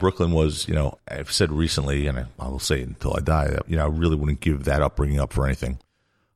Brooklyn 0.00 0.32
was, 0.32 0.66
you 0.66 0.74
know, 0.74 0.98
I've 1.06 1.30
said 1.30 1.52
recently, 1.52 2.06
and 2.06 2.26
I, 2.38 2.48
will 2.48 2.58
say 2.58 2.80
it 2.80 2.88
until 2.88 3.14
I 3.16 3.20
die, 3.20 3.58
you 3.68 3.76
know, 3.76 3.84
I 3.84 3.88
really 3.88 4.16
wouldn't 4.16 4.40
give 4.40 4.64
that 4.64 4.82
upbringing 4.82 5.20
up 5.20 5.32
for 5.32 5.44
anything. 5.44 5.78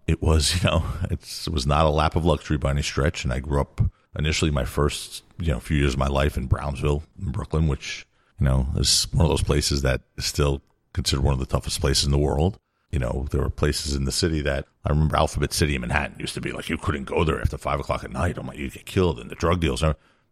It 0.07 0.23
was, 0.23 0.55
you 0.63 0.69
know, 0.69 0.85
it 1.11 1.49
was 1.51 1.67
not 1.67 1.87
a 1.87 1.91
lap 1.91 2.15
of 2.15 2.25
luxury 2.25 2.59
by 2.59 2.71
any 2.71 2.83
stretch. 2.83 3.25
And 3.25 3.33
I 3.33 3.41
grew 3.41 3.61
up 3.61 3.81
initially 4.17 4.51
my 4.51 4.65
first, 4.65 5.25
you 5.39 5.51
know, 5.51 5.59
few 5.59 5.79
years 5.79 5.95
of 5.95 5.99
my 5.99 6.07
life 6.07 6.37
in 6.37 6.47
Brownsville, 6.47 7.03
in 7.21 7.33
Brooklyn, 7.33 7.67
which, 7.67 8.07
you 8.39 8.45
know, 8.45 8.67
is 8.77 9.09
one 9.13 9.25
of 9.25 9.31
those 9.31 9.43
places 9.43 9.83
that 9.83 10.03
is 10.17 10.27
still 10.27 10.61
considered 10.93 11.25
one 11.25 11.35
of 11.35 11.41
the 11.41 11.47
toughest 11.47 11.81
places 11.81 12.05
in 12.05 12.13
the 12.13 12.19
world. 12.19 12.59
You 12.93 13.01
know, 13.01 13.27
there 13.33 13.41
were 13.41 13.51
places 13.51 13.97
in 13.97 14.05
the 14.05 14.13
city 14.13 14.41
that 14.43 14.67
I 14.85 14.91
remember 14.91 15.17
Alphabet 15.17 15.53
City 15.53 15.75
in 15.75 15.81
Manhattan 15.81 16.21
used 16.21 16.35
to 16.35 16.41
be 16.41 16.53
like 16.53 16.69
you 16.69 16.79
couldn't 16.79 17.05
go 17.05 17.25
there 17.25 17.41
after 17.41 17.59
five 17.59 17.81
o'clock 17.81 18.05
at 18.05 18.13
night. 18.13 18.39
Oh 18.39 18.45
my, 18.45 18.53
you 18.53 18.71
get 18.71 18.87
killed 18.87 19.19
and 19.19 19.31
the 19.31 19.35
drug 19.35 19.59
deals. 19.59 19.83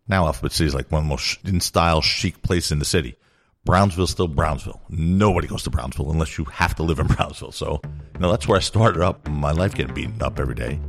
Now 0.06 0.26
Alphabet 0.26 0.52
City 0.52 0.68
is 0.68 0.74
like 0.74 0.92
one 0.92 1.00
of 1.00 1.04
the 1.06 1.08
most 1.08 1.44
in 1.44 1.60
style 1.60 2.02
chic 2.02 2.40
places 2.42 2.70
in 2.70 2.78
the 2.78 2.84
city. 2.84 3.16
Brownsville's 3.64 4.10
still 4.10 4.26
Brownsville. 4.26 4.82
Nobody 4.88 5.46
goes 5.46 5.62
to 5.62 5.70
Brownsville 5.70 6.10
unless 6.10 6.36
you 6.36 6.44
have 6.46 6.74
to 6.76 6.82
live 6.82 6.98
in 6.98 7.06
Brownsville. 7.14 7.52
So, 7.52 7.80
you 7.84 8.20
know, 8.20 8.30
that's 8.30 8.48
where 8.48 8.56
I 8.56 8.60
started 8.60 9.02
up 9.02 9.28
my 9.28 9.52
life 9.52 9.74
getting 9.74 9.94
beaten 9.94 10.20
up 10.20 10.40
every 10.40 10.56
day. 10.56 10.80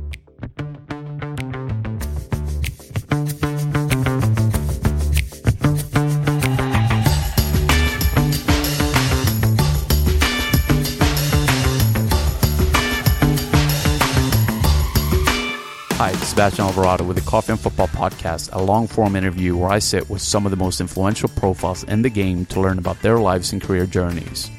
Hi, 16.04 16.12
Sebastian 16.12 16.66
Alvarado 16.66 17.02
with 17.02 17.16
the 17.16 17.22
Coffee 17.22 17.52
and 17.52 17.58
Football 17.58 17.88
Podcast, 17.88 18.50
a 18.52 18.60
long 18.60 18.86
form 18.86 19.16
interview 19.16 19.56
where 19.56 19.70
I 19.70 19.78
sit 19.78 20.10
with 20.10 20.20
some 20.20 20.44
of 20.44 20.50
the 20.50 20.56
most 20.64 20.78
influential 20.78 21.30
profiles 21.30 21.82
in 21.84 22.02
the 22.02 22.10
game 22.10 22.44
to 22.52 22.60
learn 22.60 22.76
about 22.76 23.00
their 23.00 23.18
lives 23.18 23.54
and 23.54 23.62
career 23.62 23.86
journeys. 23.86 24.50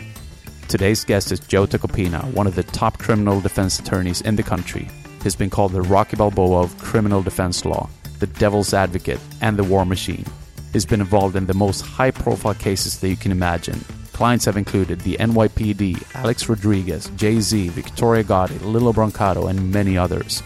Today's 0.69 1.03
guest 1.05 1.31
is 1.31 1.39
Joe 1.39 1.67
Tacopina, 1.67 2.33
one 2.33 2.47
of 2.47 2.55
the 2.55 2.63
top 2.63 2.97
criminal 2.97 3.41
defense 3.41 3.79
attorneys 3.79 4.21
in 4.21 4.38
the 4.38 4.41
country. 4.41 4.88
He's 5.21 5.35
been 5.35 5.51
called 5.51 5.73
the 5.73 5.83
Rocky 5.83 6.16
Balboa 6.16 6.63
of 6.63 6.75
criminal 6.79 7.21
defense 7.21 7.63
law, 7.63 7.91
the 8.17 8.25
devil's 8.25 8.73
advocate, 8.73 9.19
and 9.39 9.55
the 9.55 9.63
war 9.63 9.85
machine. 9.85 10.25
He's 10.73 10.88
been 10.88 10.99
involved 10.99 11.35
in 11.35 11.45
the 11.45 11.53
most 11.53 11.81
high 11.81 12.09
profile 12.09 12.55
cases 12.55 12.99
that 13.01 13.09
you 13.09 13.17
can 13.17 13.31
imagine. 13.31 13.85
Clients 14.13 14.45
have 14.45 14.57
included 14.57 15.01
the 15.01 15.17
NYPD, 15.17 16.16
Alex 16.16 16.49
Rodriguez, 16.49 17.11
Jay 17.16 17.39
Z, 17.39 17.69
Victoria 17.69 18.23
Gotti, 18.23 18.59
Lillo 18.63 18.91
Brancato, 18.91 19.47
and 19.47 19.71
many 19.71 19.95
others. 19.95 20.41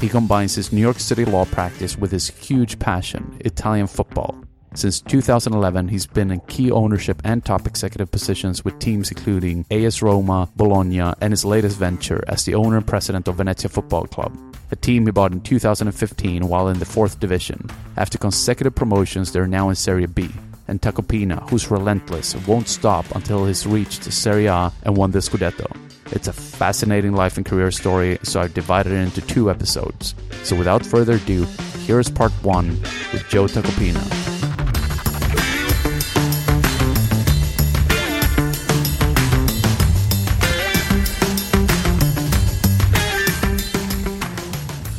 He 0.00 0.08
combines 0.08 0.54
his 0.54 0.72
New 0.72 0.80
York 0.80 0.98
City 0.98 1.24
law 1.24 1.46
practice 1.46 1.96
with 1.96 2.12
his 2.12 2.28
huge 2.28 2.78
passion, 2.78 3.38
Italian 3.40 3.86
football. 3.86 4.36
Since 4.74 5.00
2011, 5.00 5.88
he's 5.88 6.06
been 6.06 6.30
in 6.30 6.40
key 6.40 6.70
ownership 6.70 7.22
and 7.24 7.42
top 7.42 7.66
executive 7.66 8.10
positions 8.10 8.62
with 8.62 8.78
teams 8.78 9.10
including 9.10 9.64
AS 9.70 10.02
Roma, 10.02 10.50
Bologna, 10.54 11.14
and 11.22 11.32
his 11.32 11.46
latest 11.46 11.78
venture 11.78 12.22
as 12.28 12.44
the 12.44 12.54
owner 12.54 12.76
and 12.76 12.86
president 12.86 13.26
of 13.26 13.36
Venezia 13.36 13.70
Football 13.70 14.06
Club, 14.06 14.36
a 14.70 14.76
team 14.76 15.06
he 15.06 15.12
bought 15.12 15.32
in 15.32 15.40
2015 15.40 16.46
while 16.46 16.68
in 16.68 16.78
the 16.78 16.84
fourth 16.84 17.18
division. 17.18 17.70
After 17.96 18.18
consecutive 18.18 18.74
promotions, 18.74 19.32
they're 19.32 19.46
now 19.46 19.70
in 19.70 19.76
Serie 19.76 20.04
B. 20.04 20.28
And 20.68 20.82
Tacopina, 20.82 21.48
who's 21.48 21.70
relentless, 21.70 22.36
won't 22.46 22.68
stop 22.68 23.06
until 23.14 23.46
he's 23.46 23.66
reached 23.66 24.04
Serie 24.04 24.46
A 24.46 24.70
and 24.82 24.94
won 24.94 25.12
the 25.12 25.20
Scudetto. 25.20 25.74
It's 26.12 26.28
a 26.28 26.32
fascinating 26.32 27.12
life 27.12 27.36
and 27.36 27.44
career 27.44 27.70
story, 27.70 28.18
so 28.22 28.40
I've 28.40 28.54
divided 28.54 28.92
it 28.92 28.96
into 28.96 29.20
two 29.20 29.50
episodes. 29.50 30.14
So 30.44 30.56
without 30.56 30.86
further 30.86 31.14
ado, 31.14 31.44
here's 31.84 32.08
part 32.10 32.32
one 32.42 32.70
with 33.12 33.24
Joe 33.28 33.46
Tacopina. 33.46 34.02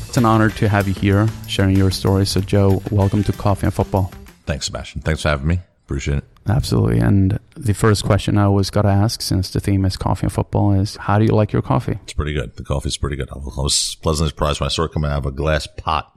It's 0.07 0.18
an 0.18 0.25
honor 0.25 0.50
to 0.50 0.68
have 0.68 0.88
you 0.88 0.95
here 0.95 1.28
sharing 1.47 1.75
your 1.75 1.91
story. 1.91 2.25
So, 2.25 2.41
Joe, 2.41 2.81
welcome 2.89 3.24
to 3.24 3.31
Coffee 3.31 3.68
and 3.68 3.74
Football. 3.74 4.12
Thanks, 4.47 4.66
Sebastian. 4.66 5.01
Thanks 5.01 5.22
for 5.22 5.29
having 5.29 5.45
me. 5.45 5.59
Appreciate 5.85 6.18
it. 6.18 6.24
Absolutely. 6.47 7.00
And 7.00 7.40
the 7.56 7.74
first 7.74 8.03
question 8.03 8.38
I 8.38 8.44
always 8.44 8.69
got 8.69 8.84
to 8.84 8.90
ask, 8.90 9.22
since 9.22 9.50
the 9.50 9.59
theme 9.59 9.85
is 9.85 9.97
coffee 9.97 10.25
and 10.25 10.34
football, 10.34 10.72
is 10.74 10.96
how 10.96 11.19
do 11.19 11.25
you 11.25 11.31
like 11.31 11.52
your 11.52 11.62
coffee? 11.62 12.00
It's 12.03 12.13
pretty 12.13 12.34
good. 12.34 12.56
The 12.56 12.63
coffee's 12.63 12.97
pretty 12.97 13.16
good. 13.16 13.30
I 13.31 13.38
was 13.38 13.96
pleasantly 14.02 14.30
surprised 14.30 14.59
when 14.59 14.68
I 14.68 14.69
saw 14.69 14.84
it 14.84 14.91
coming 14.91 15.12
out 15.12 15.19
of 15.19 15.25
a 15.25 15.31
glass 15.31 15.68
pot. 15.68 16.13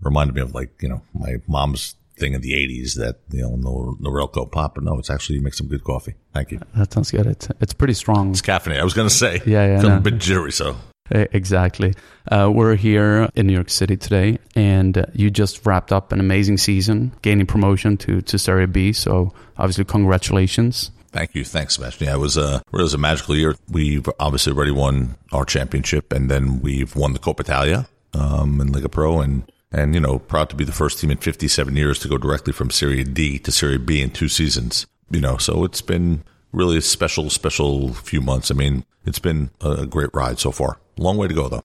Reminded 0.00 0.34
me 0.34 0.42
of 0.42 0.54
like, 0.54 0.82
you 0.82 0.88
know, 0.88 1.02
my 1.14 1.36
mom's 1.46 1.94
thing 2.16 2.34
in 2.34 2.40
the 2.40 2.52
80s 2.52 2.94
that, 2.96 3.20
you 3.30 3.42
know, 3.42 3.56
no, 3.56 3.96
Norelco 4.00 4.50
pot, 4.50 4.74
but 4.74 4.84
no, 4.84 4.98
it's 4.98 5.10
actually 5.10 5.36
you 5.36 5.42
make 5.42 5.54
some 5.54 5.68
good 5.68 5.84
coffee. 5.84 6.14
Thank 6.32 6.50
you. 6.50 6.60
That 6.74 6.92
sounds 6.92 7.10
good. 7.10 7.26
It's, 7.26 7.48
it's 7.60 7.72
pretty 7.72 7.94
strong. 7.94 8.30
It's 8.30 8.42
caffeinated. 8.42 8.80
I 8.80 8.84
was 8.84 8.94
going 8.94 9.08
to 9.08 9.14
say. 9.14 9.42
Yeah, 9.46 9.66
yeah. 9.76 9.80
No. 9.82 9.96
a 9.96 10.00
bit 10.00 10.18
jittery, 10.18 10.52
so. 10.52 10.76
Exactly. 11.12 11.94
Uh, 12.30 12.50
we're 12.52 12.74
here 12.74 13.28
in 13.34 13.46
New 13.46 13.52
York 13.52 13.70
City 13.70 13.96
today, 13.96 14.38
and 14.54 14.96
uh, 14.96 15.06
you 15.12 15.30
just 15.30 15.66
wrapped 15.66 15.92
up 15.92 16.12
an 16.12 16.20
amazing 16.20 16.58
season, 16.58 17.12
gaining 17.22 17.46
promotion 17.46 17.96
to, 17.98 18.22
to 18.22 18.38
Serie 18.38 18.66
B. 18.66 18.92
So, 18.92 19.32
obviously, 19.58 19.84
congratulations. 19.84 20.90
Thank 21.08 21.34
you. 21.34 21.44
Thanks, 21.44 21.74
Sebastian. 21.74 22.06
Yeah, 22.06 22.14
it 22.14 22.18
was 22.18 22.36
a, 22.38 22.62
it 22.72 22.82
was 22.82 22.94
a 22.94 22.98
magical 22.98 23.36
year. 23.36 23.54
We've 23.68 24.08
obviously 24.18 24.52
already 24.54 24.70
won 24.70 25.16
our 25.32 25.44
championship, 25.44 26.12
and 26.12 26.30
then 26.30 26.60
we've 26.60 26.96
won 26.96 27.12
the 27.12 27.18
Coppa 27.18 27.40
Italia 27.40 27.86
um, 28.14 28.60
in 28.60 28.68
Lega 28.68 28.90
Pro, 28.90 29.20
and, 29.20 29.50
and, 29.70 29.94
you 29.94 30.00
know, 30.00 30.18
proud 30.18 30.48
to 30.50 30.56
be 30.56 30.64
the 30.64 30.72
first 30.72 30.98
team 31.00 31.10
in 31.10 31.18
57 31.18 31.76
years 31.76 31.98
to 31.98 32.08
go 32.08 32.16
directly 32.16 32.52
from 32.52 32.70
Serie 32.70 33.04
D 33.04 33.38
to 33.40 33.52
Serie 33.52 33.78
B 33.78 34.00
in 34.00 34.10
two 34.10 34.28
seasons. 34.28 34.86
You 35.10 35.20
know, 35.20 35.36
so 35.36 35.64
it's 35.64 35.82
been 35.82 36.24
really 36.52 36.78
a 36.78 36.82
special, 36.82 37.28
special 37.28 37.92
few 37.92 38.22
months. 38.22 38.50
I 38.50 38.54
mean, 38.54 38.84
it's 39.04 39.18
been 39.18 39.50
a 39.60 39.84
great 39.84 40.10
ride 40.14 40.38
so 40.38 40.52
far. 40.52 40.78
Long 40.96 41.16
way 41.16 41.28
to 41.28 41.34
go, 41.34 41.48
though. 41.48 41.62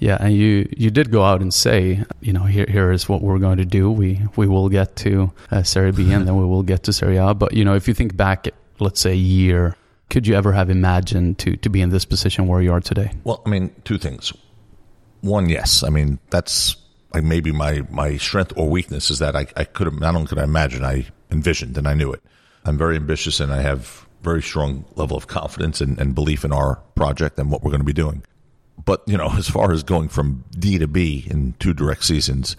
Yeah, 0.00 0.18
and 0.20 0.34
you 0.34 0.68
you 0.76 0.90
did 0.90 1.10
go 1.10 1.22
out 1.22 1.40
and 1.40 1.54
say, 1.54 2.04
you 2.20 2.32
know, 2.32 2.44
here 2.44 2.66
here 2.68 2.90
is 2.90 3.08
what 3.08 3.22
we're 3.22 3.38
going 3.38 3.58
to 3.58 3.64
do. 3.64 3.90
We 3.90 4.20
we 4.36 4.46
will 4.46 4.68
get 4.68 4.96
to 4.96 5.32
uh, 5.50 5.62
Serie 5.62 5.92
B 5.92 6.12
and 6.12 6.26
then 6.26 6.36
we 6.36 6.44
will 6.44 6.64
get 6.64 6.82
to 6.84 6.92
Serie 6.92 7.16
A. 7.16 7.32
But 7.32 7.54
you 7.54 7.64
know, 7.64 7.74
if 7.74 7.86
you 7.86 7.94
think 7.94 8.16
back, 8.16 8.48
at, 8.48 8.54
let's 8.80 9.00
say 9.00 9.12
a 9.12 9.14
year, 9.14 9.76
could 10.10 10.26
you 10.26 10.34
ever 10.34 10.52
have 10.52 10.68
imagined 10.68 11.38
to 11.38 11.56
to 11.56 11.70
be 11.70 11.80
in 11.80 11.90
this 11.90 12.04
position 12.04 12.48
where 12.48 12.60
you 12.60 12.72
are 12.72 12.80
today? 12.80 13.12
Well, 13.22 13.40
I 13.46 13.48
mean, 13.48 13.74
two 13.84 13.98
things. 13.98 14.32
One, 15.20 15.48
yes. 15.48 15.82
I 15.82 15.90
mean, 15.90 16.18
that's 16.28 16.76
like 17.14 17.24
maybe 17.24 17.52
my 17.52 17.82
my 17.88 18.16
strength 18.16 18.52
or 18.56 18.68
weakness 18.68 19.10
is 19.10 19.20
that 19.20 19.36
I 19.36 19.46
I 19.56 19.64
could 19.64 19.86
have 19.86 19.98
not 20.00 20.16
only 20.16 20.26
could 20.26 20.38
I 20.38 20.44
imagine, 20.44 20.84
I 20.84 21.06
envisioned 21.30 21.78
and 21.78 21.86
I 21.86 21.94
knew 21.94 22.12
it. 22.12 22.22
I'm 22.64 22.76
very 22.76 22.96
ambitious 22.96 23.38
and 23.38 23.52
I 23.52 23.62
have 23.62 24.06
very 24.22 24.42
strong 24.42 24.84
level 24.96 25.16
of 25.16 25.28
confidence 25.28 25.80
and, 25.80 25.98
and 26.00 26.14
belief 26.14 26.44
in 26.44 26.52
our 26.52 26.76
project 26.94 27.38
and 27.38 27.50
what 27.50 27.62
we're 27.62 27.70
going 27.70 27.80
to 27.80 27.86
be 27.86 27.92
doing. 27.92 28.22
But, 28.82 29.02
you 29.06 29.16
know, 29.16 29.30
as 29.36 29.48
far 29.48 29.72
as 29.72 29.82
going 29.82 30.08
from 30.08 30.44
D 30.50 30.78
to 30.78 30.88
B 30.88 31.26
in 31.30 31.54
two 31.58 31.74
direct 31.74 32.04
seasons, 32.04 32.56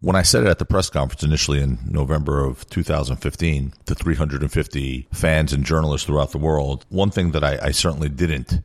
when 0.00 0.16
I 0.16 0.22
said 0.22 0.44
it 0.44 0.48
at 0.48 0.58
the 0.58 0.64
press 0.64 0.88
conference 0.88 1.22
initially 1.22 1.60
in 1.60 1.78
November 1.86 2.42
of 2.44 2.68
2015 2.70 3.74
to 3.84 3.94
350 3.94 5.08
fans 5.12 5.52
and 5.52 5.64
journalists 5.64 6.06
throughout 6.06 6.32
the 6.32 6.38
world, 6.38 6.86
one 6.88 7.10
thing 7.10 7.32
that 7.32 7.44
I, 7.44 7.58
I 7.62 7.70
certainly 7.70 8.08
didn't 8.08 8.62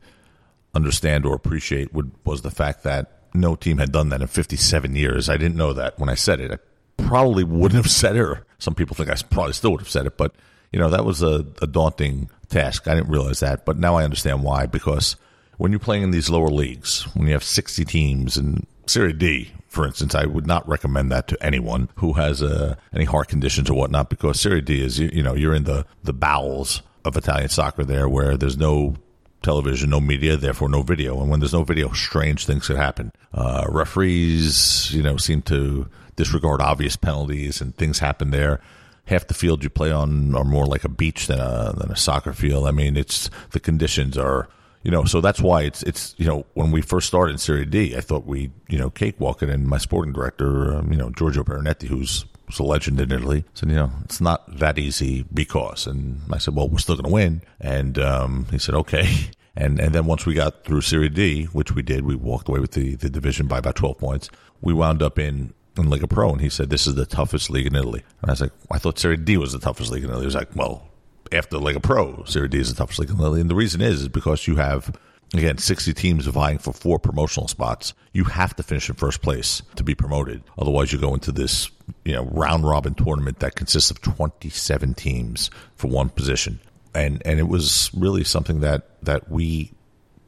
understand 0.74 1.26
or 1.26 1.34
appreciate 1.34 1.92
would, 1.92 2.10
was 2.24 2.42
the 2.42 2.50
fact 2.50 2.84
that 2.84 3.12
no 3.34 3.54
team 3.54 3.78
had 3.78 3.92
done 3.92 4.08
that 4.08 4.22
in 4.22 4.26
57 4.26 4.96
years. 4.96 5.28
I 5.28 5.36
didn't 5.36 5.56
know 5.56 5.74
that 5.74 5.98
when 5.98 6.08
I 6.08 6.14
said 6.14 6.40
it. 6.40 6.52
I 6.52 7.02
probably 7.02 7.44
wouldn't 7.44 7.82
have 7.82 7.90
said 7.90 8.16
it, 8.16 8.38
some 8.58 8.74
people 8.74 8.96
think 8.96 9.10
I 9.10 9.16
probably 9.28 9.52
still 9.52 9.72
would 9.72 9.80
have 9.80 9.90
said 9.90 10.06
it, 10.06 10.16
but, 10.16 10.34
you 10.72 10.78
know, 10.78 10.88
that 10.88 11.04
was 11.04 11.22
a, 11.22 11.46
a 11.60 11.66
daunting 11.66 12.30
task. 12.48 12.88
I 12.88 12.94
didn't 12.94 13.10
realize 13.10 13.40
that, 13.40 13.66
but 13.66 13.78
now 13.78 13.96
I 13.96 14.04
understand 14.04 14.42
why, 14.42 14.64
because 14.64 15.16
when 15.56 15.72
you're 15.72 15.78
playing 15.78 16.02
in 16.02 16.10
these 16.10 16.30
lower 16.30 16.48
leagues, 16.48 17.02
when 17.14 17.26
you 17.26 17.32
have 17.32 17.44
60 17.44 17.84
teams 17.84 18.36
in 18.36 18.66
Serie 18.86 19.12
D, 19.12 19.50
for 19.68 19.86
instance, 19.86 20.14
I 20.14 20.26
would 20.26 20.46
not 20.46 20.66
recommend 20.68 21.10
that 21.12 21.28
to 21.28 21.42
anyone 21.44 21.88
who 21.96 22.14
has 22.14 22.42
uh, 22.42 22.76
any 22.94 23.04
heart 23.04 23.28
conditions 23.28 23.68
or 23.68 23.74
whatnot, 23.74 24.08
because 24.08 24.40
Serie 24.40 24.62
D 24.62 24.82
is, 24.82 24.98
you, 24.98 25.10
you 25.12 25.22
know, 25.22 25.34
you're 25.34 25.54
in 25.54 25.64
the, 25.64 25.86
the 26.02 26.12
bowels 26.12 26.82
of 27.04 27.16
Italian 27.16 27.48
soccer 27.48 27.84
there 27.84 28.08
where 28.08 28.36
there's 28.36 28.56
no 28.56 28.96
television, 29.42 29.90
no 29.90 30.00
media, 30.00 30.36
therefore 30.36 30.68
no 30.68 30.82
video. 30.82 31.20
And 31.20 31.30
when 31.30 31.40
there's 31.40 31.52
no 31.52 31.62
video, 31.62 31.92
strange 31.92 32.46
things 32.46 32.66
could 32.66 32.76
happen. 32.76 33.12
Uh, 33.32 33.66
referees, 33.68 34.92
you 34.92 35.02
know, 35.02 35.16
seem 35.16 35.42
to 35.42 35.88
disregard 36.16 36.60
obvious 36.60 36.96
penalties, 36.96 37.60
and 37.60 37.76
things 37.76 37.98
happen 37.98 38.30
there. 38.30 38.60
Half 39.04 39.28
the 39.28 39.34
field 39.34 39.62
you 39.62 39.70
play 39.70 39.92
on 39.92 40.34
are 40.34 40.44
more 40.44 40.66
like 40.66 40.84
a 40.84 40.88
beach 40.88 41.28
than 41.28 41.38
a 41.38 41.72
than 41.76 41.92
a 41.92 41.96
soccer 41.96 42.32
field. 42.32 42.66
I 42.66 42.72
mean, 42.72 42.96
it's 42.96 43.30
the 43.52 43.60
conditions 43.60 44.18
are 44.18 44.48
you 44.86 44.92
know, 44.92 45.02
so 45.02 45.20
that's 45.20 45.40
why 45.40 45.62
it's 45.62 45.82
it's 45.82 46.14
you 46.16 46.26
know 46.26 46.46
when 46.54 46.70
we 46.70 46.80
first 46.80 47.08
started 47.08 47.32
in 47.32 47.38
Serie 47.38 47.64
D, 47.64 47.96
I 47.96 48.00
thought 48.00 48.24
we 48.24 48.52
you 48.68 48.78
know 48.78 48.88
cakewalking, 48.88 49.52
and 49.52 49.66
my 49.66 49.78
sporting 49.78 50.12
director, 50.12 50.76
um, 50.76 50.92
you 50.92 50.96
know 50.96 51.10
Giorgio 51.10 51.42
Perinetti, 51.42 51.88
who's 51.88 52.24
was 52.46 52.60
a 52.60 52.62
legend 52.62 53.00
in 53.00 53.10
Italy, 53.10 53.44
said 53.52 53.68
you 53.68 53.74
know 53.74 53.90
it's 54.04 54.20
not 54.20 54.58
that 54.60 54.78
easy 54.78 55.24
because, 55.34 55.88
and 55.88 56.20
I 56.32 56.38
said, 56.38 56.54
well, 56.54 56.68
we're 56.68 56.78
still 56.78 56.94
going 56.94 57.06
to 57.06 57.12
win, 57.12 57.42
and 57.60 57.98
um, 57.98 58.46
he 58.52 58.58
said, 58.58 58.76
okay. 58.76 59.12
And 59.58 59.80
and 59.80 59.94
then 59.94 60.04
once 60.04 60.26
we 60.26 60.34
got 60.34 60.64
through 60.64 60.82
Serie 60.82 61.08
D, 61.08 61.44
which 61.44 61.72
we 61.72 61.80
did, 61.80 62.04
we 62.04 62.14
walked 62.14 62.46
away 62.46 62.60
with 62.60 62.72
the, 62.72 62.94
the 62.94 63.08
division 63.08 63.46
by 63.46 63.56
about 63.56 63.74
twelve 63.74 63.96
points. 63.96 64.28
We 64.60 64.74
wound 64.74 65.02
up 65.02 65.18
in 65.18 65.54
in 65.78 65.84
Lega 65.86 66.06
Pro, 66.06 66.30
and 66.30 66.42
he 66.42 66.50
said 66.50 66.68
this 66.68 66.86
is 66.86 66.94
the 66.94 67.06
toughest 67.06 67.48
league 67.48 67.66
in 67.66 67.74
Italy. 67.74 68.02
And 68.20 68.30
I 68.30 68.32
was 68.34 68.42
like, 68.42 68.52
I 68.70 68.76
thought 68.76 68.98
Serie 68.98 69.16
D 69.16 69.38
was 69.38 69.54
the 69.54 69.58
toughest 69.58 69.90
league 69.90 70.04
in 70.04 70.10
Italy. 70.10 70.24
He 70.24 70.26
was 70.26 70.34
like, 70.34 70.54
well, 70.54 70.90
after 71.32 71.56
Lega 71.56 71.82
Pro, 71.82 72.24
Serie 72.24 72.48
D 72.48 72.58
is 72.58 72.72
the 72.72 72.76
toughest 72.76 72.98
league 72.98 73.10
in 73.10 73.16
Italy, 73.16 73.40
and 73.40 73.50
the 73.50 73.54
reason 73.54 73.80
is 73.80 74.02
is 74.02 74.08
because 74.08 74.46
you 74.46 74.56
have 74.56 74.96
again 75.34 75.58
60 75.58 75.92
teams 75.94 76.26
vying 76.26 76.58
for 76.58 76.72
four 76.72 76.98
promotional 76.98 77.48
spots. 77.48 77.94
You 78.12 78.24
have 78.24 78.54
to 78.56 78.62
finish 78.62 78.88
in 78.88 78.94
first 78.94 79.22
place 79.22 79.62
to 79.76 79.84
be 79.84 79.94
promoted. 79.94 80.42
Otherwise, 80.58 80.92
you 80.92 80.98
go 80.98 81.14
into 81.14 81.32
this 81.32 81.70
you 82.04 82.12
know 82.12 82.24
round 82.24 82.64
robin 82.64 82.94
tournament 82.94 83.40
that 83.40 83.54
consists 83.54 83.90
of 83.90 84.00
27 84.00 84.94
teams 84.94 85.50
for 85.74 85.88
one 85.88 86.08
position, 86.08 86.60
and 86.94 87.22
and 87.24 87.38
it 87.38 87.48
was 87.48 87.90
really 87.94 88.24
something 88.24 88.60
that 88.60 89.02
that 89.02 89.30
we 89.30 89.72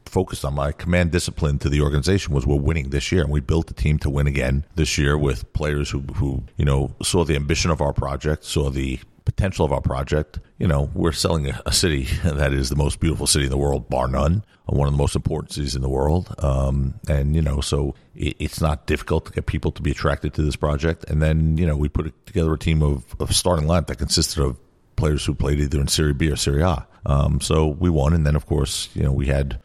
focused 0.05 0.43
on 0.43 0.55
my 0.55 0.71
command 0.71 1.11
discipline 1.11 1.59
to 1.59 1.69
the 1.69 1.81
organization 1.81 2.33
was 2.33 2.45
we're 2.45 2.55
winning 2.55 2.89
this 2.89 3.11
year 3.11 3.21
and 3.21 3.31
we 3.31 3.39
built 3.39 3.69
a 3.69 3.73
team 3.75 3.99
to 3.99 4.09
win 4.09 4.25
again 4.25 4.65
this 4.75 4.97
year 4.97 5.15
with 5.17 5.51
players 5.53 5.89
who 5.91 5.99
who 6.15 6.43
you 6.57 6.65
know 6.65 6.93
saw 7.03 7.23
the 7.23 7.35
ambition 7.35 7.69
of 7.69 7.79
our 7.79 7.93
project 7.93 8.43
saw 8.43 8.69
the 8.69 8.99
potential 9.39 9.65
of 9.65 9.71
our 9.71 9.79
project. 9.79 10.37
You 10.57 10.67
know, 10.67 10.89
we're 10.93 11.13
selling 11.13 11.47
a, 11.47 11.61
a, 11.65 11.71
city 11.71 12.03
that 12.25 12.51
is 12.51 12.67
the 12.67 12.75
most 12.75 12.99
beautiful 12.99 13.25
city 13.25 13.45
in 13.45 13.51
the 13.51 13.57
world, 13.57 13.89
bar 13.89 14.09
none, 14.09 14.43
one 14.65 14.85
of 14.85 14.93
the 14.93 14.97
most 14.97 15.15
important 15.15 15.53
cities 15.53 15.77
in 15.77 15.81
the 15.81 15.87
world. 15.87 16.35
Um, 16.39 16.95
and, 17.07 17.33
you 17.33 17.41
know, 17.41 17.61
so 17.61 17.95
it, 18.15 18.35
it's 18.39 18.59
not 18.59 18.85
difficult 18.85 19.27
to 19.27 19.31
get 19.31 19.45
people 19.45 19.71
to 19.71 19.81
be 19.81 19.91
attracted 19.91 20.33
to 20.33 20.41
this 20.41 20.57
project. 20.57 21.05
And 21.09 21.21
then, 21.21 21.57
you 21.57 21.65
know, 21.65 21.77
we 21.77 21.87
put 21.87 22.13
together 22.25 22.53
a 22.53 22.57
team 22.57 22.83
of, 22.83 23.05
of 23.21 23.33
starting 23.33 23.65
lineup 23.65 23.87
that 23.87 23.97
consisted 23.97 24.43
of 24.43 24.57
players 24.97 25.25
who 25.25 25.33
played 25.33 25.61
either 25.61 25.79
in 25.79 25.87
Serie 25.87 26.13
B 26.13 26.29
or 26.29 26.35
Serie 26.35 26.63
A. 26.63 26.85
Um, 27.05 27.39
so 27.39 27.67
we 27.67 27.89
won. 27.89 28.13
And 28.13 28.25
then, 28.25 28.35
of 28.35 28.45
course, 28.45 28.89
you 28.93 29.03
know, 29.03 29.13
we 29.13 29.27
had 29.27 29.61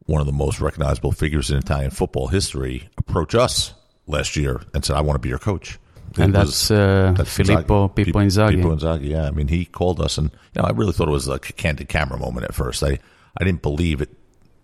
one 0.00 0.20
of 0.20 0.26
the 0.26 0.32
most 0.32 0.60
recognizable 0.60 1.12
figures 1.12 1.50
in 1.50 1.56
Italian 1.56 1.90
football 1.90 2.26
history 2.26 2.90
approach 2.98 3.34
us 3.34 3.72
last 4.06 4.36
year 4.36 4.60
and 4.74 4.84
said, 4.84 4.94
I 4.94 5.00
want 5.00 5.14
to 5.14 5.20
be 5.20 5.30
your 5.30 5.38
coach 5.38 5.78
and 6.18 6.34
that's, 6.34 6.70
uh, 6.70 7.14
that's 7.16 7.36
Filippo 7.36 7.88
Inzaghi. 7.88 7.94
Pippo 7.94 8.18
Inzaghi. 8.20 8.56
Pippo 8.56 8.76
Inzaghi, 8.76 9.08
yeah. 9.10 9.26
I 9.26 9.30
mean, 9.30 9.48
he 9.48 9.64
called 9.64 10.00
us, 10.00 10.18
and 10.18 10.30
you 10.54 10.62
know, 10.62 10.68
I 10.68 10.70
really 10.70 10.92
thought 10.92 11.08
it 11.08 11.12
was 11.12 11.28
like 11.28 11.48
a 11.50 11.52
candid 11.52 11.88
camera 11.88 12.18
moment 12.18 12.44
at 12.44 12.54
first. 12.54 12.82
I, 12.82 12.98
I 13.38 13.44
didn't 13.44 13.62
believe 13.62 14.00
it. 14.00 14.10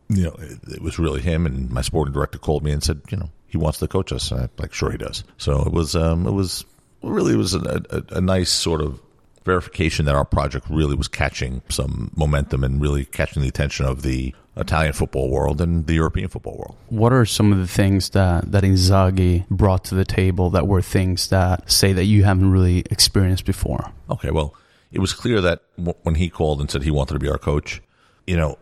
You 0.09 0.25
know, 0.25 0.37
it, 0.41 0.59
it 0.75 0.83
was 0.83 0.99
really 0.99 1.23
him. 1.23 1.47
And 1.47 1.71
my 1.71 1.81
sporting 1.81 2.13
director 2.13 2.39
called 2.39 2.63
me 2.63 2.73
and 2.73 2.83
said, 2.83 3.01
you 3.11 3.17
know, 3.17 3.31
he 3.47 3.57
wants 3.57 3.79
to 3.79 3.89
coach 3.89 4.13
us. 4.13 4.31
And 4.31 4.43
I'm 4.43 4.51
like, 4.59 4.75
sure 4.75 4.91
he 4.91 4.99
does. 4.99 5.25
So 5.39 5.63
it 5.63 5.73
was, 5.73 5.97
um, 5.97 6.27
it 6.27 6.33
was 6.33 6.67
really, 7.03 7.33
it 7.33 7.37
was 7.37 7.55
a, 7.55 7.83
a, 7.89 8.17
a 8.17 8.21
nice 8.21 8.51
sort 8.51 8.83
of 8.83 9.01
verification 9.45 10.05
that 10.07 10.15
our 10.15 10.25
project 10.27 10.67
really 10.69 10.95
was 10.95 11.09
catching 11.09 11.63
some 11.71 12.11
momentum 12.15 12.63
and 12.63 12.81
really 12.81 13.07
catching 13.07 13.43
the 13.43 13.49
attention 13.49 13.87
of 13.87 14.03
the 14.03 14.35
Italian 14.57 14.93
football 14.93 15.31
world 15.31 15.61
and 15.61 15.87
the 15.87 15.95
European 15.95 16.29
football 16.29 16.57
world. 16.57 16.77
What 16.89 17.13
are 17.13 17.25
some 17.25 17.53
of 17.53 17.59
the 17.59 17.67
things 17.67 18.11
that, 18.11 18.53
that 18.53 18.65
Inzaghi 18.65 19.49
brought 19.49 19.85
to 19.85 19.95
the 19.95 20.05
table 20.05 20.51
that 20.51 20.67
were 20.67 20.83
things 20.83 21.29
that 21.29 21.71
say 21.71 21.93
that 21.93 22.05
you 22.05 22.25
haven't 22.25 22.51
really 22.51 22.81
experienced 22.91 23.47
before? 23.47 23.93
Okay, 24.11 24.31
well, 24.31 24.55
it 24.91 24.99
was 24.99 25.15
clear 25.15 25.41
that 25.41 25.63
w- 25.79 25.97
when 26.03 26.17
he 26.17 26.29
called 26.29 26.61
and 26.61 26.71
said 26.71 26.83
he 26.83 26.91
wanted 26.91 27.15
to 27.15 27.21
be 27.21 27.31
our 27.31 27.39
coach, 27.39 27.81
you 28.27 28.37
know, 28.37 28.59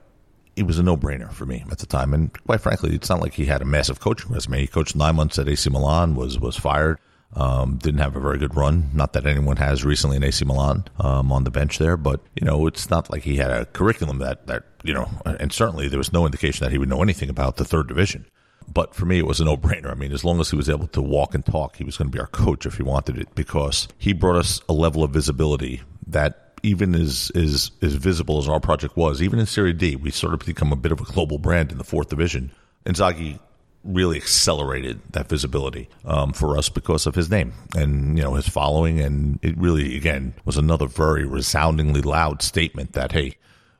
it 0.54 0.64
was 0.64 0.78
a 0.78 0.82
no-brainer 0.82 1.32
for 1.32 1.46
me 1.46 1.64
at 1.70 1.78
the 1.78 1.86
time. 1.86 2.14
And 2.14 2.32
quite 2.44 2.60
frankly, 2.60 2.94
it's 2.94 3.08
not 3.08 3.20
like 3.20 3.34
he 3.34 3.46
had 3.46 3.62
a 3.62 3.64
massive 3.64 3.98
coaching 3.98 4.32
resume. 4.32 4.60
He 4.60 4.66
coached 4.66 4.94
nine 4.94 5.16
months 5.16 5.38
at 5.38 5.48
AC 5.48 5.68
Milan, 5.70 6.14
was 6.14 6.38
was 6.38 6.56
fired, 6.56 6.98
um, 7.34 7.76
didn't 7.76 8.00
have 8.00 8.16
a 8.16 8.20
very 8.20 8.38
good 8.38 8.56
run. 8.56 8.90
Not 8.92 9.12
that 9.12 9.26
anyone 9.26 9.56
has 9.56 9.84
recently 9.84 10.16
in 10.16 10.24
AC 10.24 10.44
Milan 10.44 10.84
um, 10.98 11.30
on 11.30 11.44
the 11.44 11.50
bench 11.50 11.78
there, 11.78 11.96
but 11.96 12.20
you 12.34 12.44
know 12.44 12.66
it's 12.66 12.90
not 12.90 13.10
like 13.10 13.22
he 13.22 13.36
had 13.36 13.50
a 13.50 13.66
curriculum 13.66 14.18
that 14.18 14.46
that 14.46 14.64
you 14.82 14.94
know, 14.94 15.08
and 15.24 15.52
certainly 15.52 15.88
there 15.88 15.98
was 15.98 16.12
no 16.12 16.26
indication 16.26 16.64
that 16.64 16.72
he 16.72 16.78
would 16.78 16.88
know 16.88 17.02
anything 17.02 17.30
about 17.30 17.56
the 17.56 17.64
third 17.64 17.88
division. 17.88 18.26
But 18.72 18.94
for 18.94 19.04
me, 19.04 19.18
it 19.18 19.26
was 19.26 19.40
a 19.40 19.44
no 19.44 19.56
brainer. 19.56 19.90
I 19.90 19.94
mean, 19.94 20.12
as 20.12 20.24
long 20.24 20.40
as 20.40 20.50
he 20.50 20.56
was 20.56 20.70
able 20.70 20.86
to 20.88 21.02
walk 21.02 21.34
and 21.34 21.44
talk, 21.44 21.76
he 21.76 21.84
was 21.84 21.96
going 21.96 22.10
to 22.10 22.16
be 22.16 22.20
our 22.20 22.26
coach 22.26 22.66
if 22.66 22.76
he 22.76 22.82
wanted 22.82 23.18
it 23.18 23.34
because 23.34 23.88
he 23.98 24.12
brought 24.12 24.36
us 24.36 24.60
a 24.68 24.72
level 24.72 25.02
of 25.02 25.10
visibility 25.10 25.82
that 26.06 26.58
even 26.62 26.94
as, 26.94 27.32
as, 27.34 27.72
as 27.82 27.94
visible 27.94 28.38
as 28.38 28.48
our 28.48 28.60
project 28.60 28.96
was, 28.96 29.22
even 29.22 29.38
in 29.38 29.46
Serie 29.46 29.72
D, 29.72 29.96
we 29.96 30.10
sort 30.10 30.34
of 30.34 30.40
become 30.40 30.72
a 30.72 30.76
bit 30.76 30.92
of 30.92 31.00
a 31.00 31.04
global 31.04 31.38
brand 31.38 31.72
in 31.72 31.78
the 31.78 31.84
fourth 31.84 32.10
division. 32.10 32.52
Inzaghi 32.84 33.38
really 33.82 34.16
accelerated 34.16 35.00
that 35.12 35.28
visibility 35.28 35.88
um, 36.04 36.32
for 36.32 36.56
us 36.58 36.68
because 36.68 37.06
of 37.06 37.14
his 37.14 37.30
name 37.30 37.52
and 37.74 38.18
you 38.18 38.24
know 38.24 38.34
his 38.34 38.48
following, 38.48 39.00
and 39.00 39.38
it 39.42 39.56
really 39.56 39.96
again 39.96 40.34
was 40.44 40.56
another 40.56 40.86
very 40.86 41.24
resoundingly 41.24 42.02
loud 42.02 42.42
statement 42.42 42.92
that 42.92 43.12
hey, 43.12 43.36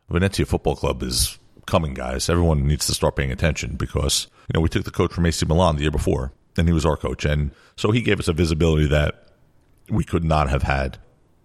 Venezia 0.09 0.47
Football 0.47 0.77
Club 0.77 1.03
is 1.03 1.39
coming, 1.67 1.95
guys. 1.95 2.29
Everyone 2.29 2.67
needs 2.67 2.87
to 2.87 2.95
start 2.95 3.17
paying 3.17 3.31
attention 3.31 3.77
because 3.77 4.27
you 4.49 4.55
know 4.55 4.61
we 4.61 4.69
took 4.69 4.85
the 4.85 4.91
coach 4.91 5.13
from 5.13 5.27
AC 5.27 5.45
Milan 5.47 5.77
the 5.77 5.83
year 5.83 5.91
before, 5.91 6.33
and 6.57 6.67
he 6.67 6.75
was 6.75 6.87
our 6.87 6.97
coach, 6.97 7.25
and 7.25 7.51
so 7.77 7.91
he 7.91 8.01
gave 8.01 8.19
us 8.19 8.29
a 8.29 8.33
visibility 8.33 8.87
that 8.89 9.27
we 9.89 10.05
could 10.05 10.25
not 10.25 10.49
have 10.49 10.63
had 10.63 10.99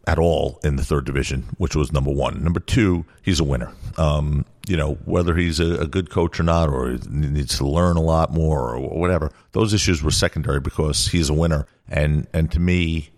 at 0.07 0.19
all 0.19 0.59
in 0.63 0.75
the 0.75 0.83
third 0.83 1.05
division, 1.05 1.43
which 1.57 1.75
was 1.75 1.91
number 1.91 2.11
one. 2.11 2.43
Number 2.43 2.59
two, 2.59 3.05
he's 3.21 3.39
a 3.39 3.43
winner. 3.43 3.73
Um, 3.97 4.45
you 4.67 4.77
know, 4.77 4.95
whether 5.05 5.35
he's 5.35 5.59
a, 5.59 5.81
a, 5.81 5.87
good 5.87 6.09
coach 6.09 6.39
or 6.39 6.43
not, 6.43 6.69
or 6.69 6.91
he 6.91 6.97
needs 7.09 7.57
to 7.57 7.67
learn 7.67 7.97
a 7.97 8.01
lot 8.01 8.31
more, 8.31 8.75
or 8.75 8.79
whatever, 8.99 9.31
those 9.51 9.73
issues 9.73 10.03
were 10.03 10.11
secondary 10.11 10.59
because 10.59 11.07
he's 11.07 11.29
a 11.29 11.33
winner. 11.33 11.67
And 11.87 12.27
and 12.33 12.51
to 12.51 12.59
me, 12.59 13.09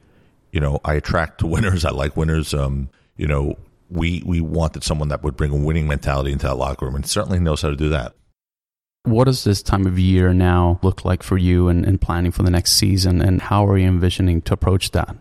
you 0.51 0.60
know, 0.60 0.80
I 0.84 0.95
attract 0.95 1.39
to 1.39 1.48
winners. 1.48 1.86
I 1.86 1.92
like 1.92 2.18
winners. 2.18 2.54
Um, 2.54 2.89
you 3.16 3.28
know, 3.28 3.57
we 3.89 4.24
we 4.25 4.42
wanted 4.42 4.84
someone 4.84 5.10
that 5.10 5.24
would 5.24 5.38
bring 5.38 5.51
a 5.51 5.57
winning 5.57 5.88
mentality 5.88 6.31
into 6.31 6.48
that 6.48 6.56
locker 6.56 6.86
room, 6.86 6.95
and 6.95 7.06
certainly 7.06 7.39
knows 7.39 7.62
how 7.62 7.69
to 7.69 7.75
do 7.75 7.89
that. 7.89 8.13
What 9.04 9.25
does 9.25 9.45
this 9.45 9.63
time 9.63 9.86
of 9.86 9.98
year 9.98 10.34
now 10.34 10.80
look 10.84 11.06
like 11.06 11.24
for 11.24 11.38
you 11.38 11.69
and, 11.69 11.86
and 11.86 12.00
planning 12.00 12.31
for 12.31 12.44
the 12.44 12.51
next 12.51 12.74
season, 12.74 13.22
and 13.22 13.42
how 13.42 13.66
are 13.66 13.78
you 13.78 13.88
envisioning 13.88 14.42
to 14.44 14.54
approach 14.54 14.92
that? 14.92 15.16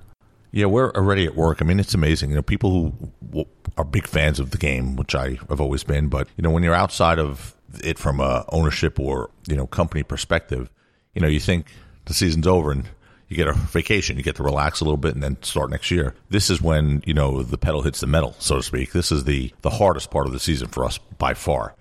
Yeah, 0.53 0.67
we're 0.67 0.91
already 0.93 1.27
at 1.27 1.35
work. 1.35 1.61
I 1.61 1.65
mean, 1.65 1.81
it's 1.81 1.95
amazing. 1.95 2.31
You 2.31 2.37
know, 2.37 2.43
people 2.43 2.93
who 3.33 3.47
are 3.77 3.85
big 3.85 4.07
fans 4.07 4.41
of 4.41 4.51
the 4.51 4.59
game, 4.59 4.97
which 4.97 5.15
I 5.15 5.39
have 5.49 5.61
always 5.61 5.85
been, 5.85 6.09
but 6.09 6.29
you 6.37 6.43
know, 6.43 6.51
when 6.51 6.63
you're 6.63 6.75
outside 6.75 7.19
of 7.19 7.55
it 7.85 7.99
from 7.99 8.21
a 8.21 8.45
ownership 8.51 8.99
or 8.99 9.31
you 9.47 9.57
know 9.57 9.67
company 9.67 10.03
perspective, 10.03 10.71
you 11.15 11.21
know, 11.21 11.29
you 11.29 11.41
think 11.41 11.67
the 12.07 12.15
season's 12.15 12.47
over 12.47 12.71
and 12.73 12.85
you 13.29 13.37
get 13.37 13.49
a 13.49 13.53
vacation, 13.53 14.17
you 14.17 14.23
get 14.23 14.37
to 14.37 14.43
relax 14.43 14.81
a 14.81 14.85
little 14.85 14.97
bit, 14.97 15.15
and 15.15 15.23
then 15.23 15.43
start 15.43 15.71
next 15.71 15.91
year. 15.91 16.15
This 16.31 16.49
is 16.49 16.63
when 16.63 17.03
you 17.05 17.15
know 17.15 17.43
the 17.43 17.59
pedal 17.59 17.83
hits 17.83 18.01
the 18.01 18.07
metal, 18.07 18.35
so 18.39 18.57
to 18.57 18.63
speak. 18.63 18.93
This 18.93 19.11
is 19.13 19.25
the 19.25 19.53
the 19.63 19.71
hardest 19.71 20.11
part 20.11 20.27
of 20.27 20.33
the 20.33 20.41
season 20.41 20.69
for 20.69 20.85
us 20.85 20.99
by 21.19 21.35
far. 21.35 21.75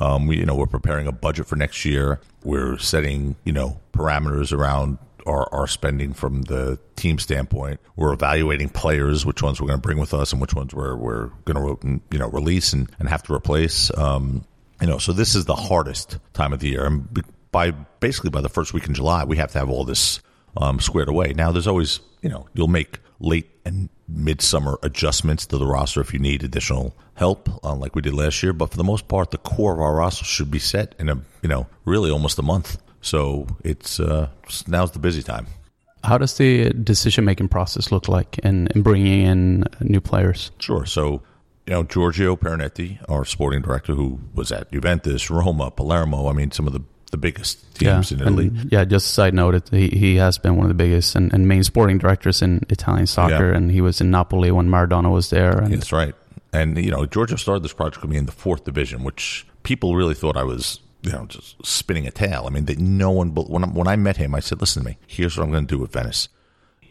Um, 0.00 0.26
we, 0.26 0.38
you 0.38 0.46
know, 0.46 0.54
we're 0.54 0.66
preparing 0.66 1.06
a 1.06 1.12
budget 1.12 1.46
for 1.46 1.56
next 1.56 1.84
year. 1.84 2.20
We're 2.44 2.78
setting, 2.78 3.36
you 3.44 3.52
know, 3.52 3.78
parameters 3.92 4.52
around 4.52 4.98
our, 5.26 5.52
our 5.52 5.66
spending 5.66 6.12
from 6.12 6.42
the 6.42 6.78
team 6.96 7.18
standpoint. 7.18 7.80
We're 7.96 8.12
evaluating 8.12 8.70
players, 8.70 9.24
which 9.26 9.42
ones 9.42 9.60
we're 9.60 9.68
going 9.68 9.78
to 9.78 9.82
bring 9.82 9.98
with 9.98 10.14
us 10.14 10.32
and 10.32 10.40
which 10.40 10.54
ones 10.54 10.74
we're, 10.74 10.96
we're 10.96 11.26
going 11.44 11.56
to, 11.56 12.00
you 12.10 12.18
know, 12.18 12.28
release 12.28 12.72
and, 12.72 12.90
and 12.98 13.08
have 13.08 13.22
to 13.24 13.34
replace. 13.34 13.96
Um, 13.96 14.44
you 14.80 14.86
know, 14.86 14.98
so 14.98 15.12
this 15.12 15.34
is 15.34 15.44
the 15.44 15.54
hardest 15.54 16.18
time 16.32 16.52
of 16.52 16.60
the 16.60 16.68
year. 16.68 16.84
And 16.84 17.24
by 17.52 17.70
basically 17.70 18.30
by 18.30 18.40
the 18.40 18.48
first 18.48 18.74
week 18.74 18.86
in 18.86 18.94
July, 18.94 19.24
we 19.24 19.36
have 19.36 19.52
to 19.52 19.58
have 19.58 19.70
all 19.70 19.84
this 19.84 20.20
um, 20.56 20.80
squared 20.80 21.08
away. 21.08 21.32
Now, 21.34 21.52
there's 21.52 21.66
always, 21.66 22.00
you 22.20 22.28
know, 22.28 22.48
you'll 22.54 22.68
make 22.68 22.98
late 23.20 23.48
and 23.64 23.88
midsummer 24.08 24.78
adjustments 24.82 25.46
to 25.46 25.58
the 25.58 25.66
roster 25.66 26.00
if 26.00 26.12
you 26.12 26.18
need 26.18 26.42
additional 26.42 26.96
help, 27.14 27.48
uh, 27.64 27.74
like 27.74 27.94
we 27.94 28.02
did 28.02 28.14
last 28.14 28.42
year. 28.42 28.52
But 28.52 28.70
for 28.70 28.76
the 28.76 28.84
most 28.84 29.08
part, 29.08 29.30
the 29.30 29.38
core 29.38 29.74
of 29.74 29.80
our 29.80 29.94
roster 29.94 30.24
should 30.24 30.50
be 30.50 30.58
set 30.58 30.94
in 30.98 31.08
a, 31.08 31.14
you 31.42 31.48
know, 31.48 31.66
really 31.84 32.10
almost 32.10 32.38
a 32.38 32.42
month. 32.42 32.78
So 33.02 33.46
it's 33.64 34.00
uh, 34.00 34.28
now's 34.66 34.92
the 34.92 34.98
busy 34.98 35.22
time. 35.22 35.46
How 36.04 36.18
does 36.18 36.36
the 36.36 36.70
decision 36.70 37.24
making 37.24 37.48
process 37.48 37.92
look 37.92 38.08
like 38.08 38.38
in, 38.38 38.68
in 38.74 38.82
bringing 38.82 39.22
in 39.22 39.64
new 39.80 40.00
players? 40.00 40.50
Sure. 40.58 40.86
So 40.86 41.22
you 41.66 41.74
know, 41.74 41.84
Giorgio 41.84 42.34
Perinetti, 42.36 42.98
our 43.08 43.24
sporting 43.24 43.62
director, 43.62 43.94
who 43.94 44.18
was 44.34 44.50
at 44.50 44.72
Juventus, 44.72 45.30
Roma, 45.30 45.70
Palermo. 45.70 46.28
I 46.28 46.32
mean, 46.32 46.50
some 46.50 46.66
of 46.66 46.72
the 46.72 46.82
the 47.12 47.18
biggest 47.18 47.74
teams 47.74 48.10
yeah, 48.10 48.16
in 48.16 48.22
Italy. 48.22 48.46
And, 48.46 48.72
yeah, 48.72 48.84
just 48.84 49.06
a 49.06 49.12
side 49.12 49.34
note, 49.34 49.68
he, 49.68 49.88
he 49.88 50.16
has 50.16 50.38
been 50.38 50.56
one 50.56 50.64
of 50.64 50.68
the 50.68 50.74
biggest 50.74 51.14
and, 51.14 51.32
and 51.32 51.46
main 51.46 51.62
sporting 51.62 51.98
directors 51.98 52.42
in 52.42 52.64
Italian 52.70 53.06
soccer, 53.06 53.50
yeah. 53.50 53.56
and 53.56 53.70
he 53.70 53.80
was 53.80 54.00
in 54.00 54.10
Napoli 54.10 54.50
when 54.50 54.68
Maradona 54.68 55.12
was 55.12 55.30
there. 55.30 55.58
And 55.58 55.74
That's 55.74 55.92
right. 55.92 56.14
And, 56.54 56.82
you 56.82 56.90
know, 56.90 57.06
Giorgio 57.06 57.36
started 57.36 57.62
this 57.62 57.74
project 57.74 58.02
with 58.02 58.10
me 58.10 58.16
in 58.16 58.26
the 58.26 58.32
fourth 58.32 58.64
division, 58.64 59.04
which 59.04 59.46
people 59.62 59.94
really 59.94 60.14
thought 60.14 60.36
I 60.36 60.42
was, 60.42 60.80
you 61.02 61.12
know, 61.12 61.26
just 61.26 61.64
spinning 61.64 62.06
a 62.06 62.10
tale. 62.10 62.44
I 62.46 62.50
mean, 62.50 62.64
they, 62.66 62.76
no 62.76 63.10
one. 63.10 63.34
When 63.34 63.64
I, 63.64 63.66
when 63.66 63.88
I 63.88 63.96
met 63.96 64.16
him, 64.16 64.34
I 64.34 64.40
said, 64.40 64.60
"Listen 64.60 64.82
to 64.82 64.88
me. 64.90 64.98
Here's 65.06 65.36
what 65.36 65.44
I'm 65.44 65.50
going 65.50 65.66
to 65.66 65.74
do 65.74 65.80
with 65.80 65.92
Venice. 65.92 66.28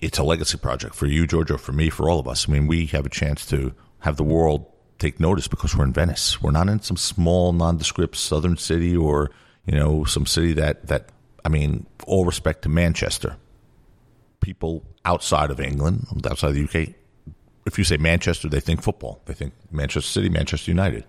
It's 0.02 0.18
a 0.18 0.24
legacy 0.24 0.58
project 0.58 0.96
for 0.96 1.06
you, 1.06 1.26
Giorgio, 1.28 1.58
for 1.58 1.72
me, 1.72 1.90
for 1.90 2.10
all 2.10 2.20
of 2.20 2.28
us. 2.28 2.48
I 2.48 2.52
mean, 2.52 2.68
we 2.68 2.88
have 2.88 3.06
a 3.06 3.10
chance 3.10 3.46
to 3.48 3.74
have 4.00 4.18
the 4.18 4.24
world 4.24 4.66
take 5.00 5.20
notice 5.20 5.48
because 5.48 5.76
we're 5.76 5.86
in 5.86 5.94
Venice. 5.94 6.42
We're 6.42 6.52
not 6.52 6.68
in 6.68 6.82
some 6.82 6.98
small, 6.98 7.54
nondescript 7.54 8.16
southern 8.18 8.58
city 8.58 8.96
or 8.96 9.32
you 9.66 9.76
know 9.76 10.04
some 10.04 10.26
city 10.26 10.54
that 10.54 10.88
that. 10.88 11.10
I 11.44 11.50
mean, 11.50 11.88
all 12.06 12.26
respect 12.26 12.64
to 12.64 12.70
Manchester. 12.70 13.38
People 14.42 14.84
outside 15.06 15.52
of 15.52 15.60
England, 15.60 16.06
outside 16.30 16.50
of 16.50 16.56
the 16.56 16.64
UK, 16.64 16.96
if 17.66 17.78
you 17.78 17.84
say 17.84 17.98
Manchester, 17.98 18.50
they 18.50 18.60
think 18.60 18.82
football. 18.82 19.22
They 19.26 19.34
think 19.34 19.54
Manchester 19.72 20.10
City, 20.10 20.30
Manchester 20.30 20.72
United. 20.72 21.06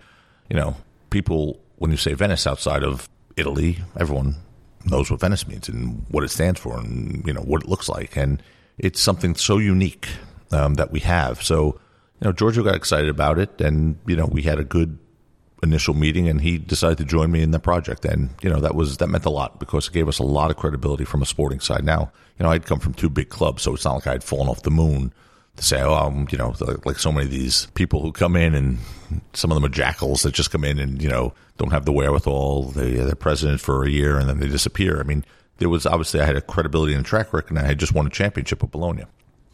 You 0.49 0.57
know, 0.57 0.77
people 1.11 1.61
when 1.83 1.91
you 1.91 1.97
say 1.97 2.15
Venice 2.15 2.47
outside 2.47 2.85
of 2.85 3.09
Italy, 3.37 3.79
everyone 3.99 4.37
knows 4.85 5.11
what 5.11 5.19
Venice 5.19 5.49
means 5.49 5.69
and 5.69 6.07
what 6.11 6.23
it 6.23 6.29
stands 6.29 6.61
for, 6.61 6.79
and 6.79 7.27
you 7.27 7.33
know 7.33 7.41
what 7.41 7.65
it 7.65 7.69
looks 7.69 7.89
like, 7.89 8.17
and 8.17 8.41
it's 8.79 9.01
something 9.01 9.35
so 9.35 9.59
unique 9.59 10.09
um, 10.53 10.75
that 10.75 10.93
we 10.93 11.01
have. 11.01 11.43
So, 11.43 11.81
you 12.21 12.27
know, 12.27 12.33
Giorgio 12.33 12.63
got 12.63 12.77
excited 12.77 13.11
about 13.11 13.37
it, 13.41 13.61
and 13.61 13.99
you 14.07 14.15
know, 14.15 14.27
we 14.27 14.43
had 14.43 14.61
a 14.61 14.65
good 14.65 14.97
initial 15.65 15.95
meeting, 15.95 16.29
and 16.29 16.41
he 16.41 16.57
decided 16.57 16.99
to 16.99 17.05
join 17.05 17.33
me 17.33 17.43
in 17.43 17.51
the 17.51 17.59
project, 17.59 18.05
and 18.05 18.31
you 18.43 18.49
know, 18.49 18.61
that 18.61 18.77
was 18.77 18.99
that 18.99 19.09
meant 19.09 19.25
a 19.25 19.31
lot 19.31 19.59
because 19.59 19.89
it 19.89 19.93
gave 19.93 20.07
us 20.07 20.21
a 20.21 20.25
lot 20.25 20.53
of 20.53 20.57
credibility 20.57 21.05
from 21.05 21.21
a 21.21 21.27
sporting 21.27 21.59
side. 21.59 21.85
Now, 21.85 22.13
you 22.39 22.45
know, 22.45 22.53
I'd 22.53 22.65
come 22.65 22.79
from 22.79 22.95
two 22.95 23.11
big 23.11 23.29
clubs, 23.29 23.65
so 23.65 23.75
it's 23.75 23.85
not 23.85 23.95
like 23.95 24.07
I'd 24.07 24.23
fallen 24.23 24.49
off 24.49 24.63
the 24.63 24.71
moon 24.71 25.13
to 25.57 25.65
say, 25.65 25.81
oh, 25.83 25.95
um, 25.95 26.27
you 26.31 26.39
know, 26.39 26.55
like 26.85 26.99
so 26.99 27.13
many 27.13 27.27
of 27.27 27.31
these 27.31 27.67
people 27.75 28.01
who 28.01 28.13
come 28.13 28.37
in 28.37 28.55
and 28.55 28.79
some 29.35 29.51
of 29.51 29.57
them 29.57 29.65
are 29.65 29.69
jackals 29.69 30.23
that 30.23 30.33
just 30.33 30.51
come 30.51 30.65
in 30.65 30.79
and, 30.79 31.03
you 31.03 31.09
know, 31.09 31.35
don't 31.59 31.73
have 31.73 31.85
the 31.85 31.93
wherewithal. 31.93 32.71
They, 32.71 32.93
they're 32.93 33.15
president 33.15 33.61
for 33.61 33.85
a 33.85 33.91
year 33.91 34.19
and 34.19 34.29
then 34.29 34.41
they 34.41 34.49
disappear. 34.49 34.99
I 34.99 35.03
mean, 35.03 35.25
there 35.59 35.69
was 35.69 35.85
obviously, 35.85 36.21
I 36.21 36.25
had 36.25 36.37
a 36.37 36.41
credibility 36.41 36.95
and 36.95 37.05
a 37.05 37.09
track 37.09 37.33
record 37.33 37.51
and 37.51 37.59
I 37.59 37.67
had 37.67 37.79
just 37.79 37.95
won 37.95 38.07
a 38.07 38.11
championship 38.11 38.63
with 38.63 38.71
Bologna. 38.71 39.05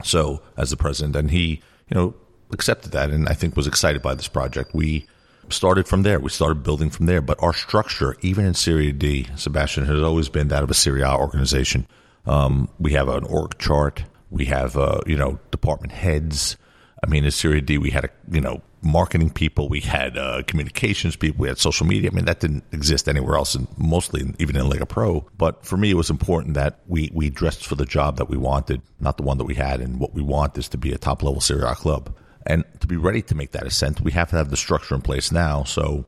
So 0.04 0.40
as 0.56 0.70
the 0.70 0.76
president, 0.76 1.16
and 1.16 1.30
he, 1.30 1.60
you 1.88 1.94
know, 1.94 2.14
accepted 2.52 2.92
that 2.92 3.10
and 3.10 3.28
I 3.28 3.34
think 3.34 3.56
was 3.56 3.66
excited 3.66 4.00
by 4.00 4.14
this 4.14 4.28
project. 4.28 4.74
We 4.74 5.06
started 5.50 5.88
from 5.88 6.02
there. 6.02 6.20
We 6.20 6.30
started 6.30 6.62
building 6.62 6.90
from 6.90 7.06
there. 7.06 7.20
But 7.20 7.42
our 7.42 7.52
structure, 7.52 8.16
even 8.20 8.44
in 8.44 8.54
Serie 8.54 8.92
D, 8.92 9.26
Sebastian, 9.36 9.86
has 9.86 10.02
always 10.02 10.28
been 10.28 10.48
that 10.48 10.62
of 10.62 10.70
a 10.70 10.74
Serie 10.74 11.02
A 11.02 11.14
organization. 11.14 11.86
Um, 12.26 12.68
we 12.78 12.92
have 12.92 13.08
an 13.08 13.24
org 13.24 13.58
chart. 13.58 14.04
We 14.30 14.46
have, 14.46 14.76
uh, 14.76 15.00
you 15.06 15.16
know, 15.16 15.38
department 15.50 15.92
heads. 15.92 16.56
I 17.02 17.08
mean, 17.08 17.24
in 17.24 17.30
Serie 17.30 17.60
D, 17.60 17.78
we 17.78 17.90
had, 17.90 18.06
a, 18.06 18.10
you 18.30 18.40
know, 18.40 18.62
marketing 18.82 19.30
people, 19.30 19.68
we 19.68 19.80
had 19.80 20.16
uh, 20.16 20.42
communications 20.46 21.16
people, 21.16 21.42
we 21.42 21.48
had 21.48 21.58
social 21.58 21.86
media. 21.86 22.10
I 22.10 22.14
mean, 22.14 22.26
that 22.26 22.40
didn't 22.40 22.64
exist 22.72 23.08
anywhere 23.08 23.36
else, 23.36 23.54
and 23.54 23.66
mostly 23.76 24.22
even 24.38 24.56
in 24.56 24.66
Lega 24.66 24.88
Pro. 24.88 25.26
But 25.36 25.64
for 25.64 25.76
me, 25.76 25.90
it 25.90 25.94
was 25.94 26.10
important 26.10 26.54
that 26.54 26.80
we, 26.86 27.10
we 27.12 27.30
dressed 27.30 27.66
for 27.66 27.74
the 27.74 27.84
job 27.84 28.16
that 28.16 28.28
we 28.28 28.36
wanted, 28.36 28.82
not 29.00 29.16
the 29.16 29.22
one 29.22 29.38
that 29.38 29.44
we 29.44 29.54
had. 29.54 29.80
And 29.80 30.00
what 30.00 30.14
we 30.14 30.22
want 30.22 30.58
is 30.58 30.68
to 30.68 30.78
be 30.78 30.92
a 30.92 30.98
top 30.98 31.22
level 31.22 31.40
Serie 31.40 31.68
A 31.68 31.74
club. 31.74 32.14
And 32.46 32.64
to 32.80 32.86
be 32.86 32.96
ready 32.96 33.22
to 33.22 33.34
make 33.34 33.52
that 33.52 33.66
ascent, 33.66 34.00
we 34.00 34.12
have 34.12 34.30
to 34.30 34.36
have 34.36 34.50
the 34.50 34.56
structure 34.56 34.94
in 34.94 35.02
place 35.02 35.32
now. 35.32 35.64
So 35.64 36.06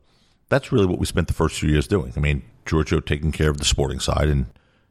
that's 0.49 0.73
really 0.73 0.87
what 0.87 0.99
we 0.99 1.07
spent 1.07 1.29
the 1.29 1.35
first 1.35 1.59
few 1.59 1.69
years 1.69 1.87
doing. 1.87 2.13
I 2.17 2.21
mean, 2.21 2.43
Giorgio 2.65 3.01
taking 3.01 3.33
care 3.33 3.51
of 3.51 3.59
the 3.59 3.65
sporting 3.65 4.01
side 4.01 4.29
and 4.29 4.47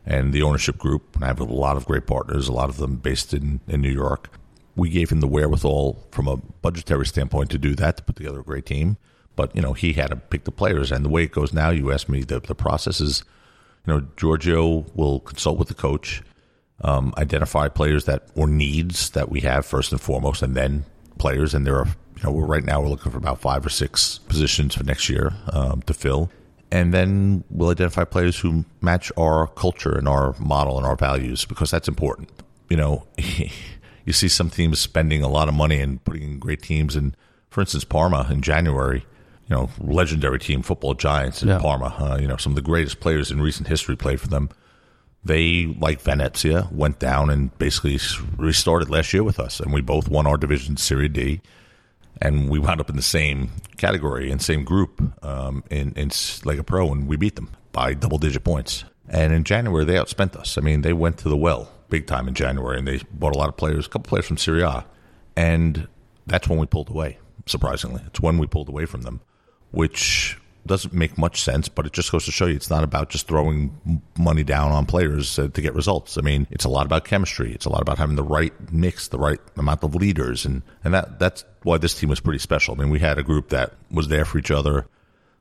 and 0.05 0.33
the 0.33 0.41
ownership 0.41 0.77
group. 0.77 1.15
And 1.15 1.23
I 1.23 1.27
have 1.27 1.39
a 1.39 1.45
lot 1.45 1.77
of 1.77 1.85
great 1.85 2.07
partners, 2.07 2.47
a 2.47 2.53
lot 2.53 2.69
of 2.69 2.77
them 2.77 2.95
based 2.95 3.33
in, 3.33 3.59
in 3.67 3.81
New 3.81 3.91
York. 3.91 4.29
We 4.75 4.89
gave 4.89 5.11
him 5.11 5.19
the 5.19 5.27
wherewithal 5.27 6.07
from 6.11 6.27
a 6.27 6.37
budgetary 6.37 7.05
standpoint 7.05 7.49
to 7.51 7.57
do 7.57 7.75
that, 7.75 7.97
to 7.97 8.03
put 8.03 8.15
together 8.15 8.39
a 8.39 8.43
great 8.43 8.65
team. 8.65 8.97
But, 9.35 9.55
you 9.55 9.61
know, 9.61 9.73
he 9.73 9.93
had 9.93 10.09
to 10.09 10.15
pick 10.15 10.43
the 10.43 10.51
players. 10.51 10.91
And 10.91 11.03
the 11.03 11.09
way 11.09 11.23
it 11.23 11.31
goes 11.31 11.53
now, 11.53 11.69
you 11.69 11.91
ask 11.91 12.09
me, 12.09 12.23
the, 12.23 12.39
the 12.39 12.55
process 12.55 12.99
is, 12.99 13.23
you 13.85 13.93
know, 13.93 14.07
Giorgio 14.17 14.85
will 14.95 15.19
consult 15.21 15.57
with 15.57 15.67
the 15.67 15.73
coach, 15.73 16.21
um, 16.81 17.13
identify 17.17 17.67
players 17.67 18.05
that 18.05 18.27
or 18.35 18.47
needs 18.47 19.11
that 19.11 19.29
we 19.29 19.41
have 19.41 19.65
first 19.65 19.91
and 19.91 20.01
foremost, 20.01 20.41
and 20.41 20.55
then 20.55 20.85
players. 21.17 21.53
And 21.53 21.65
there 21.65 21.77
are, 21.77 21.87
you 21.87 22.23
know, 22.23 22.31
we're 22.31 22.45
right 22.45 22.63
now 22.63 22.81
we're 22.81 22.89
looking 22.89 23.11
for 23.11 23.17
about 23.17 23.41
five 23.41 23.65
or 23.65 23.69
six 23.69 24.17
positions 24.17 24.75
for 24.75 24.83
next 24.83 25.09
year 25.09 25.33
um, 25.51 25.81
to 25.83 25.93
fill 25.93 26.29
and 26.71 26.93
then 26.93 27.43
we'll 27.49 27.69
identify 27.69 28.03
players 28.03 28.39
who 28.39 28.65
match 28.81 29.11
our 29.17 29.47
culture 29.47 29.97
and 29.97 30.07
our 30.07 30.35
model 30.39 30.77
and 30.77 30.85
our 30.85 30.95
values 30.95 31.45
because 31.45 31.71
that's 31.71 31.87
important. 31.87 32.29
You 32.69 32.77
know, 32.77 33.07
you 34.05 34.13
see 34.13 34.27
some 34.27 34.49
teams 34.49 34.79
spending 34.79 35.23
a 35.23 35.27
lot 35.27 35.47
of 35.47 35.53
money 35.53 35.79
and 35.79 36.03
putting 36.03 36.23
in 36.23 36.39
great 36.39 36.61
teams, 36.61 36.95
and 36.95 37.15
for 37.49 37.61
instance, 37.61 37.83
Parma 37.83 38.27
in 38.29 38.41
January, 38.41 39.05
you 39.47 39.55
know, 39.55 39.69
legendary 39.79 40.39
team, 40.39 40.61
football 40.61 40.93
giants 40.93 41.41
in 41.41 41.49
yeah. 41.49 41.59
Parma. 41.59 41.95
Uh, 41.99 42.17
you 42.21 42.27
know, 42.27 42.37
some 42.37 42.51
of 42.51 42.55
the 42.55 42.61
greatest 42.61 42.99
players 42.99 43.31
in 43.31 43.41
recent 43.41 43.67
history 43.67 43.95
played 43.95 44.21
for 44.21 44.27
them. 44.27 44.49
They, 45.23 45.75
like 45.79 45.99
Venezia, 45.99 46.69
went 46.71 46.99
down 46.99 47.29
and 47.29 47.57
basically 47.57 47.99
restarted 48.37 48.89
last 48.89 49.11
year 49.11 49.23
with 49.23 49.39
us, 49.39 49.59
and 49.59 49.73
we 49.73 49.81
both 49.81 50.07
won 50.07 50.25
our 50.25 50.37
division, 50.37 50.77
Serie 50.77 51.09
D 51.09 51.41
and 52.21 52.49
we 52.49 52.59
wound 52.59 52.81
up 52.81 52.89
in 52.89 52.95
the 52.95 53.01
same 53.01 53.51
category 53.77 54.31
and 54.31 54.41
same 54.41 54.63
group 54.63 55.01
um, 55.23 55.63
in 55.69 55.93
in 55.93 56.09
Lega 56.09 56.65
Pro, 56.65 56.91
and 56.91 57.07
we 57.07 57.17
beat 57.17 57.35
them 57.35 57.49
by 57.71 57.93
double 57.93 58.17
digit 58.17 58.43
points. 58.43 58.83
And 59.07 59.33
in 59.33 59.43
January, 59.43 59.85
they 59.85 59.95
outspent 59.95 60.35
us. 60.35 60.57
I 60.57 60.61
mean, 60.61 60.81
they 60.81 60.93
went 60.93 61.17
to 61.19 61.29
the 61.29 61.37
well 61.37 61.71
big 61.89 62.05
time 62.05 62.27
in 62.27 62.35
January, 62.35 62.77
and 62.77 62.87
they 62.87 63.01
bought 63.11 63.35
a 63.35 63.39
lot 63.39 63.49
of 63.49 63.57
players, 63.57 63.87
a 63.87 63.89
couple 63.89 64.09
players 64.09 64.27
from 64.27 64.37
Serie 64.37 64.61
A, 64.61 64.85
and 65.35 65.87
that's 66.27 66.47
when 66.47 66.59
we 66.59 66.65
pulled 66.65 66.89
away. 66.89 67.17
Surprisingly, 67.45 68.03
it's 68.05 68.19
when 68.19 68.37
we 68.37 68.45
pulled 68.45 68.69
away 68.69 68.85
from 68.85 69.01
them, 69.01 69.21
which 69.71 70.37
doesn't 70.65 70.93
make 70.93 71.17
much 71.17 71.41
sense, 71.41 71.69
but 71.69 71.85
it 71.85 71.93
just 71.93 72.11
goes 72.11 72.25
to 72.25 72.31
show 72.31 72.45
you 72.45 72.55
it's 72.55 72.69
not 72.69 72.83
about 72.83 73.09
just 73.09 73.27
throwing 73.27 74.01
money 74.17 74.43
down 74.43 74.71
on 74.71 74.85
players 74.85 75.39
uh, 75.39 75.47
to 75.47 75.61
get 75.61 75.73
results. 75.73 76.17
I 76.17 76.21
mean, 76.21 76.47
it's 76.51 76.65
a 76.65 76.69
lot 76.69 76.85
about 76.85 77.05
chemistry. 77.05 77.53
It's 77.53 77.65
a 77.65 77.69
lot 77.69 77.81
about 77.81 77.97
having 77.97 78.15
the 78.15 78.23
right 78.23 78.53
mix, 78.71 79.07
the 79.07 79.19
right 79.19 79.39
amount 79.57 79.83
of 79.83 79.95
leaders, 79.95 80.45
and 80.45 80.61
and 80.83 80.93
that 80.93 81.19
that's 81.19 81.45
why 81.63 81.77
this 81.77 81.97
team 81.97 82.09
was 82.09 82.19
pretty 82.19 82.39
special. 82.39 82.75
I 82.75 82.77
mean, 82.77 82.89
we 82.89 82.99
had 82.99 83.17
a 83.17 83.23
group 83.23 83.49
that 83.49 83.73
was 83.91 84.07
there 84.07 84.25
for 84.25 84.37
each 84.37 84.51
other, 84.51 84.87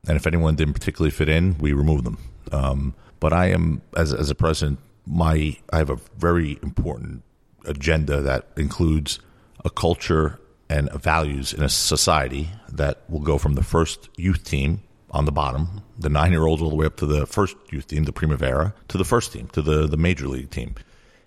and 0.06 0.16
if 0.16 0.26
anyone 0.26 0.56
didn't 0.56 0.74
particularly 0.74 1.10
fit 1.10 1.28
in, 1.28 1.58
we 1.58 1.72
removed 1.72 2.04
them. 2.04 2.18
Um, 2.52 2.94
but 3.20 3.32
I 3.32 3.46
am 3.46 3.82
as 3.96 4.14
as 4.14 4.30
a 4.30 4.34
president, 4.34 4.78
my 5.06 5.56
I 5.72 5.78
have 5.78 5.90
a 5.90 5.98
very 6.16 6.58
important 6.62 7.22
agenda 7.64 8.22
that 8.22 8.48
includes 8.56 9.18
a 9.64 9.70
culture 9.70 10.38
and 10.70 10.90
values 10.92 11.52
in 11.52 11.62
a 11.62 11.68
society 11.68 12.50
that 12.70 13.02
will 13.08 13.20
go 13.20 13.38
from 13.38 13.54
the 13.54 13.62
first 13.62 14.08
youth 14.16 14.44
team 14.44 14.82
on 15.10 15.24
the 15.24 15.32
bottom, 15.32 15.82
the 15.98 16.08
nine 16.08 16.32
year 16.32 16.46
olds 16.46 16.62
all 16.62 16.70
the 16.70 16.76
way 16.76 16.86
up 16.86 16.96
to 16.96 17.06
the 17.06 17.26
first 17.26 17.56
youth 17.70 17.86
team, 17.86 18.04
the 18.04 18.12
Primavera, 18.12 18.74
to 18.88 18.98
the 18.98 19.04
first 19.04 19.32
team, 19.32 19.48
to 19.48 19.62
the, 19.62 19.86
the 19.86 19.96
major 19.96 20.28
league 20.28 20.50
team. 20.50 20.74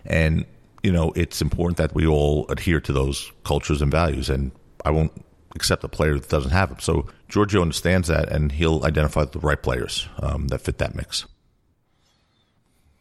And, 0.04 0.44
you 0.82 0.92
know, 0.92 1.12
it's 1.12 1.40
important 1.42 1.78
that 1.78 1.94
we 1.94 2.06
all 2.06 2.46
adhere 2.48 2.80
to 2.80 2.92
those 2.92 3.32
cultures 3.44 3.82
and 3.82 3.90
values. 3.90 4.30
And 4.30 4.52
I 4.84 4.90
won't 4.90 5.12
accept 5.54 5.84
a 5.84 5.88
player 5.88 6.14
that 6.18 6.28
doesn't 6.28 6.52
have 6.52 6.70
them. 6.70 6.78
So 6.80 7.06
Giorgio 7.28 7.62
understands 7.62 8.08
that, 8.08 8.30
and 8.30 8.52
he'll 8.52 8.84
identify 8.84 9.24
the 9.24 9.38
right 9.40 9.60
players 9.60 10.08
um, 10.20 10.48
that 10.48 10.60
fit 10.60 10.78
that 10.78 10.94
mix. 10.94 11.26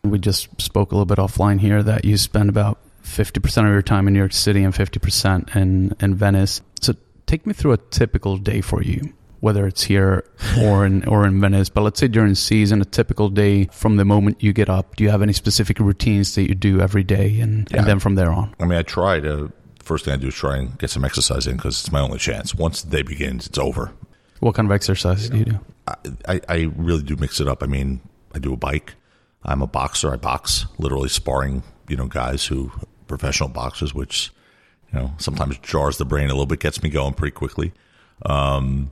We 0.04 0.18
just 0.18 0.60
spoke 0.60 0.92
a 0.92 0.96
little 0.96 1.06
bit 1.06 1.20
offline 1.20 1.60
here 1.60 1.84
that 1.84 2.06
you 2.06 2.18
spend 2.18 2.50
about 2.50 2.80
50% 3.04 3.66
of 3.66 3.72
your 3.72 3.82
time 3.84 4.08
in 4.08 4.14
New 4.14 4.20
York 4.20 4.34
City 4.34 4.64
and 4.64 4.74
50% 4.74 5.56
in, 5.56 5.96
in 6.00 6.16
Venice. 6.16 6.62
So 6.82 6.94
take 7.28 7.46
me 7.46 7.54
through 7.54 7.74
a 7.74 7.78
typical 7.78 8.38
day 8.38 8.62
for 8.62 8.82
you 8.82 9.14
whether 9.42 9.68
it's 9.68 9.84
here 9.84 10.24
or 10.62 10.86
in 10.86 11.06
or 11.06 11.28
in 11.28 11.42
Venice. 11.42 11.70
But 11.70 11.82
let's 11.82 12.00
say 12.00 12.08
during 12.08 12.34
season, 12.36 12.82
a 12.82 12.86
typical 12.86 13.30
day 13.30 13.66
from 13.66 13.98
the 13.98 14.06
moment 14.06 14.42
you 14.42 14.54
get 14.54 14.70
up, 14.70 14.96
do 14.96 15.04
you 15.04 15.10
have 15.10 15.22
any 15.22 15.34
specific 15.34 15.80
routines 15.80 16.34
that 16.36 16.48
you 16.48 16.56
do 16.56 16.80
every 16.80 17.04
day, 17.04 17.40
and, 17.42 17.68
yeah. 17.70 17.80
and 17.80 17.88
then 17.88 18.00
from 18.00 18.16
there 18.16 18.32
on? 18.32 18.56
I 18.60 18.66
mean, 18.66 18.80
I 18.80 18.84
try 18.84 19.20
to. 19.20 19.52
First 19.80 20.06
thing 20.06 20.14
I 20.14 20.18
do 20.18 20.28
is 20.28 20.36
try 20.36 20.58
and 20.58 20.78
get 20.78 20.92
some 20.92 21.04
exercise 21.04 21.48
in 21.48 21.58
because 21.58 21.80
it's 21.80 21.92
my 21.92 22.00
only 22.00 22.20
chance. 22.20 22.54
Once 22.54 22.84
the 22.84 22.98
day 22.98 23.02
begins, 23.02 23.48
it's 23.48 23.58
over. 23.58 23.92
What 24.40 24.56
kind 24.56 24.68
of 24.68 24.72
exercise 24.72 25.28
do 25.28 25.38
you 25.40 25.46
do? 25.46 25.60
I, 25.88 25.96
I, 26.28 26.42
I 26.48 26.72
really 26.76 27.02
do 27.02 27.16
mix 27.16 27.42
it 27.42 27.48
up. 27.48 27.64
I 27.64 27.66
mean, 27.66 28.00
I 28.34 28.40
do 28.40 28.54
a 28.54 28.58
bike. 28.58 28.94
I'm 29.44 29.62
a 29.62 29.68
boxer. 29.68 30.14
I 30.14 30.18
box, 30.18 30.68
literally 30.78 31.10
sparring, 31.10 31.64
you 31.88 31.98
know, 31.98 32.06
guys 32.06 32.46
who 32.46 32.72
professional 33.08 33.50
boxers, 33.50 33.94
which 33.94 34.32
you 34.94 35.00
know 35.00 35.12
sometimes 35.18 35.58
jars 35.60 35.98
the 35.98 36.06
brain 36.06 36.26
a 36.26 36.34
little 36.34 36.46
bit, 36.46 36.60
gets 36.60 36.82
me 36.84 36.90
going 36.90 37.14
pretty 37.14 37.34
quickly. 37.34 37.74
Um, 38.26 38.92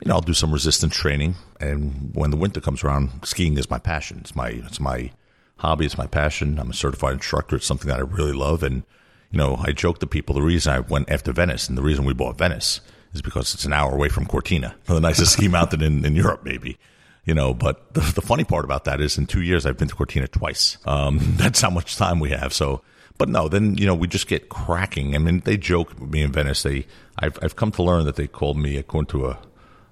you 0.00 0.08
know, 0.08 0.14
I'll 0.14 0.20
do 0.20 0.34
some 0.34 0.52
resistance 0.52 0.94
training. 0.94 1.36
And 1.60 2.10
when 2.14 2.30
the 2.30 2.36
winter 2.36 2.60
comes 2.60 2.84
around, 2.84 3.10
skiing 3.24 3.56
is 3.56 3.70
my 3.70 3.78
passion. 3.78 4.18
It's 4.20 4.36
my 4.36 4.48
it's 4.48 4.80
my 4.80 5.10
hobby. 5.58 5.86
It's 5.86 5.98
my 5.98 6.06
passion. 6.06 6.58
I'm 6.58 6.70
a 6.70 6.74
certified 6.74 7.14
instructor. 7.14 7.56
It's 7.56 7.66
something 7.66 7.88
that 7.88 7.98
I 7.98 8.02
really 8.02 8.32
love. 8.32 8.62
And 8.62 8.82
you 9.30 9.38
know, 9.38 9.56
I 9.56 9.72
joke 9.72 9.98
to 10.00 10.06
people 10.06 10.34
the 10.34 10.42
reason 10.42 10.72
I 10.72 10.80
went 10.80 11.10
after 11.10 11.32
Venice 11.32 11.68
and 11.68 11.76
the 11.76 11.82
reason 11.82 12.04
we 12.04 12.14
bought 12.14 12.38
Venice 12.38 12.80
is 13.12 13.22
because 13.22 13.54
it's 13.54 13.64
an 13.64 13.72
hour 13.72 13.94
away 13.94 14.08
from 14.08 14.26
Cortina, 14.26 14.76
the 14.84 15.00
nicest 15.00 15.32
ski 15.32 15.48
mountain 15.48 15.82
in, 15.82 16.04
in 16.04 16.14
Europe, 16.14 16.42
maybe. 16.44 16.78
You 17.24 17.34
know, 17.34 17.54
but 17.54 17.92
the, 17.94 18.00
the 18.00 18.22
funny 18.22 18.44
part 18.44 18.64
about 18.64 18.84
that 18.84 19.00
is 19.00 19.18
in 19.18 19.26
two 19.26 19.42
years 19.42 19.66
I've 19.66 19.76
been 19.76 19.88
to 19.88 19.94
Cortina 19.96 20.28
twice. 20.28 20.78
Um, 20.84 21.18
that's 21.36 21.60
how 21.60 21.70
much 21.70 21.96
time 21.96 22.20
we 22.20 22.30
have. 22.30 22.52
So, 22.52 22.82
but 23.18 23.28
no, 23.28 23.48
then 23.48 23.78
you 23.78 23.86
know 23.86 23.94
we 23.94 24.06
just 24.08 24.28
get 24.28 24.50
cracking. 24.50 25.14
I 25.14 25.18
mean, 25.18 25.40
they 25.40 25.56
joke 25.56 25.98
me 26.00 26.22
in 26.22 26.30
Venice. 26.30 26.62
They, 26.62 26.86
I've 27.18 27.38
I've 27.42 27.56
come 27.56 27.72
to 27.72 27.82
learn 27.82 28.04
that 28.04 28.16
they 28.16 28.26
called 28.26 28.58
me 28.58 28.76
according 28.76 29.08
to 29.08 29.26
a 29.26 29.38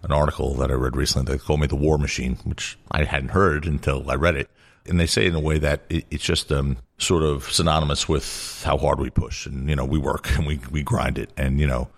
an 0.04 0.12
article 0.12 0.54
that 0.54 0.70
I 0.70 0.74
read 0.74 0.96
recently. 0.96 1.32
They 1.32 1.38
called 1.38 1.60
me 1.60 1.66
the 1.66 1.76
war 1.76 1.98
machine, 1.98 2.36
which 2.44 2.78
I 2.90 3.04
hadn't 3.04 3.30
heard 3.30 3.66
until 3.66 4.10
I 4.10 4.14
read 4.14 4.36
it. 4.36 4.50
And 4.86 5.00
they 5.00 5.06
say 5.06 5.26
in 5.26 5.34
a 5.34 5.40
way 5.40 5.58
that 5.58 5.82
it, 5.88 6.04
it's 6.10 6.24
just 6.24 6.52
um, 6.52 6.76
sort 6.98 7.22
of 7.22 7.44
synonymous 7.44 8.08
with 8.08 8.62
how 8.64 8.76
hard 8.76 9.00
we 9.00 9.10
push 9.10 9.46
and, 9.46 9.68
you 9.68 9.76
know, 9.76 9.84
we 9.84 9.98
work 9.98 10.36
and 10.36 10.46
we, 10.46 10.60
we 10.70 10.82
grind 10.82 11.16
it. 11.16 11.30
And, 11.36 11.58
you 11.58 11.66
know, 11.66 11.88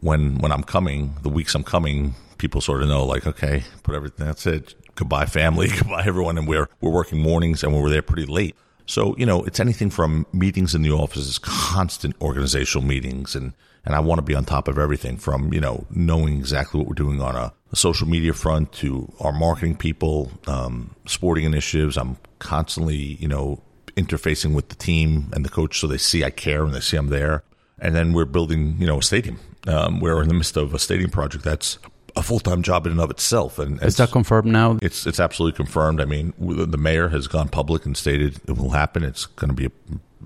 when 0.00 0.38
when 0.38 0.52
I'm 0.52 0.62
coming, 0.62 1.14
the 1.22 1.28
weeks 1.28 1.54
I'm 1.54 1.64
coming, 1.64 2.14
people 2.38 2.60
sort 2.60 2.82
of 2.82 2.88
know 2.88 3.04
like, 3.04 3.26
okay, 3.26 3.62
put 3.82 3.94
everything. 3.94 4.26
That's 4.26 4.46
it. 4.46 4.74
Goodbye, 4.94 5.26
family. 5.26 5.68
Goodbye, 5.78 6.04
everyone. 6.06 6.38
And 6.38 6.48
we're 6.48 6.68
we're 6.80 6.90
working 6.90 7.20
mornings 7.20 7.62
and 7.62 7.74
we're 7.74 7.90
there 7.90 8.02
pretty 8.02 8.26
late. 8.26 8.56
So 8.86 9.14
you 9.18 9.26
know, 9.26 9.44
it's 9.44 9.60
anything 9.60 9.90
from 9.90 10.26
meetings 10.32 10.74
in 10.74 10.82
the 10.82 10.90
offices, 10.90 11.38
constant 11.38 12.16
organizational 12.20 12.86
meetings, 12.86 13.34
and 13.34 13.52
and 13.84 13.94
I 13.94 14.00
want 14.00 14.18
to 14.18 14.22
be 14.22 14.34
on 14.34 14.44
top 14.44 14.68
of 14.68 14.78
everything 14.78 15.16
from 15.16 15.52
you 15.52 15.60
know 15.60 15.86
knowing 15.90 16.38
exactly 16.38 16.78
what 16.78 16.88
we're 16.88 16.94
doing 16.94 17.20
on 17.20 17.34
a, 17.34 17.52
a 17.72 17.76
social 17.76 18.08
media 18.08 18.32
front 18.32 18.72
to 18.74 19.12
our 19.20 19.32
marketing 19.32 19.76
people, 19.76 20.30
um, 20.46 20.94
sporting 21.06 21.44
initiatives. 21.44 21.96
I'm 21.96 22.16
constantly 22.38 22.96
you 22.96 23.28
know 23.28 23.62
interfacing 23.96 24.54
with 24.54 24.68
the 24.68 24.76
team 24.76 25.30
and 25.32 25.44
the 25.44 25.48
coach 25.48 25.80
so 25.80 25.86
they 25.86 25.98
see 25.98 26.24
I 26.24 26.30
care 26.30 26.64
and 26.64 26.74
they 26.74 26.80
see 26.80 26.96
I'm 26.96 27.08
there. 27.08 27.42
And 27.82 27.94
then 27.94 28.12
we're 28.12 28.26
building 28.26 28.76
you 28.78 28.86
know 28.86 28.98
a 28.98 29.02
stadium 29.02 29.38
um, 29.66 30.00
we're 30.00 30.22
in 30.22 30.28
the 30.28 30.34
midst 30.34 30.56
of 30.56 30.74
a 30.74 30.78
stadium 30.78 31.10
project 31.10 31.44
that's 31.44 31.78
a 32.16 32.22
full 32.22 32.40
time 32.40 32.62
job 32.62 32.86
in 32.86 32.92
and 32.92 33.00
of 33.00 33.10
itself. 33.10 33.58
And 33.58 33.82
is 33.82 33.96
that 33.96 34.10
confirmed 34.10 34.48
now? 34.48 34.78
It's 34.82 35.06
it's 35.06 35.20
absolutely 35.20 35.56
confirmed. 35.56 36.00
I 36.00 36.04
mean, 36.06 36.32
the 36.38 36.78
mayor 36.78 37.08
has 37.08 37.26
gone 37.26 37.48
public 37.48 37.86
and 37.86 37.96
stated 37.96 38.40
it 38.48 38.56
will 38.56 38.70
happen. 38.70 39.04
It's 39.04 39.26
going 39.26 39.54
to 39.54 39.54
be 39.54 39.70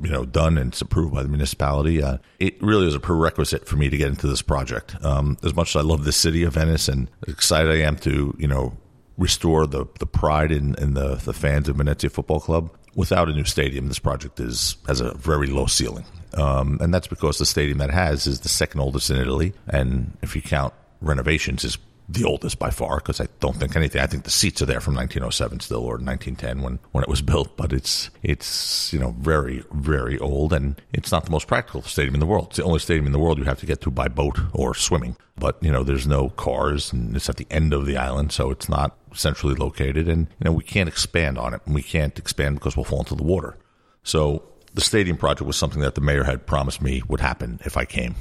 you 0.02 0.10
know 0.10 0.24
done 0.24 0.58
and 0.58 0.72
it's 0.72 0.80
approved 0.80 1.14
by 1.14 1.22
the 1.22 1.28
municipality. 1.28 2.02
Uh, 2.02 2.18
it 2.38 2.60
really 2.62 2.86
is 2.86 2.94
a 2.94 3.00
prerequisite 3.00 3.66
for 3.66 3.76
me 3.76 3.90
to 3.90 3.96
get 3.96 4.08
into 4.08 4.26
this 4.26 4.42
project. 4.42 4.96
Um, 5.04 5.38
as 5.42 5.54
much 5.54 5.74
as 5.74 5.80
I 5.80 5.84
love 5.84 6.04
the 6.04 6.12
city 6.12 6.42
of 6.42 6.54
Venice 6.54 6.88
and 6.88 7.10
excited 7.26 7.70
I 7.70 7.86
am 7.86 7.96
to 7.98 8.34
you 8.38 8.48
know 8.48 8.76
restore 9.18 9.66
the 9.66 9.86
the 9.98 10.06
pride 10.06 10.52
in, 10.52 10.74
in 10.76 10.94
the 10.94 11.16
the 11.16 11.32
fans 11.32 11.68
of 11.68 11.76
Venezia 11.76 12.10
Football 12.10 12.40
Club. 12.40 12.70
Without 12.96 13.28
a 13.28 13.32
new 13.32 13.44
stadium, 13.44 13.88
this 13.88 13.98
project 13.98 14.38
is 14.40 14.76
has 14.86 15.00
a 15.00 15.14
very 15.14 15.48
low 15.48 15.66
ceiling. 15.66 16.04
Um, 16.34 16.78
and 16.80 16.92
that's 16.92 17.06
because 17.06 17.38
the 17.38 17.46
stadium 17.46 17.78
that 17.78 17.90
has 17.90 18.26
is 18.26 18.40
the 18.40 18.48
second 18.48 18.80
oldest 18.80 19.10
in 19.10 19.16
Italy. 19.16 19.52
And 19.68 20.16
if 20.22 20.34
you 20.34 20.42
count 20.42 20.74
renovations, 21.00 21.64
is 21.64 21.78
the 22.08 22.24
oldest 22.24 22.58
by 22.58 22.70
far 22.70 22.96
because 22.96 23.20
I 23.20 23.28
don't 23.40 23.56
think 23.56 23.76
anything. 23.76 24.00
I 24.00 24.06
think 24.06 24.24
the 24.24 24.30
seats 24.30 24.60
are 24.60 24.66
there 24.66 24.80
from 24.80 24.94
1907 24.94 25.60
still 25.60 25.78
or 25.78 25.96
1910 25.96 26.62
when, 26.62 26.78
when 26.92 27.02
it 27.02 27.08
was 27.08 27.22
built, 27.32 27.56
but 27.56 27.72
it's 27.72 28.10
it's 28.22 28.92
you 28.92 28.98
know 28.98 29.14
very 29.18 29.64
very 29.72 30.18
old 30.18 30.52
and 30.52 30.80
it's 30.92 31.12
not 31.12 31.24
the 31.24 31.30
most 31.30 31.46
practical 31.46 31.82
stadium 31.82 32.14
in 32.14 32.20
the 32.20 32.26
world. 32.26 32.48
It's 32.48 32.56
the 32.58 32.64
only 32.64 32.78
stadium 32.78 33.06
in 33.06 33.12
the 33.12 33.18
world 33.18 33.38
you 33.38 33.44
have 33.44 33.60
to 33.60 33.66
get 33.66 33.80
to 33.82 33.90
by 33.90 34.08
boat 34.08 34.38
or 34.52 34.74
swimming. 34.74 35.16
But 35.36 35.56
you 35.62 35.72
know 35.72 35.82
there's 35.82 36.06
no 36.06 36.28
cars 36.30 36.92
and 36.92 37.16
it's 37.16 37.28
at 37.28 37.36
the 37.36 37.46
end 37.50 37.72
of 37.72 37.86
the 37.86 37.96
island, 37.96 38.32
so 38.32 38.50
it's 38.50 38.68
not 38.68 38.96
centrally 39.14 39.54
located, 39.54 40.08
and 40.08 40.26
you 40.38 40.44
know 40.44 40.52
we 40.52 40.64
can't 40.64 40.88
expand 40.88 41.38
on 41.38 41.54
it. 41.54 41.62
And 41.64 41.74
we 41.74 41.82
can't 41.82 42.18
expand 42.18 42.56
because 42.56 42.76
we'll 42.76 42.84
fall 42.84 43.00
into 43.00 43.14
the 43.14 43.22
water. 43.22 43.56
So 44.02 44.42
the 44.74 44.80
stadium 44.80 45.16
project 45.16 45.46
was 45.46 45.56
something 45.56 45.80
that 45.80 45.94
the 45.94 46.00
mayor 46.00 46.24
had 46.24 46.46
promised 46.46 46.82
me 46.82 47.02
would 47.08 47.20
happen 47.20 47.60
if 47.64 47.76
I 47.76 47.84
came. 47.84 48.16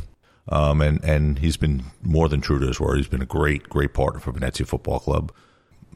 Um, 0.50 0.82
and, 0.82 1.04
and 1.04 1.40
he's 1.40 1.58
been 1.58 1.84
more 2.02 2.28
than 2.28 2.42
true 2.42 2.60
to 2.60 2.68
his 2.68 2.80
word. 2.80 2.98
He's 2.98 3.08
been 3.08 3.22
a 3.22 3.26
great, 3.26 3.70
great 3.70 3.94
partner 3.94 4.20
for 4.20 4.32
Venezia 4.32 4.66
Football 4.66 5.00
Club. 5.00 5.32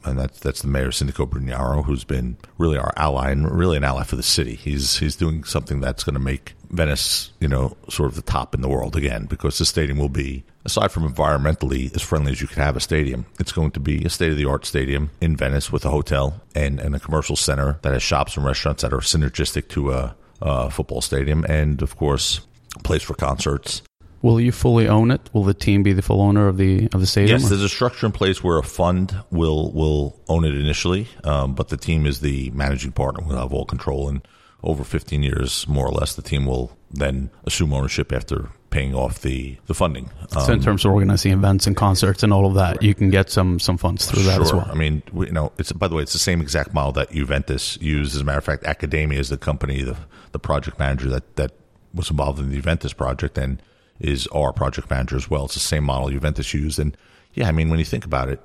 And 0.04 0.18
that's, 0.18 0.38
that's 0.38 0.62
the 0.62 0.68
mayor, 0.68 0.88
Sindaco 0.88 1.28
Brugnaro, 1.28 1.84
who's 1.84 2.04
been 2.04 2.36
really 2.56 2.78
our 2.78 2.92
ally 2.96 3.30
and 3.30 3.50
really 3.50 3.76
an 3.76 3.84
ally 3.84 4.04
for 4.04 4.16
the 4.16 4.22
city. 4.22 4.54
He's, 4.54 4.98
he's 4.98 5.16
doing 5.16 5.42
something 5.42 5.80
that's 5.80 6.04
going 6.04 6.14
to 6.14 6.20
make 6.20 6.54
Venice, 6.70 7.32
you 7.40 7.48
know, 7.48 7.76
sort 7.88 8.10
of 8.10 8.14
the 8.14 8.22
top 8.22 8.54
in 8.54 8.60
the 8.60 8.68
world 8.68 8.94
again, 8.94 9.24
because 9.24 9.58
the 9.58 9.64
stadium 9.64 9.98
will 9.98 10.08
be, 10.08 10.44
aside 10.64 10.92
from 10.92 11.02
environmentally 11.02 11.94
as 11.96 12.02
friendly 12.02 12.30
as 12.30 12.40
you 12.40 12.46
could 12.46 12.58
have 12.58 12.76
a 12.76 12.80
stadium, 12.80 13.26
it's 13.40 13.52
going 13.52 13.72
to 13.72 13.80
be 13.80 14.04
a 14.04 14.10
state 14.10 14.30
of 14.30 14.36
the 14.36 14.44
art 14.44 14.64
stadium 14.64 15.10
in 15.20 15.36
Venice 15.36 15.72
with 15.72 15.84
a 15.84 15.90
hotel 15.90 16.40
and, 16.54 16.78
and 16.78 16.94
a 16.94 17.00
commercial 17.00 17.36
center 17.36 17.78
that 17.82 17.92
has 17.92 18.02
shops 18.02 18.36
and 18.36 18.46
restaurants 18.46 18.82
that 18.82 18.92
are 18.92 18.98
synergistic 18.98 19.68
to 19.68 19.92
a, 19.92 20.14
uh, 20.40 20.68
football 20.68 21.00
stadium, 21.00 21.44
and 21.48 21.82
of 21.82 21.96
course, 21.96 22.40
a 22.76 22.82
place 22.84 23.02
for 23.02 23.14
concerts. 23.14 23.82
Will 24.20 24.40
you 24.40 24.50
fully 24.50 24.88
own 24.88 25.10
it? 25.10 25.30
Will 25.32 25.44
the 25.44 25.54
team 25.54 25.82
be 25.82 25.92
the 25.92 26.02
full 26.02 26.20
owner 26.20 26.48
of 26.48 26.56
the 26.56 26.88
of 26.92 27.00
the 27.00 27.06
stadium? 27.06 27.40
Yes, 27.40 27.48
there's 27.48 27.62
a 27.62 27.68
structure 27.68 28.06
in 28.06 28.12
place 28.12 28.42
where 28.42 28.58
a 28.58 28.64
fund 28.64 29.16
will 29.30 29.70
will 29.72 30.20
own 30.28 30.44
it 30.44 30.54
initially, 30.54 31.06
um, 31.24 31.54
but 31.54 31.68
the 31.68 31.76
team 31.76 32.06
is 32.06 32.20
the 32.20 32.50
managing 32.50 32.92
partner. 32.92 33.24
We'll 33.24 33.38
have 33.38 33.52
all 33.52 33.64
control, 33.64 34.08
and 34.08 34.26
over 34.62 34.82
15 34.82 35.22
years, 35.22 35.68
more 35.68 35.86
or 35.86 35.92
less, 35.92 36.14
the 36.14 36.22
team 36.22 36.44
will 36.46 36.76
then 36.90 37.30
assume 37.44 37.72
ownership 37.72 38.12
after 38.12 38.50
paying 38.70 38.94
off 38.94 39.20
the, 39.20 39.56
the 39.66 39.74
funding. 39.74 40.10
Um, 40.32 40.42
so 40.42 40.52
in 40.52 40.58
um, 40.58 40.64
terms 40.64 40.84
of 40.84 40.92
organizing 40.92 41.32
events 41.32 41.66
and 41.66 41.76
concerts 41.76 42.22
and 42.22 42.32
all 42.32 42.46
of 42.46 42.54
that, 42.54 42.72
right. 42.72 42.82
you 42.82 42.94
can 42.94 43.10
get 43.10 43.30
some 43.30 43.58
some 43.60 43.78
funds 43.78 44.06
through 44.06 44.22
sure. 44.22 44.32
that 44.32 44.40
as 44.40 44.52
well. 44.52 44.68
I 44.70 44.74
mean, 44.74 45.02
we, 45.12 45.26
you 45.26 45.32
know, 45.32 45.52
it's 45.58 45.72
by 45.72 45.88
the 45.88 45.94
way, 45.94 46.02
it's 46.02 46.12
the 46.12 46.18
same 46.18 46.40
exact 46.40 46.74
model 46.74 46.92
that 46.92 47.12
Juventus 47.12 47.78
used. 47.80 48.14
As 48.14 48.20
a 48.20 48.24
matter 48.24 48.38
of 48.38 48.44
fact, 48.44 48.64
Academia 48.64 49.18
is 49.20 49.28
the 49.28 49.38
company, 49.38 49.82
the 49.82 49.96
the 50.32 50.38
project 50.38 50.78
manager 50.78 51.08
that 51.10 51.36
that 51.36 51.52
was 51.94 52.10
involved 52.10 52.38
in 52.38 52.50
the 52.50 52.56
Juventus 52.56 52.92
project 52.92 53.38
and 53.38 53.62
is 54.00 54.26
our 54.28 54.52
project 54.52 54.90
manager 54.90 55.16
as 55.16 55.28
well. 55.28 55.46
It's 55.46 55.54
the 55.54 55.60
same 55.60 55.84
model 55.84 56.10
Juventus 56.10 56.52
used, 56.54 56.78
and 56.78 56.96
yeah, 57.34 57.48
I 57.48 57.52
mean, 57.52 57.70
when 57.70 57.78
you 57.78 57.84
think 57.84 58.04
about 58.04 58.28
it, 58.28 58.40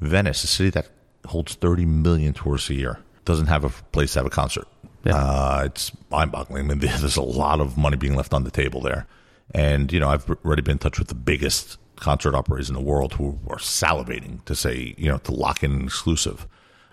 Venice, 0.00 0.44
a 0.44 0.46
city 0.46 0.70
that 0.70 0.88
holds 1.26 1.54
30 1.54 1.84
million 1.86 2.32
tourists 2.32 2.70
a 2.70 2.74
year, 2.74 2.98
doesn't 3.24 3.46
have 3.46 3.64
a 3.64 3.68
place 3.92 4.12
to 4.12 4.20
have 4.20 4.26
a 4.26 4.30
concert. 4.30 4.66
Yeah. 5.04 5.16
Uh, 5.16 5.62
it's 5.66 5.92
mind-boggling. 6.10 6.64
I 6.64 6.74
mean, 6.74 6.78
there's 7.00 7.16
a 7.16 7.22
lot 7.22 7.60
of 7.60 7.76
money 7.76 7.96
being 7.96 8.14
left 8.14 8.32
on 8.32 8.44
the 8.44 8.50
table 8.50 8.80
there. 8.80 9.06
And, 9.54 9.92
you 9.92 10.00
know, 10.00 10.08
I've 10.08 10.28
already 10.44 10.62
been 10.62 10.72
in 10.72 10.78
touch 10.78 10.98
with 10.98 11.08
the 11.08 11.14
biggest 11.14 11.78
concert 11.96 12.34
operators 12.34 12.68
in 12.68 12.74
the 12.74 12.80
world 12.80 13.14
who 13.14 13.38
are 13.48 13.56
salivating 13.56 14.44
to 14.44 14.54
say, 14.54 14.94
you 14.96 15.08
know, 15.08 15.18
to 15.18 15.32
lock 15.32 15.62
in 15.62 15.72
an 15.72 15.84
exclusive 15.84 16.46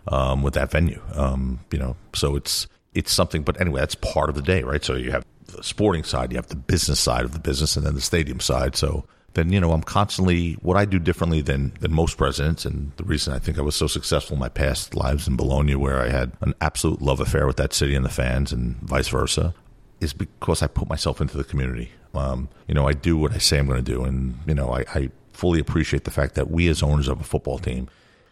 um, 0.07 0.41
with 0.41 0.53
that 0.53 0.71
venue. 0.71 1.01
Um, 1.13 1.59
you 1.71 1.79
know, 1.79 1.95
so 2.13 2.35
it's 2.35 2.67
it's 2.93 3.11
something. 3.11 3.43
But 3.43 3.59
anyway, 3.59 3.81
that's 3.81 3.95
part 3.95 4.29
of 4.29 4.35
the 4.35 4.41
day, 4.41 4.63
right? 4.63 4.83
So 4.83 4.95
you 4.95 5.11
have 5.11 5.25
the 5.55 5.63
sporting 5.63 6.03
side, 6.03 6.31
you 6.31 6.37
have 6.37 6.47
the 6.47 6.55
business 6.55 6.99
side 6.99 7.25
of 7.25 7.33
the 7.33 7.39
business, 7.39 7.75
and 7.75 7.85
then 7.85 7.95
the 7.95 8.01
stadium 8.01 8.39
side. 8.39 8.75
So 8.75 9.05
then 9.35 9.51
you 9.51 9.59
know 9.59 9.71
I'm 9.71 9.83
constantly 9.83 10.53
what 10.61 10.77
I 10.77 10.85
do 10.85 10.97
differently 10.97 11.41
than 11.41 11.73
than 11.79 11.93
most 11.93 12.17
presidents, 12.17 12.65
and 12.65 12.91
the 12.97 13.03
reason 13.03 13.33
I 13.33 13.39
think 13.39 13.59
I 13.59 13.61
was 13.61 13.75
so 13.75 13.87
successful 13.87 14.33
in 14.33 14.39
my 14.39 14.49
past 14.49 14.95
lives 14.95 15.27
in 15.27 15.35
Bologna, 15.35 15.75
where 15.75 16.01
I 16.01 16.09
had 16.09 16.31
an 16.41 16.53
absolute 16.61 17.01
love 17.01 17.19
affair 17.19 17.45
with 17.45 17.57
that 17.57 17.73
city 17.73 17.95
and 17.95 18.05
the 18.05 18.09
fans, 18.09 18.51
and 18.51 18.77
vice 18.77 19.09
versa, 19.09 19.53
is 20.01 20.13
because 20.13 20.61
I 20.61 20.67
put 20.67 20.89
myself 20.89 21.21
into 21.21 21.37
the 21.37 21.43
community. 21.43 21.91
Um, 22.13 22.49
you 22.67 22.73
know, 22.73 22.87
I 22.87 22.93
do 22.93 23.17
what 23.17 23.33
I 23.33 23.37
say 23.37 23.59
I'm 23.59 23.67
going 23.67 23.83
to 23.83 23.91
do, 23.91 24.03
and 24.03 24.39
you 24.47 24.55
know, 24.55 24.73
I, 24.73 24.85
I 24.93 25.09
fully 25.33 25.59
appreciate 25.59 26.05
the 26.05 26.11
fact 26.11 26.35
that 26.35 26.49
we 26.49 26.69
as 26.69 26.81
owners 26.81 27.09
of 27.09 27.19
a 27.19 27.25
football 27.25 27.59
team, 27.59 27.89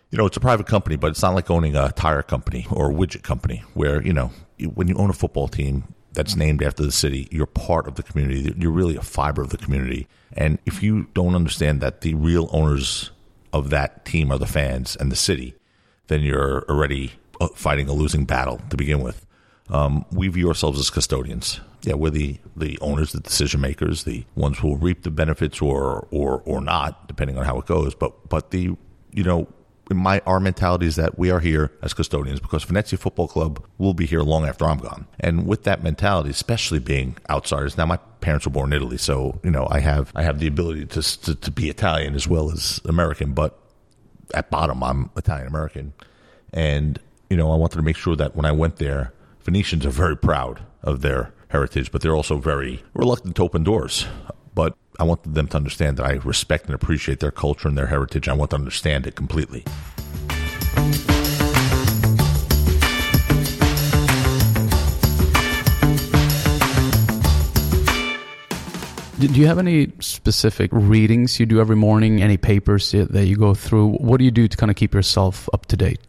you 0.09 0.17
know, 0.17 0.25
it's 0.25 0.37
a 0.37 0.41
private 0.41 0.67
company, 0.67 0.95
but 0.95 1.07
it's 1.07 1.21
not 1.21 1.35
like 1.35 1.51
owning 1.51 1.75
a 1.75 1.91
tire 1.91 2.23
company 2.23 2.65
or 2.71 2.91
a 2.91 2.93
widget 2.93 3.23
company, 3.23 3.63
where 3.73 4.01
you 4.01 4.13
know, 4.13 4.31
when 4.73 4.87
you 4.87 4.95
own 4.95 5.09
a 5.09 5.13
football 5.13 5.49
team 5.49 5.83
that's 6.13 6.35
named 6.35 6.63
after 6.63 6.83
the 6.83 6.91
city, 6.91 7.27
you're 7.31 7.45
part 7.45 7.87
of 7.87 7.95
the 7.95 8.03
community. 8.03 8.53
You're 8.57 8.71
really 8.71 8.95
a 8.95 9.01
fiber 9.01 9.41
of 9.41 9.49
the 9.49 9.57
community, 9.57 10.07
and 10.33 10.59
if 10.65 10.81
you 10.83 11.07
don't 11.13 11.35
understand 11.35 11.81
that 11.81 12.01
the 12.01 12.13
real 12.15 12.49
owners 12.51 13.11
of 13.51 13.69
that 13.69 14.05
team 14.05 14.31
are 14.31 14.37
the 14.37 14.47
fans 14.47 14.95
and 14.95 15.11
the 15.11 15.15
city, 15.15 15.55
then 16.07 16.21
you're 16.21 16.63
already 16.69 17.13
uh, 17.39 17.47
fighting 17.55 17.87
a 17.87 17.93
losing 17.93 18.25
battle 18.25 18.59
to 18.69 18.77
begin 18.77 19.01
with. 19.01 19.25
Um, 19.69 20.05
we 20.11 20.27
view 20.27 20.47
ourselves 20.49 20.79
as 20.79 20.89
custodians. 20.89 21.61
Yeah, 21.83 21.95
we're 21.95 22.09
the, 22.09 22.37
the 22.55 22.77
owners, 22.81 23.11
the 23.11 23.19
decision 23.19 23.61
makers, 23.61 24.03
the 24.03 24.25
ones 24.35 24.59
who 24.59 24.69
will 24.69 24.77
reap 24.77 25.03
the 25.03 25.11
benefits 25.11 25.61
or 25.61 26.07
or 26.11 26.41
or 26.45 26.61
not, 26.61 27.07
depending 27.07 27.37
on 27.37 27.45
how 27.45 27.59
it 27.59 27.65
goes. 27.65 27.95
But 27.95 28.29
but 28.29 28.51
the 28.51 28.75
you 29.11 29.23
know 29.23 29.47
my 29.91 30.21
our 30.25 30.39
mentality 30.39 30.85
is 30.85 30.95
that 30.95 31.17
we 31.17 31.29
are 31.29 31.39
here 31.39 31.71
as 31.81 31.93
custodians 31.93 32.39
because 32.39 32.63
Venezia 32.63 32.97
Football 32.97 33.27
Club 33.27 33.63
will 33.77 33.93
be 33.93 34.05
here 34.05 34.21
long 34.21 34.45
after 34.45 34.65
I'm 34.65 34.77
gone. 34.77 35.07
And 35.19 35.45
with 35.45 35.63
that 35.63 35.83
mentality, 35.83 36.29
especially 36.29 36.79
being 36.79 37.17
outsiders, 37.29 37.77
now 37.77 37.85
my 37.85 37.97
parents 38.21 38.45
were 38.45 38.51
born 38.51 38.71
in 38.71 38.77
Italy, 38.77 38.97
so 38.97 39.39
you 39.43 39.51
know 39.51 39.67
I 39.69 39.79
have 39.79 40.11
I 40.15 40.23
have 40.23 40.39
the 40.39 40.47
ability 40.47 40.85
to 40.87 41.01
to, 41.01 41.35
to 41.35 41.51
be 41.51 41.69
Italian 41.69 42.15
as 42.15 42.27
well 42.27 42.51
as 42.51 42.79
American, 42.85 43.33
but 43.33 43.59
at 44.33 44.49
bottom 44.49 44.83
I'm 44.83 45.09
Italian 45.17 45.47
American, 45.47 45.93
and 46.53 46.99
you 47.29 47.37
know 47.37 47.51
I 47.51 47.55
wanted 47.55 47.77
to 47.77 47.83
make 47.83 47.97
sure 47.97 48.15
that 48.15 48.35
when 48.35 48.45
I 48.45 48.51
went 48.51 48.77
there 48.77 49.13
Venetians 49.43 49.85
are 49.85 49.91
very 49.91 50.15
proud 50.15 50.61
of 50.81 51.01
their 51.01 51.33
heritage, 51.49 51.91
but 51.91 52.01
they're 52.01 52.15
also 52.15 52.37
very 52.37 52.83
reluctant 52.93 53.35
to 53.35 53.43
open 53.43 53.63
doors. 53.63 54.07
But 54.55 54.75
I 54.99 55.03
want 55.03 55.33
them 55.33 55.47
to 55.47 55.57
understand 55.57 55.97
that 55.97 56.05
I 56.05 56.13
respect 56.23 56.65
and 56.65 56.75
appreciate 56.75 57.19
their 57.19 57.31
culture 57.31 57.67
and 57.67 57.77
their 57.77 57.87
heritage. 57.87 58.27
I 58.27 58.33
want 58.33 58.51
to 58.51 58.55
understand 58.55 59.07
it 59.07 59.15
completely. 59.15 59.65
Do 69.19 69.39
you 69.39 69.47
have 69.47 69.57
any 69.57 69.91
specific 69.99 70.69
readings 70.73 71.39
you 71.39 71.45
do 71.45 71.61
every 71.61 71.77
morning? 71.77 72.21
Any 72.21 72.35
papers 72.37 72.91
that 72.91 73.25
you 73.25 73.37
go 73.37 73.53
through? 73.53 73.93
What 73.93 74.17
do 74.17 74.25
you 74.25 74.31
do 74.31 74.47
to 74.49 74.57
kind 74.57 74.69
of 74.69 74.75
keep 74.75 74.93
yourself 74.93 75.47
up 75.53 75.65
to 75.67 75.77
date? 75.77 75.99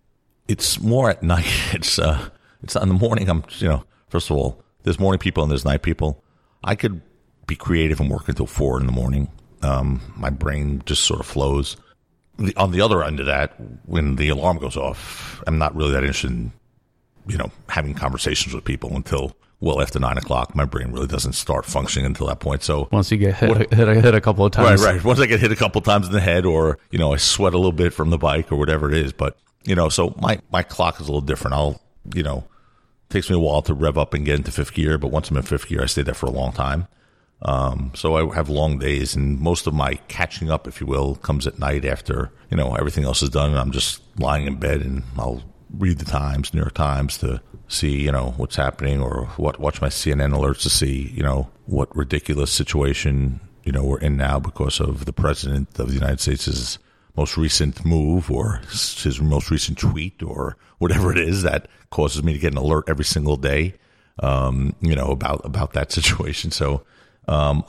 It's 0.48 0.80
more 0.80 1.08
at 1.10 1.22
night. 1.34 1.46
It's 1.72 1.98
uh, 1.98 2.28
it's 2.62 2.74
in 2.74 2.88
the 2.88 2.94
morning. 2.94 3.30
I'm, 3.30 3.44
you 3.58 3.68
know, 3.68 3.84
first 4.08 4.30
of 4.30 4.36
all, 4.36 4.62
there's 4.82 4.98
morning 4.98 5.20
people 5.20 5.42
and 5.42 5.50
there's 5.50 5.64
night 5.64 5.82
people. 5.82 6.22
I 6.64 6.74
could 6.74 7.00
be 7.46 7.56
creative 7.56 8.00
and 8.00 8.10
work 8.10 8.28
until 8.28 8.46
four 8.46 8.78
in 8.80 8.86
the 8.86 8.92
morning. 8.92 9.28
Um, 9.62 10.00
my 10.16 10.30
brain 10.30 10.82
just 10.86 11.04
sort 11.04 11.20
of 11.20 11.26
flows. 11.26 11.76
the, 12.38 12.54
on 12.56 12.70
the 12.72 12.80
other 12.80 13.02
end 13.02 13.20
of 13.20 13.26
that, 13.26 13.54
when 13.86 14.16
the 14.16 14.28
alarm 14.28 14.58
goes 14.58 14.76
off, 14.76 15.42
I'm 15.46 15.58
not 15.58 15.74
really 15.74 15.92
that 15.92 16.02
interested 16.04 16.30
in, 16.30 16.52
you 17.26 17.38
know, 17.38 17.50
having 17.68 17.94
conversations 17.94 18.54
with 18.54 18.64
people 18.64 18.94
until 18.94 19.34
well 19.60 19.80
after 19.80 19.98
nine 19.98 20.18
o'clock. 20.18 20.54
My 20.54 20.64
brain 20.66 20.92
really 20.92 21.06
doesn't 21.06 21.32
start 21.32 21.64
functioning 21.64 22.04
until 22.06 22.26
that 22.26 22.40
point. 22.40 22.62
So 22.62 22.88
Once 22.92 23.10
you 23.10 23.16
get 23.16 23.36
hit, 23.36 23.72
hit, 23.72 23.88
a- 23.88 24.00
hit 24.00 24.14
a 24.14 24.20
couple 24.20 24.44
of 24.44 24.52
times. 24.52 24.82
Right, 24.82 24.94
right. 24.96 25.04
Once 25.04 25.20
I 25.20 25.26
get 25.26 25.40
hit 25.40 25.52
a 25.52 25.56
couple 25.56 25.78
of 25.78 25.84
times 25.86 26.06
in 26.06 26.12
the 26.12 26.20
head, 26.20 26.44
or 26.44 26.78
you 26.90 26.98
know, 26.98 27.14
I 27.14 27.16
sweat 27.16 27.54
a 27.54 27.56
little 27.56 27.72
bit 27.72 27.92
from 27.94 28.10
the 28.10 28.18
bike, 28.18 28.52
or 28.52 28.56
whatever 28.56 28.90
it 28.90 28.96
is. 28.98 29.12
But 29.14 29.38
you 29.64 29.74
know, 29.74 29.88
so 29.88 30.14
my 30.20 30.38
my 30.52 30.62
clock 30.62 30.96
is 31.00 31.08
a 31.08 31.10
little 31.10 31.22
different. 31.22 31.54
I'll, 31.54 31.80
you 32.14 32.22
know, 32.22 32.44
takes 33.08 33.30
me 33.30 33.36
a 33.36 33.38
while 33.38 33.62
to 33.62 33.72
rev 33.72 33.96
up 33.96 34.12
and 34.12 34.26
get 34.26 34.34
into 34.34 34.50
fifth 34.50 34.74
gear, 34.74 34.98
but 34.98 35.08
once 35.08 35.30
I'm 35.30 35.36
in 35.38 35.42
fifth 35.44 35.68
gear, 35.68 35.82
I 35.82 35.86
stay 35.86 36.02
there 36.02 36.12
for 36.12 36.26
a 36.26 36.30
long 36.30 36.52
time. 36.52 36.88
Um, 37.42 37.92
so 37.94 38.16
I 38.16 38.34
have 38.34 38.48
long 38.48 38.78
days, 38.78 39.14
and 39.14 39.38
most 39.38 39.66
of 39.66 39.74
my 39.74 39.94
catching 40.08 40.50
up, 40.50 40.66
if 40.66 40.80
you 40.80 40.86
will, 40.86 41.16
comes 41.16 41.46
at 41.46 41.58
night 41.58 41.84
after 41.84 42.32
you 42.50 42.56
know 42.56 42.74
everything 42.74 43.04
else 43.04 43.22
is 43.22 43.30
done, 43.30 43.50
and 43.50 43.58
I'm 43.58 43.70
just 43.70 44.00
lying 44.18 44.46
in 44.46 44.56
bed, 44.56 44.80
and 44.80 45.02
I'll 45.18 45.42
read 45.70 45.98
the 45.98 46.04
Times, 46.04 46.54
New 46.54 46.60
York 46.60 46.74
Times, 46.74 47.18
to 47.18 47.42
see 47.68 48.02
you 48.02 48.12
know 48.12 48.34
what's 48.36 48.56
happening, 48.56 49.00
or 49.00 49.26
what 49.36 49.58
watch 49.60 49.80
my 49.80 49.88
CNN 49.88 50.34
alerts 50.34 50.62
to 50.62 50.70
see 50.70 51.10
you 51.14 51.22
know 51.22 51.50
what 51.66 51.94
ridiculous 51.94 52.50
situation 52.50 53.40
you 53.64 53.72
know 53.72 53.84
we're 53.84 53.98
in 53.98 54.16
now 54.16 54.38
because 54.38 54.80
of 54.80 55.04
the 55.04 55.12
president 55.12 55.78
of 55.78 55.88
the 55.88 55.94
United 55.94 56.20
States' 56.20 56.78
most 57.16 57.36
recent 57.36 57.84
move, 57.84 58.30
or 58.30 58.62
his 58.70 59.20
most 59.20 59.50
recent 59.50 59.76
tweet, 59.76 60.22
or 60.22 60.56
whatever 60.78 61.12
it 61.12 61.18
is 61.18 61.42
that 61.42 61.68
causes 61.90 62.22
me 62.22 62.32
to 62.32 62.38
get 62.38 62.52
an 62.52 62.58
alert 62.58 62.84
every 62.88 63.04
single 63.04 63.36
day 63.36 63.74
um, 64.20 64.74
you 64.80 64.94
know, 64.94 65.08
about 65.08 65.44
about 65.44 65.72
that 65.72 65.92
situation. 65.98 66.50
So, 66.50 66.84
um, 67.28 67.64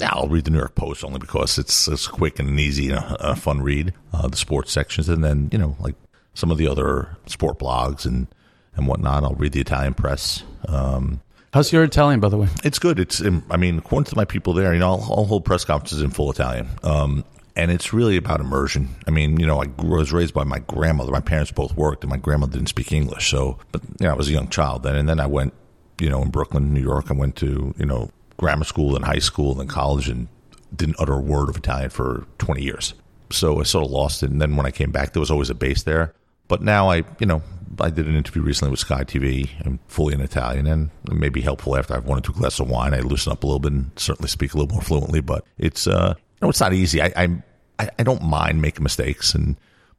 I'll 0.00 0.28
read 0.28 0.44
the 0.44 0.50
New 0.50 0.58
York 0.58 0.74
Post 0.74 1.04
only 1.04 1.18
because 1.18 1.58
it's 1.58 1.88
it's 1.88 2.06
quick 2.06 2.38
and 2.38 2.58
easy 2.58 2.90
and 2.90 2.98
a, 2.98 3.30
a 3.30 3.36
fun 3.36 3.62
read. 3.62 3.94
Uh, 4.12 4.28
the 4.28 4.36
sports 4.36 4.72
sections, 4.72 5.08
and 5.08 5.24
then 5.24 5.48
you 5.52 5.58
know, 5.58 5.76
like 5.80 5.94
some 6.34 6.50
of 6.50 6.58
the 6.58 6.68
other 6.68 7.16
sport 7.26 7.58
blogs 7.58 8.06
and 8.06 8.28
and 8.76 8.86
whatnot. 8.86 9.24
I'll 9.24 9.34
read 9.34 9.52
the 9.52 9.60
Italian 9.60 9.94
press. 9.94 10.44
Um, 10.66 11.20
How's 11.52 11.72
your 11.72 11.82
Italian, 11.82 12.20
by 12.20 12.28
the 12.28 12.36
way? 12.36 12.48
it's 12.62 12.78
good. 12.78 13.00
It's, 13.00 13.20
um, 13.22 13.42
I 13.50 13.56
mean, 13.56 13.78
according 13.78 14.04
to 14.10 14.16
my 14.16 14.26
people 14.26 14.52
there, 14.52 14.72
you 14.74 14.80
know, 14.80 14.90
I'll, 14.90 15.02
I'll 15.02 15.24
hold 15.24 15.46
press 15.46 15.64
conferences 15.64 16.02
in 16.02 16.10
full 16.10 16.30
Italian. 16.30 16.68
Um, 16.82 17.24
and 17.56 17.70
it's 17.70 17.92
really 17.92 18.16
about 18.18 18.40
immersion. 18.40 18.94
I 19.06 19.10
mean, 19.10 19.40
you 19.40 19.46
know, 19.46 19.60
I 19.62 19.66
was 19.82 20.12
raised 20.12 20.34
by 20.34 20.44
my 20.44 20.60
grandmother. 20.60 21.10
My 21.10 21.20
parents 21.20 21.50
both 21.50 21.74
worked, 21.74 22.04
and 22.04 22.10
my 22.10 22.18
grandmother 22.18 22.52
didn't 22.52 22.68
speak 22.68 22.92
English. 22.92 23.30
So, 23.30 23.58
but 23.72 23.82
you 23.98 24.06
know, 24.06 24.10
I 24.10 24.14
was 24.14 24.28
a 24.28 24.32
young 24.32 24.48
child 24.48 24.84
then, 24.84 24.94
and 24.94 25.08
then 25.08 25.18
I 25.18 25.26
went, 25.26 25.54
you 25.98 26.08
know, 26.08 26.22
in 26.22 26.30
Brooklyn, 26.30 26.72
New 26.72 26.82
York. 26.82 27.10
I 27.10 27.14
went 27.14 27.34
to 27.36 27.74
you 27.76 27.86
know 27.86 28.10
grammar 28.38 28.64
school 28.64 28.96
and 28.96 29.04
high 29.04 29.18
school 29.18 29.60
and 29.60 29.68
college, 29.68 30.08
and 30.08 30.28
didn't 30.74 30.96
utter 30.98 31.14
a 31.14 31.20
word 31.20 31.50
of 31.50 31.56
Italian 31.56 31.90
for 31.90 32.26
twenty 32.38 32.62
years. 32.62 32.94
So 33.30 33.60
I 33.60 33.64
sort 33.64 33.84
of 33.84 33.90
lost 33.90 34.22
it. 34.22 34.30
And 34.30 34.40
then 34.40 34.56
when 34.56 34.64
I 34.64 34.70
came 34.70 34.90
back, 34.90 35.12
there 35.12 35.20
was 35.20 35.30
always 35.30 35.50
a 35.50 35.54
base 35.54 35.82
there. 35.82 36.14
But 36.48 36.62
now 36.62 36.90
I, 36.90 37.04
you 37.18 37.26
know, 37.26 37.42
I 37.78 37.90
did 37.90 38.06
an 38.06 38.16
interview 38.16 38.40
recently 38.42 38.70
with 38.70 38.80
Sky 38.80 39.04
TV. 39.04 39.50
I'm 39.66 39.78
fully 39.86 40.14
in 40.14 40.22
Italian, 40.22 40.66
and 40.66 40.90
it 41.06 41.12
may 41.12 41.28
be 41.28 41.42
helpful 41.42 41.76
after 41.76 41.94
I've 41.94 42.06
one 42.06 42.18
or 42.18 42.22
two 42.22 42.32
glasses 42.32 42.60
of 42.60 42.70
wine. 42.70 42.94
I 42.94 43.00
loosen 43.00 43.32
up 43.32 43.44
a 43.44 43.46
little 43.46 43.60
bit 43.60 43.72
and 43.72 43.90
certainly 43.96 44.28
speak 44.28 44.54
a 44.54 44.56
little 44.56 44.72
more 44.72 44.82
fluently. 44.82 45.20
But 45.20 45.44
it's, 45.58 45.86
uh, 45.86 46.14
you 46.16 46.38
know, 46.40 46.48
it's 46.48 46.60
not 46.60 46.72
easy. 46.72 47.02
I, 47.02 47.12
I'm, 47.16 47.42
I, 47.78 47.90
I 47.98 48.02
don't 48.02 48.22
mind 48.22 48.62
making 48.62 48.82
mistakes, 48.82 49.34
and 49.34 49.56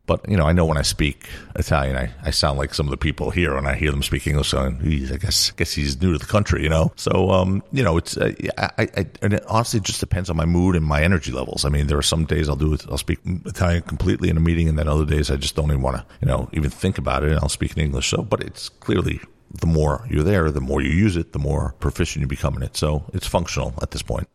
but 0.10 0.28
you 0.28 0.36
know, 0.36 0.48
I 0.48 0.54
know 0.54 0.66
when 0.66 0.80
I 0.80 0.82
speak 0.82 1.30
Italian, 1.56 1.96
I, 1.96 2.10
I 2.24 2.32
sound 2.32 2.58
like 2.58 2.74
some 2.74 2.88
of 2.88 2.90
the 2.90 2.98
people 2.98 3.30
here 3.30 3.54
when 3.54 3.68
I 3.68 3.76
hear 3.76 3.92
them 3.92 4.02
speak 4.02 4.26
English. 4.26 4.56
"Geez, 4.82 5.12
I 5.12 5.18
guess 5.18 5.52
guess 5.52 5.72
he's 5.72 6.02
new 6.02 6.14
to 6.14 6.18
the 6.18 6.26
country, 6.26 6.64
you 6.64 6.70
know. 6.70 6.92
So, 6.96 7.30
um, 7.30 7.62
you 7.72 7.84
know, 7.84 7.96
it's 7.96 8.18
uh, 8.18 8.34
I, 8.58 8.90
I, 8.98 9.06
and 9.22 9.34
it 9.34 9.44
honestly 9.46 9.80
just 9.80 10.00
depends 10.00 10.32
on 10.32 10.36
my 10.36 10.46
mood 10.46 10.76
and 10.76 10.84
my 10.84 11.04
energy 11.04 11.32
levels. 11.32 11.64
I 11.64 11.70
mean, 11.70 11.86
there 11.86 12.00
are 12.00 12.10
some 12.14 12.26
days 12.26 12.50
I'll 12.50 12.56
do 12.56 12.76
I'll 12.90 12.98
speak 12.98 13.20
Italian 13.46 13.84
completely 13.84 14.30
in 14.30 14.38
a 14.38 14.40
meeting, 14.40 14.68
and 14.68 14.80
then 14.80 14.88
other 14.88 15.06
days 15.06 15.30
I 15.30 15.36
just 15.36 15.56
don't 15.56 15.70
even 15.70 15.84
want 15.84 15.98
to, 15.98 16.06
you 16.22 16.28
know, 16.28 16.50
even 16.54 16.72
think 16.72 16.98
about 16.98 17.24
it, 17.24 17.32
and 17.32 17.40
I'll 17.42 17.48
speak 17.60 17.78
in 17.78 17.84
English. 17.84 18.10
So, 18.10 18.24
but 18.24 18.42
it's 18.42 18.68
clearly 18.68 19.22
the 19.62 19.68
more 19.68 20.08
you're 20.10 20.24
there, 20.24 20.50
the 20.50 20.60
more 20.60 20.82
you 20.82 20.90
use 20.90 21.18
it, 21.18 21.34
the 21.34 21.40
more 21.40 21.76
proficient 21.80 22.22
you 22.22 22.28
become 22.28 22.56
in 22.58 22.64
it. 22.64 22.76
So, 22.76 23.06
it's 23.14 23.28
functional 23.28 23.76
at 23.84 23.92
this 23.92 24.02
point. 24.02 24.28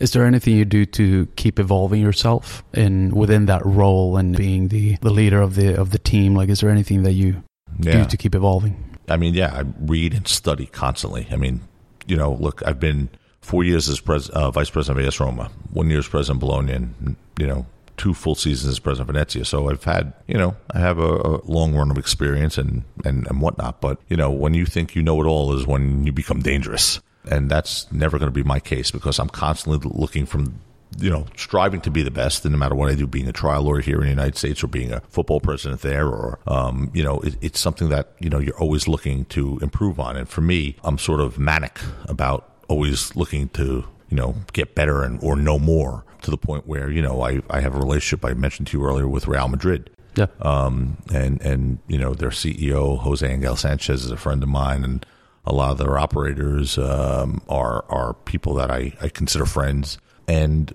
Is 0.00 0.12
there 0.12 0.24
anything 0.24 0.56
you 0.56 0.64
do 0.64 0.84
to 0.86 1.26
keep 1.36 1.58
evolving 1.58 2.00
yourself 2.00 2.62
in 2.74 3.10
within 3.14 3.46
that 3.46 3.64
role 3.66 4.16
and 4.16 4.36
being 4.36 4.68
the, 4.68 4.96
the 5.00 5.10
leader 5.10 5.40
of 5.40 5.54
the 5.54 5.74
of 5.80 5.90
the 5.90 5.98
team? 5.98 6.34
Like, 6.34 6.48
is 6.48 6.60
there 6.60 6.70
anything 6.70 7.02
that 7.02 7.12
you 7.12 7.42
Yeah. 7.80 8.02
do 8.02 8.04
to 8.06 8.16
keep 8.16 8.34
evolving? 8.34 8.76
I 9.08 9.16
mean, 9.16 9.34
yeah, 9.34 9.52
I 9.54 9.64
read 9.80 10.14
and 10.14 10.28
study 10.28 10.66
constantly. 10.66 11.26
I 11.30 11.36
mean, 11.36 11.60
you 12.06 12.16
know, 12.16 12.32
look, 12.34 12.62
I've 12.66 12.78
been 12.80 13.08
four 13.40 13.64
years 13.64 13.88
as 13.88 14.00
pres- 14.00 14.28
uh, 14.30 14.50
vice 14.50 14.70
president 14.70 15.00
of 15.00 15.06
AS 15.06 15.18
Roma, 15.20 15.50
one 15.72 15.88
year 15.90 15.98
as 15.98 16.08
president 16.08 16.36
of 16.36 16.40
Bologna, 16.48 16.72
and 16.72 17.16
you 17.38 17.46
know, 17.46 17.66
two 17.96 18.14
full 18.14 18.34
seasons 18.34 18.70
as 18.72 18.78
president 18.78 19.08
of 19.10 19.14
Venezia. 19.14 19.44
So 19.44 19.70
I've 19.70 19.82
had, 19.84 20.12
you 20.26 20.36
know, 20.38 20.54
I 20.72 20.78
have 20.78 20.98
a, 20.98 21.14
a 21.14 21.44
long 21.46 21.74
run 21.74 21.90
of 21.90 21.98
experience 21.98 22.58
and, 22.58 22.84
and 23.04 23.26
and 23.26 23.40
whatnot. 23.40 23.80
But 23.80 23.98
you 24.08 24.16
know, 24.16 24.30
when 24.30 24.54
you 24.54 24.66
think 24.66 24.94
you 24.94 25.02
know 25.02 25.20
it 25.22 25.26
all, 25.26 25.52
is 25.56 25.66
when 25.66 26.04
you 26.06 26.12
become 26.12 26.40
dangerous, 26.40 27.00
and 27.30 27.50
that's 27.50 27.90
never 27.92 28.18
going 28.18 28.30
to 28.30 28.34
be 28.34 28.42
my 28.42 28.60
case 28.60 28.90
because 28.90 29.18
I'm 29.18 29.28
constantly 29.28 29.90
looking 29.92 30.26
from 30.26 30.60
you 30.98 31.10
know, 31.10 31.26
striving 31.36 31.80
to 31.82 31.90
be 31.90 32.02
the 32.02 32.10
best, 32.10 32.44
and 32.44 32.52
no 32.52 32.58
matter 32.58 32.74
what 32.74 32.90
I 32.90 32.94
do, 32.94 33.06
being 33.06 33.28
a 33.28 33.32
trial 33.32 33.62
lawyer 33.62 33.80
here 33.80 33.96
in 33.96 34.04
the 34.04 34.08
United 34.08 34.36
States 34.36 34.64
or 34.64 34.68
being 34.68 34.92
a 34.92 35.00
football 35.08 35.40
president 35.40 35.82
there, 35.82 36.06
or 36.06 36.38
um, 36.46 36.90
you 36.94 37.04
know, 37.04 37.20
it, 37.20 37.36
it's 37.40 37.60
something 37.60 37.88
that 37.90 38.14
you 38.18 38.30
know 38.30 38.38
you're 38.38 38.58
always 38.58 38.88
looking 38.88 39.24
to 39.26 39.58
improve 39.60 40.00
on. 40.00 40.16
And 40.16 40.28
for 40.28 40.40
me, 40.40 40.76
I'm 40.82 40.98
sort 40.98 41.20
of 41.20 41.38
manic 41.38 41.78
about 42.06 42.52
always 42.68 43.14
looking 43.16 43.48
to 43.50 43.84
you 44.08 44.16
know 44.16 44.34
get 44.52 44.74
better 44.74 45.02
and 45.02 45.22
or 45.22 45.36
know 45.36 45.58
more 45.58 46.04
to 46.22 46.30
the 46.30 46.38
point 46.38 46.66
where 46.66 46.90
you 46.90 47.02
know 47.02 47.22
I 47.22 47.40
I 47.50 47.60
have 47.60 47.74
a 47.74 47.78
relationship 47.78 48.24
I 48.24 48.34
mentioned 48.34 48.68
to 48.68 48.78
you 48.78 48.84
earlier 48.84 49.08
with 49.08 49.28
Real 49.28 49.48
Madrid. 49.48 49.90
Yeah. 50.16 50.26
Um, 50.40 50.96
and 51.12 51.40
and 51.42 51.78
you 51.86 51.98
know 51.98 52.14
their 52.14 52.30
CEO 52.30 52.98
Jose 52.98 53.26
Angel 53.26 53.56
Sanchez 53.56 54.04
is 54.04 54.10
a 54.10 54.16
friend 54.16 54.42
of 54.42 54.48
mine, 54.48 54.84
and 54.84 55.06
a 55.48 55.54
lot 55.54 55.72
of 55.72 55.78
their 55.78 55.98
operators 55.98 56.76
um, 56.78 57.40
are 57.48 57.84
are 57.88 58.14
people 58.14 58.54
that 58.54 58.70
I, 58.70 58.92
I 59.00 59.08
consider 59.08 59.46
friends. 59.46 59.98
And 60.28 60.74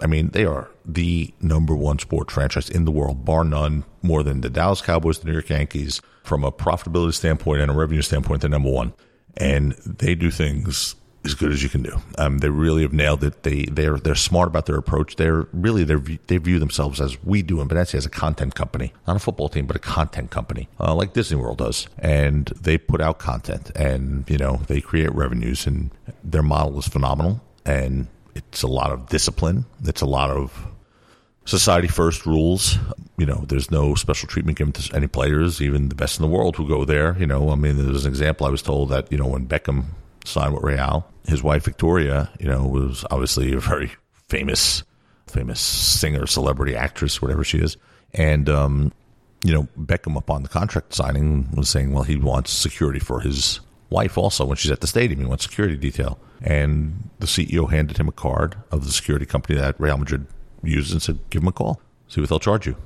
I 0.00 0.06
mean, 0.06 0.30
they 0.30 0.46
are 0.46 0.70
the 0.84 1.32
number 1.40 1.76
one 1.76 1.98
sport 1.98 2.30
franchise 2.30 2.70
in 2.70 2.86
the 2.86 2.90
world, 2.90 3.24
bar 3.24 3.44
none. 3.44 3.84
More 4.02 4.22
than 4.22 4.40
the 4.40 4.50
Dallas 4.50 4.80
Cowboys, 4.80 5.18
the 5.18 5.26
New 5.26 5.32
York 5.32 5.50
Yankees, 5.50 6.00
from 6.22 6.42
a 6.42 6.50
profitability 6.50 7.14
standpoint 7.14 7.60
and 7.60 7.70
a 7.70 7.74
revenue 7.74 8.02
standpoint, 8.02 8.40
they're 8.40 8.50
number 8.50 8.70
one. 8.70 8.94
And 9.36 9.72
they 9.84 10.14
do 10.14 10.30
things 10.30 10.96
as 11.24 11.34
good 11.34 11.52
as 11.52 11.62
you 11.62 11.68
can 11.68 11.82
do. 11.82 12.00
Um, 12.18 12.38
they 12.38 12.50
really 12.50 12.82
have 12.82 12.92
nailed 12.92 13.24
it. 13.24 13.42
They 13.42 13.64
they're 13.64 13.96
they're 13.96 14.14
smart 14.14 14.48
about 14.48 14.66
their 14.66 14.76
approach. 14.76 15.16
They're 15.16 15.46
really 15.52 15.84
they 15.84 15.96
they 16.26 16.36
view 16.36 16.58
themselves 16.58 17.00
as 17.00 17.22
we 17.24 17.42
do 17.42 17.60
in 17.60 17.68
Venezia 17.68 17.98
as 17.98 18.06
a 18.06 18.10
content 18.10 18.54
company, 18.54 18.92
not 19.06 19.16
a 19.16 19.18
football 19.18 19.48
team, 19.48 19.66
but 19.66 19.76
a 19.76 19.80
content 19.80 20.30
company, 20.30 20.68
uh, 20.78 20.94
like 20.94 21.12
Disney 21.12 21.36
World 21.36 21.58
does. 21.58 21.88
And 21.98 22.46
they 22.60 22.78
put 22.78 23.00
out 23.00 23.18
content, 23.18 23.70
and 23.74 24.28
you 24.28 24.38
know 24.38 24.60
they 24.66 24.80
create 24.80 25.14
revenues, 25.14 25.66
and 25.66 25.90
their 26.22 26.42
model 26.42 26.78
is 26.78 26.88
phenomenal. 26.88 27.40
And 27.64 28.08
it's 28.34 28.62
a 28.62 28.68
lot 28.68 28.90
of 28.90 29.08
discipline. 29.08 29.64
It's 29.84 30.02
a 30.02 30.06
lot 30.06 30.30
of 30.30 30.66
society 31.46 31.88
first 31.88 32.26
rules. 32.26 32.76
You 33.16 33.26
know, 33.26 33.44
there's 33.48 33.70
no 33.70 33.94
special 33.94 34.28
treatment 34.28 34.58
given 34.58 34.72
to 34.74 34.94
any 34.96 35.06
players, 35.06 35.62
even 35.62 35.88
the 35.88 35.94
best 35.94 36.18
in 36.18 36.22
the 36.22 36.28
world 36.28 36.56
who 36.56 36.68
go 36.68 36.84
there. 36.84 37.16
You 37.18 37.26
know, 37.26 37.50
I 37.50 37.54
mean, 37.54 37.76
there's 37.76 38.04
an 38.04 38.10
example. 38.10 38.46
I 38.46 38.50
was 38.50 38.60
told 38.60 38.90
that 38.90 39.10
you 39.10 39.16
know 39.16 39.28
when 39.28 39.46
Beckham 39.46 39.86
signed 40.24 40.54
with 40.54 40.62
Real, 40.62 41.06
his 41.26 41.42
wife 41.42 41.64
Victoria, 41.64 42.30
you 42.40 42.46
know, 42.46 42.66
was 42.66 43.04
obviously 43.10 43.52
a 43.52 43.60
very 43.60 43.92
famous, 44.28 44.82
famous 45.26 45.60
singer, 45.60 46.26
celebrity, 46.26 46.74
actress, 46.74 47.22
whatever 47.22 47.44
she 47.44 47.58
is, 47.58 47.76
and 48.12 48.48
um, 48.48 48.92
you 49.44 49.52
know, 49.52 49.68
Beckham 49.78 50.16
upon 50.16 50.42
the 50.42 50.48
contract 50.48 50.94
signing 50.94 51.50
was 51.54 51.68
saying, 51.68 51.92
well, 51.92 52.04
he 52.04 52.16
wants 52.16 52.50
security 52.50 52.98
for 52.98 53.20
his 53.20 53.60
wife 53.90 54.16
also 54.16 54.44
when 54.44 54.56
she's 54.56 54.70
at 54.70 54.80
the 54.80 54.86
stadium. 54.86 55.20
He 55.20 55.26
wants 55.26 55.44
security 55.44 55.76
detail, 55.76 56.18
and 56.42 57.10
the 57.18 57.26
CEO 57.26 57.70
handed 57.70 57.98
him 57.98 58.08
a 58.08 58.12
card 58.12 58.56
of 58.70 58.84
the 58.84 58.90
security 58.90 59.26
company 59.26 59.58
that 59.58 59.78
Real 59.78 59.98
Madrid 59.98 60.26
uses 60.62 60.92
and 60.92 61.02
said, 61.02 61.18
give 61.30 61.42
him 61.42 61.48
a 61.48 61.52
call, 61.52 61.80
see 62.08 62.20
what 62.20 62.30
they'll 62.30 62.40
charge 62.40 62.66
you. 62.66 62.76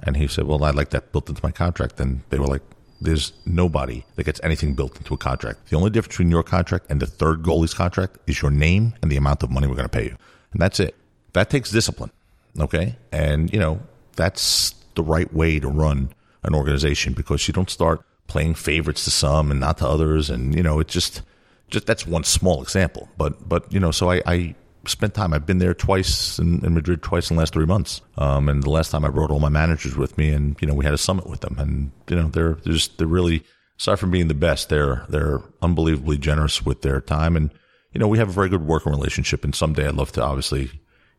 And 0.00 0.16
he 0.16 0.28
said, 0.28 0.44
well, 0.44 0.62
I'd 0.62 0.74
like 0.74 0.90
that 0.90 1.12
built 1.12 1.28
into 1.28 1.40
my 1.42 1.50
contract. 1.50 1.98
And 2.00 2.20
they 2.28 2.38
were 2.38 2.46
like, 2.46 2.62
there's 3.00 3.32
nobody 3.44 4.04
that 4.14 4.24
gets 4.24 4.40
anything 4.42 4.74
built 4.74 4.96
into 4.96 5.14
a 5.14 5.18
contract. 5.18 5.68
The 5.68 5.76
only 5.76 5.90
difference 5.90 6.14
between 6.14 6.30
your 6.30 6.42
contract 6.42 6.86
and 6.88 7.00
the 7.00 7.06
third 7.06 7.42
goalie's 7.42 7.74
contract 7.74 8.18
is 8.26 8.40
your 8.40 8.50
name 8.50 8.94
and 9.02 9.10
the 9.10 9.16
amount 9.16 9.42
of 9.42 9.50
money 9.50 9.66
we're 9.66 9.74
going 9.74 9.88
to 9.88 9.96
pay 9.96 10.04
you. 10.04 10.16
And 10.52 10.60
that's 10.60 10.80
it. 10.80 10.94
That 11.34 11.50
takes 11.50 11.70
discipline. 11.70 12.10
Okay. 12.58 12.96
And, 13.12 13.52
you 13.52 13.58
know, 13.58 13.80
that's 14.16 14.74
the 14.94 15.02
right 15.02 15.30
way 15.32 15.60
to 15.60 15.68
run 15.68 16.10
an 16.42 16.54
organization 16.54 17.12
because 17.12 17.46
you 17.46 17.52
don't 17.52 17.68
start 17.68 18.02
playing 18.28 18.54
favorites 18.54 19.04
to 19.04 19.10
some 19.10 19.50
and 19.50 19.60
not 19.60 19.78
to 19.78 19.88
others. 19.88 20.30
And, 20.30 20.54
you 20.54 20.62
know, 20.62 20.80
it 20.80 20.88
just, 20.88 21.22
just 21.68 21.86
that's 21.86 22.06
one 22.06 22.24
small 22.24 22.62
example. 22.62 23.08
But, 23.18 23.46
but, 23.46 23.70
you 23.72 23.78
know, 23.78 23.90
so 23.90 24.10
I, 24.10 24.22
I 24.26 24.54
spent 24.88 25.14
time. 25.14 25.32
I've 25.32 25.46
been 25.46 25.58
there 25.58 25.74
twice 25.74 26.38
in, 26.38 26.64
in 26.64 26.74
Madrid 26.74 27.02
twice 27.02 27.30
in 27.30 27.36
the 27.36 27.40
last 27.40 27.52
three 27.52 27.66
months. 27.66 28.00
Um, 28.18 28.48
and 28.48 28.62
the 28.62 28.70
last 28.70 28.90
time 28.90 29.04
I 29.04 29.08
brought 29.08 29.30
all 29.30 29.40
my 29.40 29.48
managers 29.48 29.96
with 29.96 30.16
me, 30.18 30.30
and 30.30 30.56
you 30.60 30.68
know 30.68 30.74
we 30.74 30.84
had 30.84 30.94
a 30.94 30.98
summit 30.98 31.26
with 31.26 31.40
them, 31.40 31.56
and 31.58 31.92
you 32.08 32.16
know 32.16 32.28
they're 32.28 32.54
they're 32.54 32.72
just 32.72 32.98
they're 32.98 33.06
really 33.06 33.44
aside 33.78 33.98
from 33.98 34.10
being 34.10 34.28
the 34.28 34.34
best, 34.34 34.68
they're 34.68 35.04
they're 35.08 35.40
unbelievably 35.62 36.18
generous 36.18 36.64
with 36.64 36.82
their 36.82 37.00
time, 37.00 37.36
and 37.36 37.50
you 37.92 38.00
know 38.00 38.08
we 38.08 38.18
have 38.18 38.28
a 38.28 38.32
very 38.32 38.48
good 38.48 38.66
working 38.66 38.92
relationship. 38.92 39.44
And 39.44 39.54
someday 39.54 39.86
I'd 39.86 39.94
love 39.94 40.12
to 40.12 40.22
obviously 40.22 40.70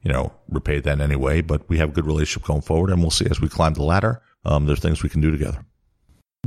you 0.03 0.11
know, 0.11 0.31
repay 0.49 0.79
that 0.79 1.01
anyway. 1.01 1.41
But 1.41 1.67
we 1.69 1.77
have 1.79 1.89
a 1.89 1.91
good 1.91 2.05
relationship 2.05 2.47
going 2.47 2.61
forward, 2.61 2.89
and 2.91 3.01
we'll 3.01 3.11
see 3.11 3.27
as 3.29 3.41
we 3.41 3.49
climb 3.49 3.73
the 3.73 3.83
ladder. 3.83 4.21
Um, 4.45 4.65
there's 4.65 4.79
things 4.79 5.03
we 5.03 5.09
can 5.09 5.21
do 5.21 5.31
together. 5.31 5.65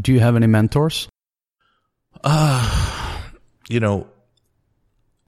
Do 0.00 0.12
you 0.12 0.20
have 0.20 0.36
any 0.36 0.46
mentors? 0.46 1.08
Uh, 2.24 3.20
you 3.68 3.80
know, 3.80 4.08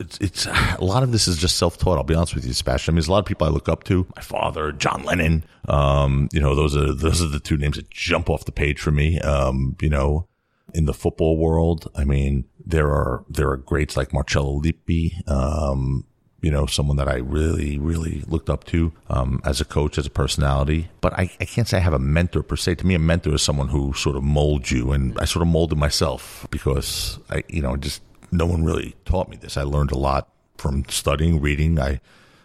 it's 0.03 0.19
it's 0.19 0.47
a 0.79 0.79
lot 0.81 1.03
of 1.03 1.13
this 1.13 1.27
is 1.27 1.39
just 1.39 1.57
self 1.57 1.79
taught. 1.79 1.97
I'll 1.97 2.05
be 2.05 2.15
honest 2.15 2.35
with 2.35 2.47
you, 2.47 2.53
Sebastian. 2.53 2.93
I 2.93 2.95
mean, 2.95 2.97
there's 2.97 3.09
a 3.09 3.13
lot 3.13 3.21
of 3.21 3.27
people 3.27 3.47
I 3.47 3.51
look 3.51 3.69
up 3.69 3.85
to. 3.85 4.07
My 4.15 4.23
father, 4.23 4.73
John 4.73 5.05
Lennon. 5.05 5.45
Um, 5.69 6.29
you 6.33 6.41
know, 6.41 6.55
those 6.55 6.77
are 6.77 6.93
those 6.93 7.23
are 7.23 7.29
the 7.29 7.41
two 7.41 7.57
names 7.57 7.77
that 7.77 7.91
jump 7.91 8.29
off 8.29 8.45
the 8.45 8.53
page 8.53 8.81
for 8.81 8.91
me. 8.91 9.19
Um, 9.21 9.77
you 9.81 9.89
know, 9.89 10.27
in 10.75 10.87
the 10.87 10.95
football 10.95 11.37
world, 11.39 11.91
I 11.95 12.05
mean, 12.05 12.45
there 12.65 12.89
are 12.89 13.25
there 13.29 13.51
are 13.51 13.57
greats 13.57 13.97
like 13.97 14.13
Marcello 14.13 14.61
Lippi. 14.61 15.15
Um, 15.27 16.07
you 16.43 16.51
know, 16.51 16.67
someone 16.67 16.97
that 16.97 17.09
I 17.09 17.19
really, 17.19 17.79
really 17.79 18.25
looked 18.27 18.51
up 18.51 18.65
to 18.65 18.93
um, 19.09 19.41
as 19.45 19.61
a 19.61 19.65
coach, 19.65 19.97
as 19.97 20.07
a 20.07 20.11
personality. 20.11 20.89
But 21.01 21.17
I, 21.17 21.31
I 21.41 21.45
can't 21.45 21.69
say 21.69 21.77
I 21.77 21.81
have 21.81 21.93
a 21.93 22.01
mentor 22.01 22.43
per 22.43 22.57
se. 22.57 22.75
To 22.77 22.87
me, 22.87 22.97
a 22.97 22.99
mentor 22.99 23.35
is 23.35 23.43
someone 23.43 23.69
who 23.69 23.93
sort 23.93 24.17
of 24.17 24.25
molds 24.25 24.73
you, 24.73 24.91
and 24.91 25.17
I 25.21 25.25
sort 25.25 25.43
of 25.43 25.49
molded 25.49 25.79
myself 25.79 26.49
because 26.51 27.21
I, 27.31 27.45
you 27.49 27.63
know, 27.63 27.77
just 27.77 28.03
no 28.33 28.47
one 28.47 28.65
really 28.65 28.97
taught 29.05 29.29
me 29.29 29.37
this. 29.37 29.57
I 29.57 29.63
learned 29.63 29.93
a 29.93 29.99
lot 29.99 30.29
from 30.57 30.85
studying, 30.89 31.41
reading. 31.41 31.79
I, 31.79 32.01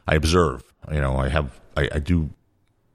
I 0.07 0.15
observe. 0.15 0.63
You 0.91 1.01
know, 1.01 1.17
I 1.17 1.29
have, 1.29 1.59
I, 1.75 1.89
I 1.93 1.99
do 1.99 2.29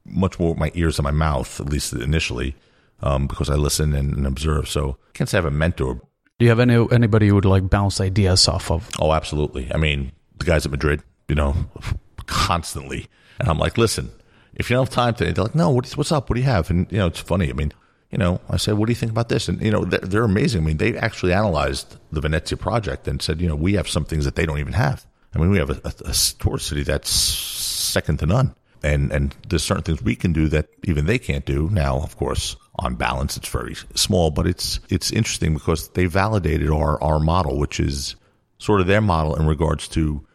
much 0.05 0.39
more 0.39 0.51
with 0.51 0.59
my 0.59 0.71
ears 0.75 0.97
than 0.97 1.05
my 1.05 1.11
mouth, 1.11 1.61
at 1.61 1.69
least 1.69 1.93
initially, 1.93 2.55
um, 3.01 3.27
because 3.27 3.51
I 3.51 3.55
listen 3.55 3.95
and, 3.95 4.15
and 4.15 4.27
observe. 4.27 4.69
So 4.69 4.99
I 5.09 5.13
can't 5.15 5.29
say 5.29 5.39
I 5.39 5.43
have 5.43 5.53
a 5.53 5.57
mentor. 5.57 6.01
Do 6.39 6.45
you 6.45 6.49
have 6.49 6.61
any 6.61 6.87
anybody 6.91 7.27
you 7.27 7.35
would 7.35 7.45
like 7.45 7.71
bounce 7.71 8.01
ideas 8.01 8.49
off 8.49 8.71
of? 8.71 8.91
Oh, 9.01 9.13
absolutely. 9.13 9.73
I 9.73 9.77
mean, 9.77 10.13
the 10.37 10.45
guys 10.45 10.67
at 10.67 10.73
Madrid, 10.73 11.03
you 11.29 11.35
know, 11.35 11.55
constantly. 12.27 13.07
And 13.39 13.49
I'm 13.49 13.59
like, 13.59 13.79
listen, 13.79 14.11
if 14.55 14.69
you 14.69 14.77
don't 14.77 14.87
have 14.87 14.95
time 14.95 15.15
today, 15.15 15.33
they're 15.33 15.45
like, 15.45 15.55
no, 15.55 15.71
what's, 15.71 15.97
what's 15.97 16.13
up? 16.13 16.29
What 16.29 16.35
do 16.35 16.41
you 16.41 16.49
have? 16.49 16.69
And, 16.71 16.91
you 16.91 16.99
know, 16.99 17.07
it's 17.07 17.21
funny. 17.21 17.49
I 17.49 17.53
mean, 17.53 17.73
you 18.13 18.19
know, 18.19 18.41
I 18.51 18.59
said, 18.59 18.75
what 18.75 18.87
do 18.87 18.93
you 18.93 18.97
think 18.97 19.11
about 19.11 19.31
this? 19.31 19.49
And, 19.49 19.61
you 19.63 19.71
know, 19.71 19.85
they're, 19.85 20.01
they're 20.01 20.25
amazing. 20.25 20.63
I 20.63 20.65
mean, 20.65 20.77
they 20.77 20.97
actually 20.99 21.33
analyzed 21.33 21.97
the 22.13 22.21
Venezia 22.21 22.59
project 22.59 23.09
and 23.09 23.23
said, 23.23 23.41
you 23.41 23.49
know, 23.49 23.57
we 23.57 23.73
have 23.73 23.89
some 23.89 24.05
things 24.05 24.27
that 24.27 24.37
they 24.37 24.45
don't 24.45 24.59
even 24.59 24.75
have. 24.75 25.07
I 25.35 25.39
mean, 25.39 25.51
we 25.51 25.57
have 25.57 25.71
a, 25.71 25.81
a, 25.83 26.11
a 26.11 26.15
tourist 26.39 26.69
city 26.69 26.83
that's 26.83 27.11
second 27.11 28.19
to 28.19 28.27
none. 28.27 28.55
And, 28.83 29.11
and 29.13 29.35
there's 29.49 29.63
certain 29.65 29.83
things 29.83 30.03
we 30.03 30.15
can 30.15 30.35
do 30.35 30.49
that 30.49 30.69
even 30.85 31.07
they 31.07 31.19
can't 31.19 31.47
do. 31.47 31.71
Now, 31.71 32.01
of 32.01 32.17
course, 32.19 32.57
on 32.77 32.97
balance, 32.97 33.39
it's 33.39 33.49
very 33.49 33.77
small, 33.95 34.31
but 34.31 34.47
it's, 34.47 34.81
it's 34.91 35.11
interesting 35.11 35.55
because 35.55 35.89
they 35.91 36.05
validated 36.05 36.69
our, 36.69 37.03
our 37.03 37.19
model, 37.19 37.59
which 37.59 37.81
is 37.81 38.17
sort 38.59 38.83
of 38.83 38.87
their 38.89 39.01
model 39.01 39.37
in 39.37 39.47
regards 39.47 39.89
to 39.89 40.27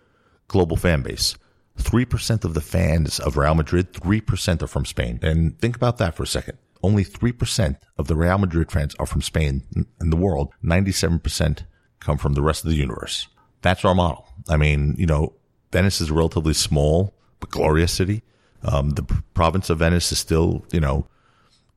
global 0.47 0.77
fan 0.77 1.03
base. 1.03 1.35
3% 1.77 2.43
of 2.43 2.55
the 2.55 2.61
fans 2.61 3.19
of 3.19 3.37
Real 3.37 3.53
Madrid, 3.53 3.93
3% 3.93 4.63
are 4.63 4.67
from 4.67 4.85
Spain. 4.85 5.19
And 5.21 5.59
think 5.59 5.75
about 5.75 5.99
that 5.99 6.15
for 6.15 6.23
a 6.23 6.27
second. 6.27 6.57
Only 6.83 7.03
3% 7.03 7.77
of 7.97 8.07
the 8.07 8.15
Real 8.15 8.37
Madrid 8.37 8.71
fans 8.71 8.95
are 8.99 9.05
from 9.05 9.21
Spain 9.21 9.63
in 10.01 10.09
the 10.09 10.15
world. 10.15 10.53
97% 10.63 11.63
come 11.99 12.17
from 12.17 12.33
the 12.33 12.41
rest 12.41 12.63
of 12.63 12.69
the 12.69 12.77
universe. 12.77 13.27
That's 13.61 13.83
our 13.83 13.95
model. 13.95 14.27
I 14.49 14.57
mean, 14.57 14.95
you 14.97 15.05
know, 15.05 15.33
Venice 15.71 16.01
is 16.01 16.09
a 16.09 16.13
relatively 16.13 16.53
small 16.53 17.13
but 17.39 17.49
glorious 17.49 17.91
city. 17.91 18.23
Um, 18.63 18.91
the 18.91 19.03
province 19.33 19.69
of 19.69 19.79
Venice 19.79 20.11
is 20.11 20.19
still, 20.19 20.65
you 20.71 20.79
know, 20.79 21.07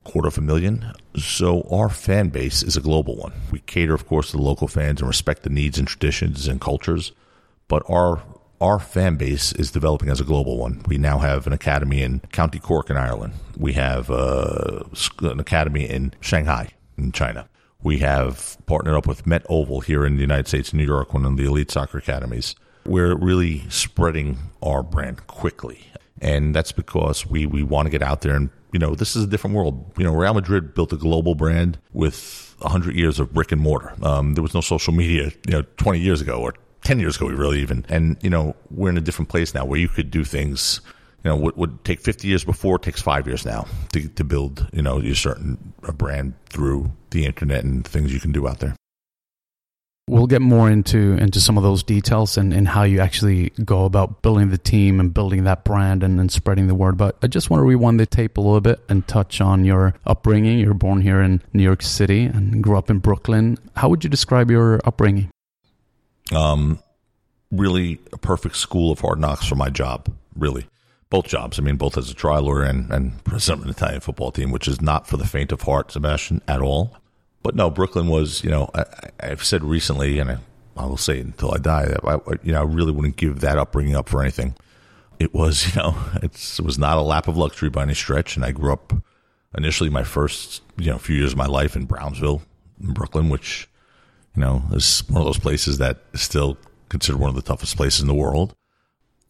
quarter 0.05 0.29
of 0.29 0.39
a 0.39 0.41
million. 0.41 0.93
So 1.17 1.67
our 1.71 1.89
fan 1.89 2.29
base 2.29 2.63
is 2.63 2.77
a 2.77 2.81
global 2.81 3.17
one. 3.17 3.33
We 3.51 3.61
cater, 3.61 3.95
of 3.95 4.07
course, 4.07 4.31
to 4.31 4.37
the 4.37 4.43
local 4.43 4.69
fans 4.69 5.01
and 5.01 5.09
respect 5.09 5.43
the 5.43 5.51
needs 5.51 5.79
and 5.79 5.87
traditions 5.87 6.47
and 6.49 6.61
cultures. 6.61 7.13
But 7.69 7.83
our 7.89 8.23
our 8.61 8.79
fan 8.79 9.17
base 9.17 9.53
is 9.53 9.71
developing 9.71 10.11
as 10.11 10.21
a 10.21 10.25
global 10.25 10.59
one. 10.59 10.83
We 10.87 10.99
now 10.99 11.19
have 11.19 11.47
an 11.47 11.53
academy 11.53 12.03
in 12.03 12.21
County 12.33 12.59
Cork 12.59 12.91
in 12.91 12.97
Ireland. 12.97 13.33
We 13.57 13.73
have 13.73 14.11
uh, 14.11 14.85
an 15.23 15.41
academy 15.41 15.89
in 15.89 16.13
Shanghai 16.21 16.71
in 16.99 17.13
China. 17.13 17.49
We 17.83 17.99
have 17.99 18.59
partnered 18.67 18.95
up 18.95 19.07
with 19.07 19.27
Met 19.27 19.47
Oval 19.49 19.81
here 19.81 20.05
in 20.05 20.17
the 20.17 20.21
United 20.21 20.47
States, 20.47 20.75
New 20.75 20.85
York, 20.85 21.15
one 21.15 21.25
of 21.25 21.37
the 21.39 21.45
elite 21.45 21.71
soccer 21.71 21.99
academies. 21.99 22.55
We're 22.85 23.17
really 23.17 23.69
spreading 23.71 24.39
our 24.63 24.83
brand 24.83 25.27
quickly. 25.27 25.87
And 26.21 26.55
that's 26.55 26.73
because 26.73 27.27
we, 27.27 27.47
we 27.47 27.63
want 27.63 27.87
to 27.87 27.91
get 27.91 28.03
out 28.03 28.21
there 28.21 28.37
and, 28.37 28.51
you 28.73 28.79
know, 28.79 28.95
this 28.95 29.17
is 29.17 29.25
a 29.25 29.27
different 29.27 29.57
world. 29.57 29.91
You 29.97 30.05
know, 30.05 30.13
Real 30.13 30.35
Madrid 30.35 30.75
built 30.75 30.93
a 30.93 30.97
global 30.97 31.35
brand 31.35 31.79
with 31.95 32.55
100 32.59 32.95
years 32.95 33.19
of 33.19 33.33
brick 33.33 33.53
and 33.53 33.61
mortar. 33.61 33.95
Um, 34.03 34.35
there 34.35 34.43
was 34.43 34.53
no 34.53 34.61
social 34.61 34.93
media, 34.93 35.33
you 35.47 35.53
know, 35.53 35.63
20 35.79 35.99
years 35.99 36.21
ago 36.21 36.43
or 36.43 36.55
10 36.83 37.01
years 37.01 37.17
ago, 37.17 37.27
we 37.27 37.35
really 37.35 37.61
even. 37.61 37.85
And, 37.89 38.17
you 38.23 38.31
know, 38.31 38.57
we're 38.71 38.91
in 38.91 38.97
a 38.97 39.03
different 39.03 39.29
place 39.29 39.55
now 39.55 39.65
where 39.65 39.79
you 39.79 39.89
could 39.89 40.11
do 40.11 40.25
things, 40.25 40.81
you 41.25 41.31
know, 41.31 41.37
what 41.37 41.57
would 41.57 41.85
take 41.85 42.01
50 42.01 42.27
years 42.27 42.45
before 42.45 42.79
takes 42.79 43.03
five 43.03 43.27
years 43.27 43.45
now 43.45 43.67
to, 43.93 44.09
to 44.09 44.25
build, 44.25 44.69
you 44.73 44.83
know, 44.83 44.99
your 45.01 45.15
certain 45.15 45.73
a 45.85 45.93
brand 45.93 46.35
through 46.49 46.91
the 47.11 47.27
internet 47.27 47.65
and 47.65 47.87
things 47.87 48.13
you 48.13 48.21
can 48.21 48.33
do 48.33 48.49
out 48.49 48.61
there. 48.61 48.75
We'll 50.09 50.27
get 50.27 50.43
more 50.43 50.69
into 50.69 51.13
into 51.13 51.41
some 51.41 51.57
of 51.57 51.63
those 51.63 51.85
details 51.85 52.37
and, 52.37 52.53
and 52.53 52.67
how 52.67 52.83
you 52.83 52.99
actually 52.99 53.51
go 53.65 53.85
about 53.85 54.23
building 54.23 54.51
the 54.51 54.59
team 54.59 54.99
and 54.99 55.15
building 55.15 55.45
that 55.45 55.63
brand 55.63 56.03
and, 56.03 56.19
and 56.19 56.33
spreading 56.33 56.67
the 56.67 56.75
word. 56.75 56.97
But 56.97 57.17
I 57.23 57.29
just 57.29 57.49
want 57.49 57.61
to 57.61 57.65
rewind 57.65 58.01
the 58.01 58.07
tape 58.07 58.37
a 58.37 58.41
little 58.41 58.61
bit 58.61 58.81
and 58.89 59.07
touch 59.07 59.41
on 59.41 59.65
your 59.65 59.95
upbringing. 60.05 60.59
You're 60.59 60.75
born 60.75 61.01
here 61.01 61.21
in 61.21 61.43
New 61.53 61.63
York 61.63 61.83
City 61.83 62.25
and 62.25 62.61
grew 62.61 62.77
up 62.77 62.91
in 62.91 62.99
Brooklyn. 62.99 63.57
How 63.77 63.89
would 63.89 64.03
you 64.03 64.11
describe 64.11 64.51
your 64.51 64.81
upbringing? 64.85 65.31
Um, 66.33 66.81
really 67.51 68.01
a 68.13 68.19
perfect 68.19 68.57
school 68.57 68.93
of 68.93 69.01
hard 69.01 69.19
knocks 69.19 69.47
for 69.47 69.57
my 69.57 69.71
job. 69.71 70.13
Really, 70.37 70.67
both 71.09 71.27
jobs. 71.27 71.59
I 71.59 71.63
mean, 71.63 71.77
both 71.77 71.99
as 71.99 72.11
a 72.11 72.15
trial 72.15 72.43
lawyer 72.43 72.63
and 72.63 72.91
and 72.91 73.23
president 73.25 73.61
of 73.61 73.65
an 73.67 73.71
Italian 73.71 74.01
football 74.01 74.33
team, 74.33 74.51
which 74.51 74.69
is 74.69 74.81
not 74.81 75.07
for 75.07 75.17
the 75.17 75.27
faint 75.27 75.53
of 75.53 75.63
heart, 75.63 75.93
Sebastian, 75.93 76.43
at 76.49 76.61
all. 76.61 76.97
But 77.43 77.55
no, 77.55 77.71
Brooklyn 77.71 78.09
was. 78.09 78.45
You 78.45 78.51
know, 78.51 78.71
I, 78.75 78.85
I've 79.21 79.45
said 79.45 79.65
recently, 79.65 80.19
and 80.19 80.31
I, 80.31 80.39
I 80.77 80.87
will 80.87 80.97
say 80.97 81.19
it 81.19 81.27
until 81.27 81.53
I 81.55 81.59
die 81.59 81.87
that 81.87 82.05
I, 82.05 82.19
you 82.43 82.53
know 82.53 82.61
I 82.61 82.65
really 82.65 82.93
wouldn't 82.93 83.17
give 83.17 83.41
that 83.41 83.59
upbringing 83.59 83.97
up 83.97 84.09
for 84.09 84.23
anything. 84.23 84.55
It 85.19 85.35
was, 85.35 85.67
you 85.75 85.81
know, 85.81 85.95
it 86.23 86.61
was 86.63 86.79
not 86.79 86.99
a 86.99 87.03
lap 87.03 87.29
of 87.29 87.37
luxury 87.37 87.71
by 87.71 87.83
any 87.83 87.95
stretch, 87.95 88.37
and 88.37 88.45
I 88.45 88.53
grew 88.53 88.73
up 88.73 88.93
initially 89.57 89.91
my 89.91 90.05
first 90.05 90.63
you 90.77 90.87
know 90.91 90.99
few 90.99 91.17
years 91.17 91.33
of 91.33 91.39
my 91.39 91.47
life 91.47 91.77
in 91.77 91.87
Brownsville, 91.87 92.43
in 92.83 92.93
Brooklyn, 92.93 93.29
which 93.29 93.69
you 94.35 94.41
know, 94.41 94.63
it's 94.73 95.09
one 95.09 95.23
of 95.23 95.27
those 95.27 95.39
places 95.39 95.79
that 95.79 95.99
is 96.13 96.21
still 96.21 96.57
considered 96.89 97.19
one 97.19 97.31
of 97.31 97.37
the 97.37 97.43
toughest 97.43 97.77
places 97.77 98.01
in 98.01 98.07
the 98.07 98.15
world. 98.15 98.55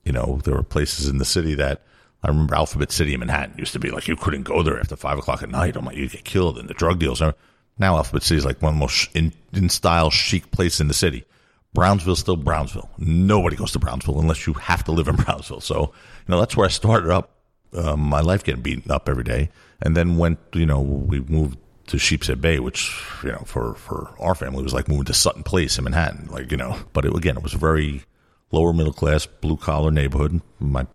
You 0.05 0.13
know, 0.13 0.41
there 0.45 0.55
were 0.55 0.63
places 0.63 1.09
in 1.09 1.19
the 1.19 1.25
city 1.25 1.55
that 1.55 1.83
I 2.23 2.29
remember 2.29 2.55
Alphabet 2.55 2.93
City 2.93 3.15
in 3.15 3.21
Manhattan 3.21 3.59
used 3.59 3.73
to 3.73 3.79
be 3.79 3.91
like 3.91 4.09
you 4.09 4.17
couldn't 4.17 4.43
go 4.43 4.63
there 4.63 4.79
after 4.79 4.97
five 4.97 5.19
o'clock 5.19 5.43
at 5.43 5.51
night. 5.51 5.77
I'm 5.77 5.85
like, 5.85 5.97
you 5.97 6.09
get 6.09 6.25
killed 6.25 6.59
and 6.59 6.69
the 6.69 6.75
drug 6.75 6.99
deals. 6.99 7.21
Now 7.21 7.97
Alphabet 7.97 8.23
City 8.23 8.39
is 8.39 8.45
like 8.45 8.61
one 8.61 8.71
of 8.71 8.77
the 8.77 8.81
most 8.81 9.15
in, 9.15 9.33
in 9.53 9.69
style 9.69 10.11
chic 10.11 10.51
place 10.51 10.81
in 10.81 10.89
the 10.89 10.95
city. 10.95 11.25
Brownsville's 11.73 12.19
still 12.19 12.37
Brownsville. 12.37 12.91
Nobody 12.99 13.57
goes 13.57 13.73
to 13.73 13.79
Brownsville 13.79 14.21
unless 14.21 14.47
you 14.47 14.55
have 14.55 14.85
to 14.85 14.93
live 14.93 15.09
in 15.09 15.17
Brownsville. 15.25 15.61
So, 15.61 15.81
you 15.81 16.33
know, 16.33 16.41
that's 16.41 16.57
where 16.57 16.67
I 16.67 16.71
started 16.71 17.11
up 17.11 17.31
um, 17.73 18.01
my 18.01 18.21
life 18.21 18.45
getting 18.45 18.63
beaten 18.63 18.91
up 18.91 19.09
every 19.09 19.25
day. 19.25 19.51
And 19.81 19.97
then 19.97 20.19
went, 20.19 20.39
you 20.53 20.67
know, 20.67 20.81
we 20.81 21.21
moved 21.21 21.59
to 21.91 21.99
Sheepshead 21.99 22.41
Bay, 22.41 22.61
which 22.61 22.97
you 23.25 23.33
know 23.33 23.43
for 23.45 23.75
for 23.75 24.15
our 24.21 24.35
family 24.35 24.63
was 24.63 24.73
like 24.73 24.89
moving 24.89 25.05
to 25.07 25.15
Sutton 25.15 25.43
Place 25.43 25.77
in 25.77 25.85
Manhattan, 25.85 26.29
like 26.31 26.51
you 26.51 26.57
know. 26.57 26.79
But 26.93 27.05
it, 27.05 27.15
again, 27.15 27.37
it 27.37 27.43
was 27.43 27.55
a 27.55 27.59
very 27.59 28.05
lower 28.53 28.73
middle 28.73 28.93
class, 28.93 29.27
blue 29.27 29.57
collar 29.57 29.91
neighborhood. 29.91 30.41
My 30.61 30.87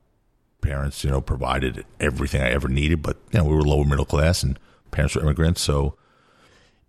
parents, 0.62 1.04
you 1.04 1.10
know, 1.10 1.20
provided 1.20 1.86
everything 2.00 2.42
I 2.42 2.50
ever 2.50 2.70
needed, 2.70 3.02
but 3.02 3.18
you 3.32 3.40
know 3.40 3.46
we 3.46 3.56
were 3.56 3.64
lower 3.64 3.84
middle 3.84 4.06
class, 4.06 4.42
and 4.42 4.58
parents 4.92 5.16
were 5.16 5.22
immigrants, 5.22 5.62
so 5.62 5.96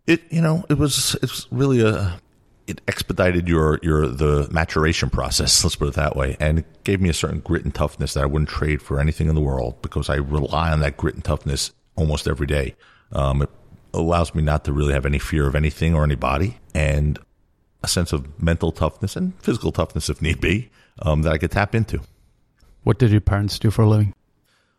it 0.07 0.23
you 0.31 0.41
know 0.41 0.65
it 0.69 0.79
was 0.79 1.17
it's 1.21 1.49
really 1.51 1.81
a 1.81 2.21
it 2.69 2.81
expedited 2.87 3.49
your 3.49 3.81
your 3.83 4.07
the 4.07 4.49
maturation 4.53 5.11
process. 5.11 5.65
Let's 5.65 5.75
put 5.75 5.89
it 5.89 5.95
that 5.95 6.15
way, 6.15 6.37
and 6.39 6.61
it 6.61 6.85
gave 6.85 7.01
me 7.01 7.09
a 7.09 7.15
certain 7.15 7.41
grit 7.41 7.65
and 7.65 7.75
toughness 7.75 8.15
that 8.15 8.23
I 8.23 8.27
wouldn't 8.27 8.51
trade 8.51 8.83
for 8.83 9.01
anything 9.01 9.29
in 9.29 9.35
the 9.35 9.41
world 9.41 9.83
because 9.83 10.09
I 10.09 10.17
rely 10.17 10.71
on 10.71 10.79
that 10.81 10.97
grit 10.97 11.17
and 11.17 11.25
toughness 11.25 11.73
almost 11.97 12.29
every 12.29 12.47
day. 12.47 12.77
Um, 13.13 13.43
it 13.43 13.51
allows 13.97 14.35
me 14.35 14.43
not 14.43 14.65
to 14.65 14.73
really 14.73 14.93
have 14.93 15.07
any 15.07 15.19
fear 15.19 15.47
of 15.47 15.55
anything 15.55 15.95
or 15.95 16.05
anybody, 16.05 16.59
and 16.75 17.19
a 17.83 17.89
sense 17.89 18.13
of 18.13 18.43
mental 18.43 18.73
toughness 18.73 19.17
and 19.17 19.35
physical 19.43 19.73
toughness, 19.73 20.09
if 20.09 20.21
need 20.21 20.41
be, 20.41 20.71
um, 21.01 21.23
that 21.23 21.33
I 21.33 21.39
could 21.39 21.53
tap 21.53 21.75
into. 21.75 22.01
What 22.83 22.99
did 22.99 23.11
your 23.11 23.21
parents 23.21 23.59
do 23.59 23.71
for 23.71 23.83
a 23.83 23.89
living? 23.89 24.15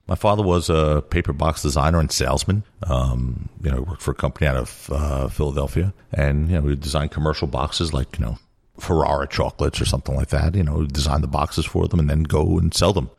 My 0.08 0.16
father 0.16 0.42
was 0.42 0.70
a 0.70 1.04
paper 1.10 1.34
box 1.34 1.62
designer 1.62 2.00
and 2.00 2.12
salesman. 2.12 2.64
Um, 2.84 3.50
you 3.62 3.70
know, 3.70 3.82
worked 3.82 4.02
for 4.02 4.12
a 4.12 4.16
company 4.16 4.48
out 4.48 4.56
of 4.56 4.90
uh, 4.92 5.28
Philadelphia, 5.28 5.94
and 6.14 6.50
you 6.50 6.56
know, 6.56 6.62
we 6.62 6.76
design 6.76 7.10
commercial 7.10 7.48
boxes 7.48 7.94
like 7.94 8.18
you 8.18 8.26
know 8.26 8.38
Ferrara 8.80 9.28
chocolates 9.28 9.82
or 9.82 9.86
something 9.86 10.16
like 10.16 10.30
that. 10.30 10.56
You 10.56 10.64
know, 10.64 10.86
design 10.86 11.22
the 11.22 11.28
boxes 11.28 11.66
for 11.66 11.88
them 11.88 12.00
and 12.00 12.10
then 12.10 12.24
go 12.24 12.58
and 12.58 12.74
sell 12.74 12.94
them. 12.94 13.10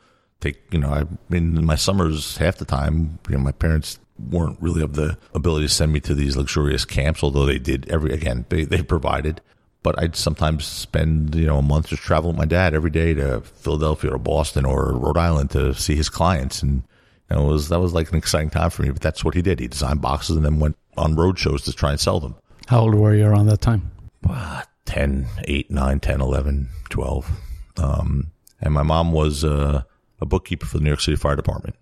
Take 0.41 0.73
you 0.73 0.79
know, 0.79 0.89
I 0.89 1.35
in 1.35 1.65
my 1.67 1.75
summers 1.75 2.39
half 2.39 2.57
the 2.57 2.65
time, 2.65 3.19
you 3.29 3.37
know, 3.37 3.43
my 3.43 3.53
parents 3.53 3.99
weren't 4.19 4.61
really 4.61 4.83
of 4.83 4.95
the 4.95 5.17
ability 5.35 5.67
to 5.67 5.73
send 5.73 5.93
me 5.93 6.01
to 6.01 6.15
these 6.15 6.37
luxurious 6.37 6.85
camps, 6.85 7.23
although 7.23 7.47
they 7.47 7.59
did 7.59 7.89
every 7.89 8.13
again 8.13 8.45
they, 8.49 8.65
they 8.65 8.83
provided. 8.83 9.41
but 9.83 9.99
I'd 9.99 10.17
sometimes 10.17 10.67
spend 10.67 11.35
you 11.35 11.47
know 11.47 11.59
a 11.59 11.63
month 11.63 11.89
just 11.89 12.03
traveling 12.03 12.35
with 12.35 12.39
my 12.39 12.47
dad 12.47 12.75
every 12.75 12.91
day 12.91 13.15
to 13.15 13.41
Philadelphia 13.41 14.13
or 14.13 14.19
Boston 14.19 14.65
or 14.65 14.93
Rhode 14.93 15.17
Island 15.17 15.51
to 15.51 15.75
see 15.75 15.95
his 15.95 16.09
clients, 16.09 16.63
and 16.63 16.83
you 17.31 17.37
know, 17.37 17.49
it 17.49 17.53
was 17.53 17.69
that 17.69 17.81
was 17.81 17.93
like 17.93 18.11
an 18.11 18.17
exciting 18.17 18.51
time 18.51 18.71
for 18.71 18.83
me. 18.83 18.91
But 18.91 19.03
that's 19.03 19.25
what 19.25 19.35
he 19.35 19.43
did. 19.43 19.61
He 19.61 19.69
designed 19.69 20.01
boxes 20.01 20.37
and 20.37 20.45
then 20.45 20.59
went 20.59 20.77
on 20.97 21.15
road 21.15 21.39
shows 21.39 21.63
to 21.63 21.73
try 21.73 21.91
and 21.91 22.01
sell 22.01 22.21
them. 22.21 22.35
How 22.67 22.81
old 22.81 22.95
were 22.95 23.15
you 23.15 23.27
around 23.27 23.47
that 23.47 23.61
time? 23.61 23.91
Uh, 24.29 24.63
10, 24.87 25.27
8, 25.45 25.71
9, 25.71 26.01
10, 26.01 26.21
11, 26.21 26.69
12. 26.91 27.31
Um, 27.79 28.33
and 28.61 28.75
my 28.75 28.83
mom 28.83 29.13
was 29.13 29.45
uh, 29.45 29.83
a 30.21 30.27
bookkeeper 30.27 30.67
for 30.67 30.79
the 30.79 30.85
New 30.85 30.91
York 30.91 31.01
City 31.01 31.17
Fire 31.17 31.37
Department. 31.37 31.77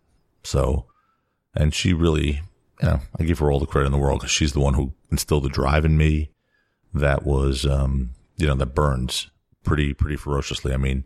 So, 0.45 0.87
and 1.57 1.75
she 1.75 1.93
really, 1.93 2.43
you 2.81 2.89
know, 2.89 3.01
I 3.19 3.25
give 3.25 3.39
her 3.39 3.51
all 3.51 3.61
the 3.61 3.67
credit 3.67 3.87
in 3.87 3.93
the 3.93 3.99
world 3.99 4.21
because 4.21 4.31
she's 4.31 4.53
the 4.53 4.61
one 4.61 4.75
who 4.75 4.93
instilled 5.11 5.45
the 5.45 5.49
drive 5.49 5.85
in 5.85 5.97
me 5.97 6.31
that 6.95 7.25
was, 7.25 7.67
um, 7.67 8.11
you 8.37 8.47
know, 8.47 8.55
that 8.55 8.75
burns 8.75 9.31
pretty, 9.65 9.95
pretty 9.95 10.17
ferociously. 10.17 10.73
I 10.73 10.77
mean, 10.77 11.05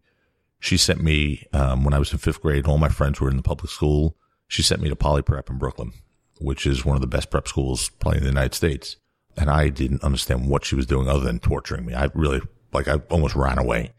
she 0.58 0.76
sent 0.76 1.02
me, 1.02 1.46
um, 1.52 1.84
when 1.84 1.94
I 1.94 1.98
was 1.98 2.12
in 2.12 2.18
fifth 2.18 2.42
grade, 2.42 2.66
all 2.66 2.78
my 2.78 2.88
friends 2.88 3.20
were 3.20 3.30
in 3.30 3.36
the 3.36 3.42
public 3.42 3.70
school. 3.70 4.16
She 4.46 4.62
sent 4.62 4.82
me 4.82 4.88
to 4.88 4.96
Poly 4.96 5.22
Prep 5.22 5.48
in 5.48 5.58
Brooklyn, 5.58 5.92
which 6.40 6.66
is 6.66 6.84
one 6.84 6.96
of 6.96 7.00
the 7.00 7.06
best 7.06 7.30
prep 7.30 7.48
schools 7.48 7.88
probably 7.88 8.18
in 8.18 8.24
the 8.24 8.30
United 8.30 8.54
States. 8.54 8.96
And 9.36 9.48
I 9.48 9.68
didn't 9.68 10.04
understand 10.04 10.48
what 10.48 10.64
she 10.64 10.74
was 10.74 10.86
doing 10.86 11.08
other 11.08 11.24
than 11.24 11.38
torturing 11.38 11.86
me. 11.86 11.94
I 11.94 12.10
really, 12.14 12.40
like, 12.72 12.88
I 12.88 12.96
almost 13.10 13.36
ran 13.36 13.58
away. 13.58 13.92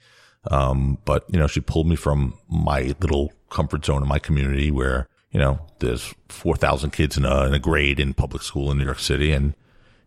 Um, 0.49 0.97
but, 1.05 1.25
you 1.29 1.39
know, 1.39 1.47
she 1.47 1.61
pulled 1.61 1.87
me 1.87 1.95
from 1.95 2.37
my 2.49 2.95
little 2.99 3.31
comfort 3.49 3.85
zone 3.85 4.01
in 4.01 4.07
my 4.07 4.19
community 4.19 4.71
where, 4.71 5.07
you 5.31 5.39
know, 5.39 5.59
there's 5.79 6.13
4,000 6.29 6.91
kids 6.91 7.17
in 7.17 7.25
a, 7.25 7.45
in 7.45 7.53
a 7.53 7.59
grade 7.59 7.99
in 7.99 8.13
public 8.13 8.43
school 8.43 8.71
in 8.71 8.77
New 8.77 8.85
York 8.85 8.99
City. 8.99 9.31
And, 9.31 9.53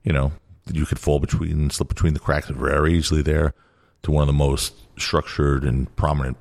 you 0.03 0.13
know, 0.13 0.33
you 0.73 0.87
could 0.87 0.99
fall 0.99 1.19
between, 1.19 1.71
slip 1.71 1.89
between 1.89 2.15
the 2.15 2.21
cracks 2.21 2.49
very 2.49 2.95
easily 2.95 3.23
there 3.23 3.55
to 4.03 4.11
one 4.11 4.23
of 4.23 4.27
the 4.27 4.33
most 4.33 4.75
structured 4.99 5.65
and 5.65 5.95
prominent, 5.97 6.37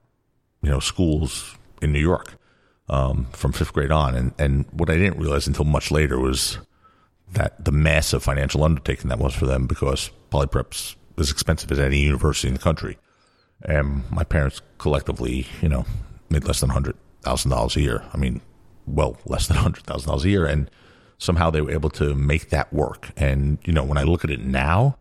you 0.62 0.70
know, 0.70 0.80
schools 0.80 1.56
in 1.82 1.94
New 1.94 2.00
York, 2.00 2.36
um, 2.90 3.28
from 3.32 3.54
fifth 3.54 3.74
grade 3.74 3.92
on. 3.92 4.16
And, 4.16 4.34
and 4.38 4.66
what 4.72 4.90
I 4.90 4.98
didn't 4.98 5.20
realize 5.20 5.48
until 5.48 5.66
much 5.66 5.90
later 5.90 6.20
was 6.20 6.58
that 7.32 7.64
the 7.64 7.72
massive 7.72 8.22
financial 8.22 8.64
undertaking 8.64 9.10
that 9.10 9.20
was 9.20 9.34
for 9.34 9.46
them 9.46 9.66
because 9.66 10.12
Poly 10.30 10.48
Prep's 10.48 10.96
as 11.18 11.32
expensive 11.32 11.72
as 11.72 11.80
any 11.80 12.00
university 12.00 12.48
in 12.48 12.54
the 12.54 12.60
country. 12.60 12.98
And 13.64 14.10
my 14.12 14.24
parents 14.24 14.62
collectively, 14.78 15.48
you 15.62 15.70
know, 15.70 15.86
made 16.30 16.44
less 16.46 16.60
than 16.60 16.70
hundred 16.70 16.96
thousand 17.22 17.52
dollars 17.52 17.76
a 17.76 17.82
year. 17.82 18.04
I 18.14 18.18
mean, 18.18 18.42
well, 18.86 19.18
less 19.26 19.48
than 19.48 19.58
hundred 19.58 19.86
thousand 19.86 20.08
dollars 20.08 20.26
a 20.26 20.30
year, 20.30 20.46
and 20.46 20.70
somehow 21.18 21.50
they 21.50 21.62
were 21.62 21.72
able 21.72 21.90
to 21.92 22.14
make 22.16 22.50
that 22.50 22.72
work. 22.74 23.12
And 23.18 23.58
you 23.66 23.74
know, 23.74 23.84
when 23.84 23.98
I 23.98 24.04
look 24.04 24.24
at 24.24 24.32
it 24.32 24.42
now, 24.42 24.98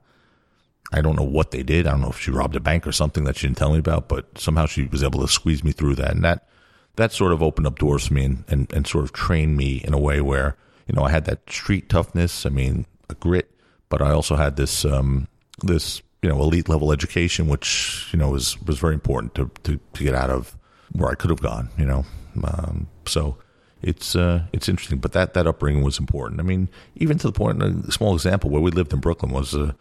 I 0.92 1.01
don't 1.01 1.16
know 1.16 1.25
what 1.25 1.51
they 1.51 1.62
did. 1.62 1.87
I 1.87 1.92
don't 1.92 2.03
know 2.03 2.11
if 2.11 2.21
she 2.21 2.31
robbed 2.31 2.57
a 2.57 2.61
bank 2.61 2.87
or 2.87 2.92
something 2.92 3.25
that 3.25 3.37
she 3.37 3.47
didn't 3.47 3.59
tell 3.59 3.73
me 3.73 3.79
about, 3.79 4.09
but 4.09 4.38
somehow 4.38 4.66
she 4.66 4.85
was 4.85 5.03
able 5.03 5.21
to 5.21 5.29
squeeze 5.29 5.64
me 5.64 5.73
through 5.73 5.97
that, 5.97 6.12
and 6.12 6.25
that 6.25 6.49
that 6.97 7.12
sort 7.12 7.33
of 7.33 7.42
opened 7.42 7.66
up 7.66 7.79
doors 7.79 8.09
for 8.09 8.14
me 8.14 8.25
and, 8.25 8.45
and, 8.49 8.73
and 8.73 8.87
sort 8.87 9.05
of 9.05 9.12
trained 9.12 9.57
me 9.57 9.77
in 9.85 9.95
a 9.95 9.99
way 9.99 10.21
where 10.21 10.57
you 10.87 10.95
know 10.95 11.03
I 11.05 11.11
had 11.11 11.25
that 11.25 11.49
street 11.51 11.88
toughness. 11.88 12.45
I 12.45 12.51
mean, 12.51 12.87
a 13.09 13.14
grit, 13.14 13.51
but 13.88 14.03
I 14.03 14.11
also 14.11 14.37
had 14.37 14.57
this 14.57 14.85
um, 14.85 15.29
this 15.62 16.03
you 16.23 16.29
know 16.29 16.40
elite 16.40 16.68
level 16.68 16.92
education, 16.92 17.49
which 17.49 18.09
you 18.12 18.18
know 18.18 18.31
was 18.31 18.61
was 18.62 18.79
very 18.79 18.95
important 18.95 19.35
to 19.37 19.51
to, 19.64 19.81
to 19.95 20.05
get 20.05 20.14
out 20.14 20.31
of 20.31 20.57
where 20.92 21.11
I 21.11 21.14
could 21.14 21.31
have 21.31 21.40
gone. 21.40 21.71
You 21.79 21.87
know, 21.87 22.05
um, 22.45 22.88
so 23.07 23.38
it's 23.83 24.14
uh, 24.14 24.45
it's 24.53 24.68
interesting. 24.68 24.99
But 24.99 25.12
that 25.12 25.35
that 25.35 25.47
upbringing 25.47 25.83
was 25.83 25.99
important. 25.99 26.40
I 26.40 26.45
mean, 26.45 26.68
even 26.97 27.18
to 27.18 27.27
the 27.27 27.33
point, 27.33 27.62
a 27.62 27.92
small 27.92 28.14
example 28.14 28.51
where 28.51 28.62
we 28.62 28.71
lived 28.71 28.92
in 28.92 29.01
Brooklyn 29.01 29.33
was 29.33 29.55
a, 29.55 29.64
a 29.64 29.75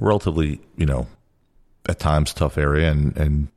relatively 0.00 0.60
you 0.76 0.86
know 0.86 1.06
at 1.88 1.98
times 1.98 2.32
tough 2.32 2.58
area, 2.58 2.90
and 2.90 3.16
and 3.16 3.48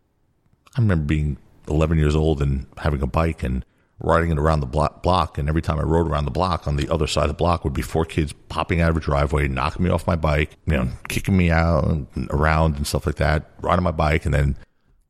I 0.78 0.82
remember 0.82 1.06
being 1.06 1.38
11 1.68 1.98
years 1.98 2.16
old 2.16 2.42
and 2.42 2.66
having 2.78 3.02
a 3.02 3.08
bike 3.08 3.44
and 3.44 3.66
riding 4.00 4.32
it 4.32 4.40
around 4.40 4.62
the 4.62 4.66
block. 4.66 5.38
And 5.38 5.48
every 5.48 5.62
time 5.62 5.80
I 5.80 5.84
rode 5.84 6.08
around 6.08 6.26
the 6.26 6.32
block, 6.32 6.68
on 6.68 6.76
the 6.76 6.90
other 6.90 7.08
side 7.08 7.24
of 7.24 7.30
the 7.30 7.36
block 7.36 7.64
would 7.64 7.74
be 7.74 7.82
four 7.82 8.06
kids 8.06 8.34
popping 8.50 8.82
out 8.82 8.90
of 8.90 8.98
a 8.98 9.00
driveway, 9.00 9.48
knocking 9.48 9.84
me 9.84 9.92
off 9.92 10.08
my 10.08 10.16
bike, 10.16 10.58
you 10.66 10.74
know, 10.74 10.90
kicking 11.08 11.38
me 11.38 11.52
out 11.52 11.86
and 11.86 12.08
around 12.32 12.78
and 12.78 12.88
stuff 12.88 13.06
like 13.06 13.16
that, 13.16 13.52
riding 13.62 13.84
my 13.84 13.92
bike, 13.92 14.26
and 14.26 14.34
then 14.34 14.58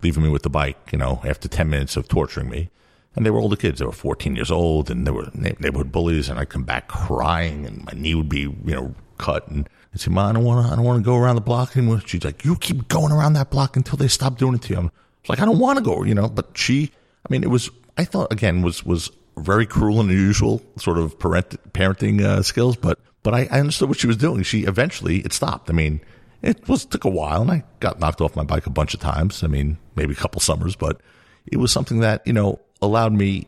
leaving 0.02 0.24
me 0.24 0.30
with 0.30 0.44
the 0.44 0.50
bike, 0.50 0.78
you 0.92 0.98
know, 0.98 1.22
after 1.24 1.48
10 1.48 1.70
minutes 1.70 1.96
of 1.96 2.08
torturing 2.08 2.50
me. 2.50 2.70
And 3.16 3.26
they 3.26 3.30
were 3.30 3.40
older 3.40 3.56
kids. 3.56 3.80
They 3.80 3.86
were 3.86 3.92
14 3.92 4.36
years 4.36 4.52
old 4.52 4.90
and 4.90 5.06
they 5.06 5.12
were 5.12 5.30
neighborhood 5.34 5.92
bullies. 5.92 6.30
And 6.30 6.40
I'd 6.40 6.50
come 6.50 6.64
back 6.64 6.88
crying 6.88 7.66
and 7.66 7.86
my 7.86 7.92
knee 7.94 8.16
would 8.16 8.30
be, 8.30 8.42
you 8.42 8.58
know, 8.66 8.96
cut. 9.18 9.48
And 9.48 9.68
I'd 9.94 10.00
say, 10.00 10.12
Mom, 10.12 10.30
I 10.30 10.34
don't 10.34 10.46
want 10.46 10.66
to, 10.66 10.72
I 10.72 10.76
don't 10.76 10.86
want 10.86 11.00
to 11.00 11.06
go 11.06 11.18
around 11.18 11.36
the 11.36 11.42
block 11.42 11.76
anymore. 11.76 12.02
She's 12.06 12.24
like, 12.24 12.46
you 12.46 12.56
keep 12.56 12.88
going 12.88 13.12
around 13.12 13.34
that 13.34 13.50
block 13.50 13.76
until 13.76 13.98
they 13.98 14.08
stop 14.08 14.38
doing 14.38 14.56
it 14.56 14.62
to 14.64 14.74
you. 14.74 14.80
I'm 14.80 14.92
like, 15.28 15.40
I 15.40 15.46
don't 15.46 15.60
want 15.60 15.78
to 15.78 15.84
go, 15.84 16.04
you 16.04 16.16
know, 16.16 16.30
but 16.30 16.58
she, 16.58 16.92
I 17.26 17.32
mean, 17.32 17.44
it 17.44 17.50
was 17.50 17.70
I 17.98 18.06
thought 18.06 18.32
again 18.32 18.62
was 18.62 18.86
was 18.86 19.12
very 19.38 19.66
cruel 19.66 20.00
and 20.00 20.10
unusual 20.10 20.62
sort 20.78 20.98
of 20.98 21.18
parent, 21.20 21.50
parenting 21.74 22.22
uh, 22.22 22.42
skills, 22.42 22.76
but 22.76 23.00
but 23.24 23.34
I, 23.34 23.48
I, 23.52 23.60
understood 23.60 23.90
what 23.90 24.00
she 24.00 24.08
was 24.08 24.18
doing. 24.18 24.42
She 24.44 24.64
eventually 24.64 25.20
it 25.20 25.34
stopped. 25.34 25.70
I 25.70 25.74
mean, 25.74 26.02
it 26.42 26.68
was 26.68 26.86
took 26.86 27.06
a 27.06 27.10
while, 27.10 27.42
and 27.42 27.52
I 27.52 27.64
got 27.80 28.00
knocked 28.00 28.22
off 28.22 28.36
my 28.36 28.44
bike 28.44 28.66
a 28.66 28.72
bunch 28.72 28.94
of 28.94 29.00
times. 29.00 29.44
I 29.44 29.48
mean, 29.48 29.78
maybe 29.96 30.14
a 30.14 30.18
couple 30.18 30.42
summers, 30.42 30.76
but 30.76 31.02
it 31.46 31.58
was 31.58 31.72
something 31.72 32.00
that 32.00 32.26
you 32.26 32.34
know 32.34 32.60
allowed 32.82 33.14
me. 33.14 33.48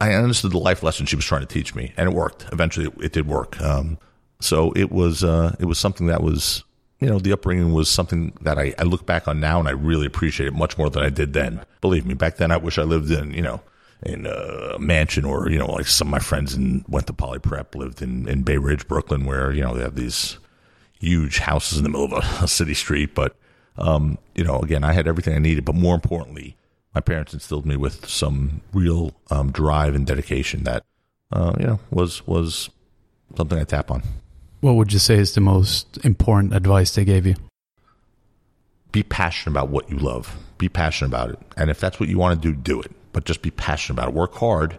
I 0.00 0.14
understood 0.14 0.52
the 0.52 0.58
life 0.58 0.82
lesson 0.82 1.06
she 1.06 1.16
was 1.16 1.24
trying 1.24 1.42
to 1.42 1.46
teach 1.46 1.74
me, 1.74 1.92
and 1.96 2.08
it 2.08 2.14
worked. 2.14 2.46
Eventually, 2.52 2.86
it, 2.86 3.04
it 3.04 3.12
did 3.12 3.28
work. 3.28 3.60
Um, 3.60 3.98
so 4.40 4.72
it 4.72 4.90
was 4.90 5.22
uh, 5.22 5.54
it 5.58 5.66
was 5.66 5.78
something 5.78 6.08
that 6.08 6.22
was 6.22 6.64
you 7.00 7.08
know 7.08 7.18
the 7.18 7.32
upbringing 7.32 7.72
was 7.72 7.88
something 7.88 8.32
that 8.40 8.58
I, 8.58 8.74
I 8.78 8.82
look 8.82 9.06
back 9.06 9.28
on 9.28 9.40
now, 9.40 9.58
and 9.58 9.68
I 9.68 9.72
really 9.72 10.06
appreciate 10.06 10.48
it 10.48 10.54
much 10.54 10.76
more 10.78 10.90
than 10.90 11.02
I 11.02 11.10
did 11.10 11.32
then. 11.32 11.64
Believe 11.80 12.06
me, 12.06 12.14
back 12.14 12.36
then 12.36 12.50
I 12.50 12.56
wish 12.56 12.78
I 12.78 12.82
lived 12.82 13.10
in 13.10 13.32
you 13.32 13.42
know 13.42 13.60
in 14.04 14.26
a 14.26 14.78
mansion 14.78 15.24
or, 15.24 15.48
you 15.48 15.58
know, 15.58 15.70
like 15.72 15.86
some 15.86 16.08
of 16.08 16.12
my 16.12 16.18
friends 16.18 16.54
and 16.54 16.84
went 16.88 17.06
to 17.06 17.12
Poly 17.12 17.38
Prep, 17.38 17.74
lived 17.74 18.02
in, 18.02 18.28
in 18.28 18.42
Bay 18.42 18.58
Ridge, 18.58 18.86
Brooklyn, 18.86 19.24
where, 19.24 19.50
you 19.50 19.62
know, 19.62 19.74
they 19.74 19.82
have 19.82 19.94
these 19.94 20.38
huge 20.98 21.38
houses 21.38 21.78
in 21.78 21.84
the 21.84 21.90
middle 21.90 22.04
of 22.04 22.12
a, 22.12 22.44
a 22.44 22.48
city 22.48 22.74
street. 22.74 23.14
But, 23.14 23.34
um, 23.76 24.18
you 24.34 24.44
know, 24.44 24.60
again, 24.60 24.84
I 24.84 24.92
had 24.92 25.08
everything 25.08 25.34
I 25.34 25.38
needed. 25.38 25.64
But 25.64 25.74
more 25.74 25.94
importantly, 25.94 26.56
my 26.94 27.00
parents 27.00 27.34
instilled 27.34 27.66
me 27.66 27.76
with 27.76 28.08
some 28.08 28.60
real 28.72 29.12
um, 29.30 29.50
drive 29.50 29.94
and 29.94 30.06
dedication 30.06 30.64
that, 30.64 30.84
uh, 31.32 31.52
you 31.58 31.66
know, 31.66 31.80
was, 31.90 32.26
was 32.26 32.70
something 33.36 33.58
I 33.58 33.64
tap 33.64 33.90
on. 33.90 34.02
What 34.60 34.76
would 34.76 34.92
you 34.92 34.98
say 34.98 35.16
is 35.16 35.34
the 35.34 35.40
most 35.40 35.98
important 36.04 36.54
advice 36.54 36.94
they 36.94 37.04
gave 37.04 37.26
you? 37.26 37.34
Be 38.92 39.02
passionate 39.02 39.52
about 39.52 39.68
what 39.68 39.90
you 39.90 39.98
love. 39.98 40.36
Be 40.56 40.68
passionate 40.68 41.08
about 41.08 41.30
it. 41.30 41.38
And 41.56 41.68
if 41.68 41.80
that's 41.80 41.98
what 41.98 42.08
you 42.08 42.16
want 42.16 42.40
to 42.40 42.52
do, 42.52 42.56
do 42.56 42.80
it 42.80 42.92
but 43.14 43.24
just 43.24 43.40
be 43.40 43.50
passionate 43.50 43.94
about 43.94 44.08
it. 44.08 44.14
Work 44.14 44.34
hard, 44.34 44.78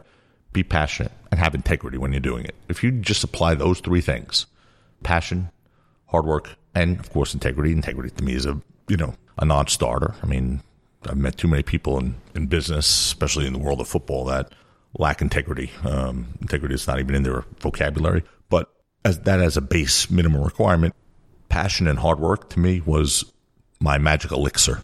be 0.53 0.61
passionate, 0.61 1.11
and 1.31 1.39
have 1.39 1.55
integrity 1.55 1.97
when 1.97 2.11
you're 2.11 2.19
doing 2.19 2.45
it. 2.45 2.53
If 2.69 2.83
you 2.83 2.91
just 2.91 3.23
apply 3.23 3.55
those 3.55 3.79
three 3.79 4.01
things 4.01 4.45
passion, 5.01 5.49
hard 6.07 6.25
work, 6.25 6.51
and 6.75 6.99
of 6.99 7.09
course, 7.11 7.33
integrity. 7.33 7.71
Integrity 7.71 8.11
to 8.11 8.23
me 8.23 8.33
is 8.33 8.45
a, 8.45 8.61
you 8.87 8.97
know, 8.97 9.15
a 9.39 9.45
non 9.45 9.67
starter. 9.67 10.13
I 10.21 10.27
mean, 10.27 10.61
I've 11.07 11.17
met 11.17 11.37
too 11.37 11.47
many 11.47 11.63
people 11.63 11.97
in, 11.99 12.15
in 12.33 12.47
business, 12.47 12.87
especially 12.87 13.47
in 13.47 13.53
the 13.53 13.59
world 13.59 13.81
of 13.81 13.87
football, 13.87 14.25
that 14.25 14.53
lack 14.97 15.21
integrity. 15.21 15.71
Um, 15.83 16.27
integrity 16.41 16.75
is 16.75 16.87
not 16.87 16.99
even 16.99 17.15
in 17.15 17.23
their 17.23 17.43
vocabulary. 17.59 18.23
But 18.49 18.69
as 19.03 19.19
that 19.21 19.39
as 19.39 19.57
a 19.57 19.61
base 19.61 20.09
minimum 20.09 20.43
requirement, 20.43 20.95
passion 21.49 21.87
and 21.87 21.99
hard 21.99 22.19
work 22.19 22.49
to 22.51 22.59
me 22.59 22.81
was 22.81 23.25
my 23.79 23.97
magic 23.97 24.31
elixir. 24.31 24.81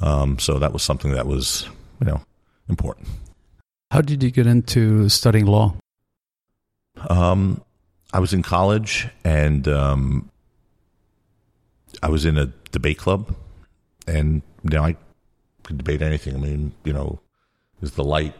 Um, 0.00 0.38
so 0.38 0.58
that 0.58 0.72
was 0.72 0.82
something 0.82 1.12
that 1.12 1.26
was, 1.26 1.68
you 2.00 2.06
know, 2.06 2.22
important. 2.68 3.08
How 3.90 4.00
did 4.00 4.22
you 4.22 4.30
get 4.30 4.46
into 4.46 5.08
studying 5.08 5.46
law? 5.46 5.74
Um, 7.08 7.62
I 8.12 8.20
was 8.20 8.32
in 8.32 8.42
college 8.42 9.08
and 9.24 9.66
um, 9.68 10.30
I 12.02 12.08
was 12.08 12.24
in 12.24 12.38
a 12.38 12.46
debate 12.72 12.98
club, 12.98 13.34
and 14.06 14.42
you 14.62 14.70
know 14.70 14.84
I 14.84 14.96
could 15.70 15.78
debate 15.78 16.02
anything. 16.02 16.34
I 16.34 16.38
mean, 16.38 16.72
you 16.84 16.92
know, 16.92 17.20
is 17.80 17.92
the 17.92 18.04
light, 18.04 18.34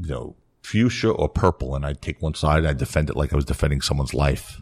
you 0.00 0.08
know, 0.08 0.36
fuchsia 0.62 1.10
or 1.10 1.28
purple? 1.28 1.74
And 1.74 1.84
I'd 1.84 2.02
take 2.02 2.20
one 2.20 2.34
side, 2.34 2.64
I'd 2.64 2.78
defend 2.78 3.10
it 3.10 3.16
like 3.16 3.32
I 3.32 3.36
was 3.36 3.44
defending 3.44 3.80
someone's 3.80 4.14
life. 4.14 4.60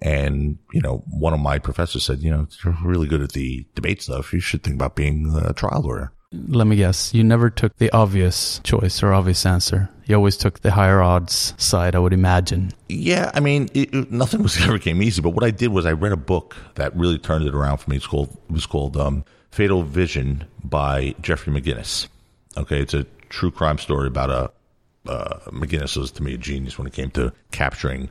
And, 0.00 0.58
you 0.72 0.80
know, 0.80 1.04
one 1.08 1.32
of 1.32 1.40
my 1.40 1.58
professors 1.58 2.04
said, 2.04 2.20
you 2.20 2.30
know, 2.30 2.46
you're 2.64 2.76
really 2.82 3.06
good 3.06 3.22
at 3.22 3.32
the 3.32 3.66
debate 3.74 4.02
stuff. 4.02 4.32
You 4.32 4.40
should 4.40 4.62
think 4.62 4.74
about 4.74 4.96
being 4.96 5.32
a 5.34 5.52
trial 5.52 5.82
lawyer 5.82 6.12
let 6.48 6.66
me 6.66 6.76
guess, 6.76 7.14
you 7.14 7.22
never 7.22 7.50
took 7.50 7.76
the 7.76 7.90
obvious 7.90 8.60
choice 8.64 9.02
or 9.02 9.12
obvious 9.12 9.46
answer. 9.46 9.88
You 10.06 10.16
always 10.16 10.36
took 10.36 10.60
the 10.60 10.70
higher 10.70 11.00
odds 11.00 11.54
side, 11.56 11.94
I 11.94 11.98
would 11.98 12.12
imagine. 12.12 12.72
Yeah, 12.88 13.30
I 13.34 13.40
mean, 13.40 13.68
it, 13.74 13.94
it, 13.94 14.10
nothing 14.10 14.42
was 14.42 14.60
ever 14.60 14.78
came 14.78 15.02
easy. 15.02 15.22
But 15.22 15.30
what 15.30 15.44
I 15.44 15.50
did 15.50 15.68
was 15.68 15.86
I 15.86 15.92
read 15.92 16.12
a 16.12 16.16
book 16.16 16.56
that 16.74 16.94
really 16.96 17.18
turned 17.18 17.46
it 17.46 17.54
around 17.54 17.78
for 17.78 17.90
me. 17.90 17.96
It's 17.96 18.06
called 18.06 18.30
it 18.48 18.52
was 18.52 18.66
called 18.66 18.96
um, 18.96 19.24
Fatal 19.54 19.84
Vision 19.84 20.44
by 20.64 21.14
Jeffrey 21.20 21.52
McGinniss. 21.52 22.08
Okay, 22.56 22.80
it's 22.80 22.92
a 22.92 23.06
true 23.28 23.52
crime 23.52 23.78
story 23.78 24.08
about 24.08 24.28
a 24.28 24.50
uh, 25.08 25.38
McGinniss 25.50 25.96
was 25.96 26.10
to 26.10 26.24
me 26.24 26.34
a 26.34 26.38
genius 26.38 26.76
when 26.76 26.88
it 26.88 26.92
came 26.92 27.12
to 27.12 27.32
capturing 27.52 28.10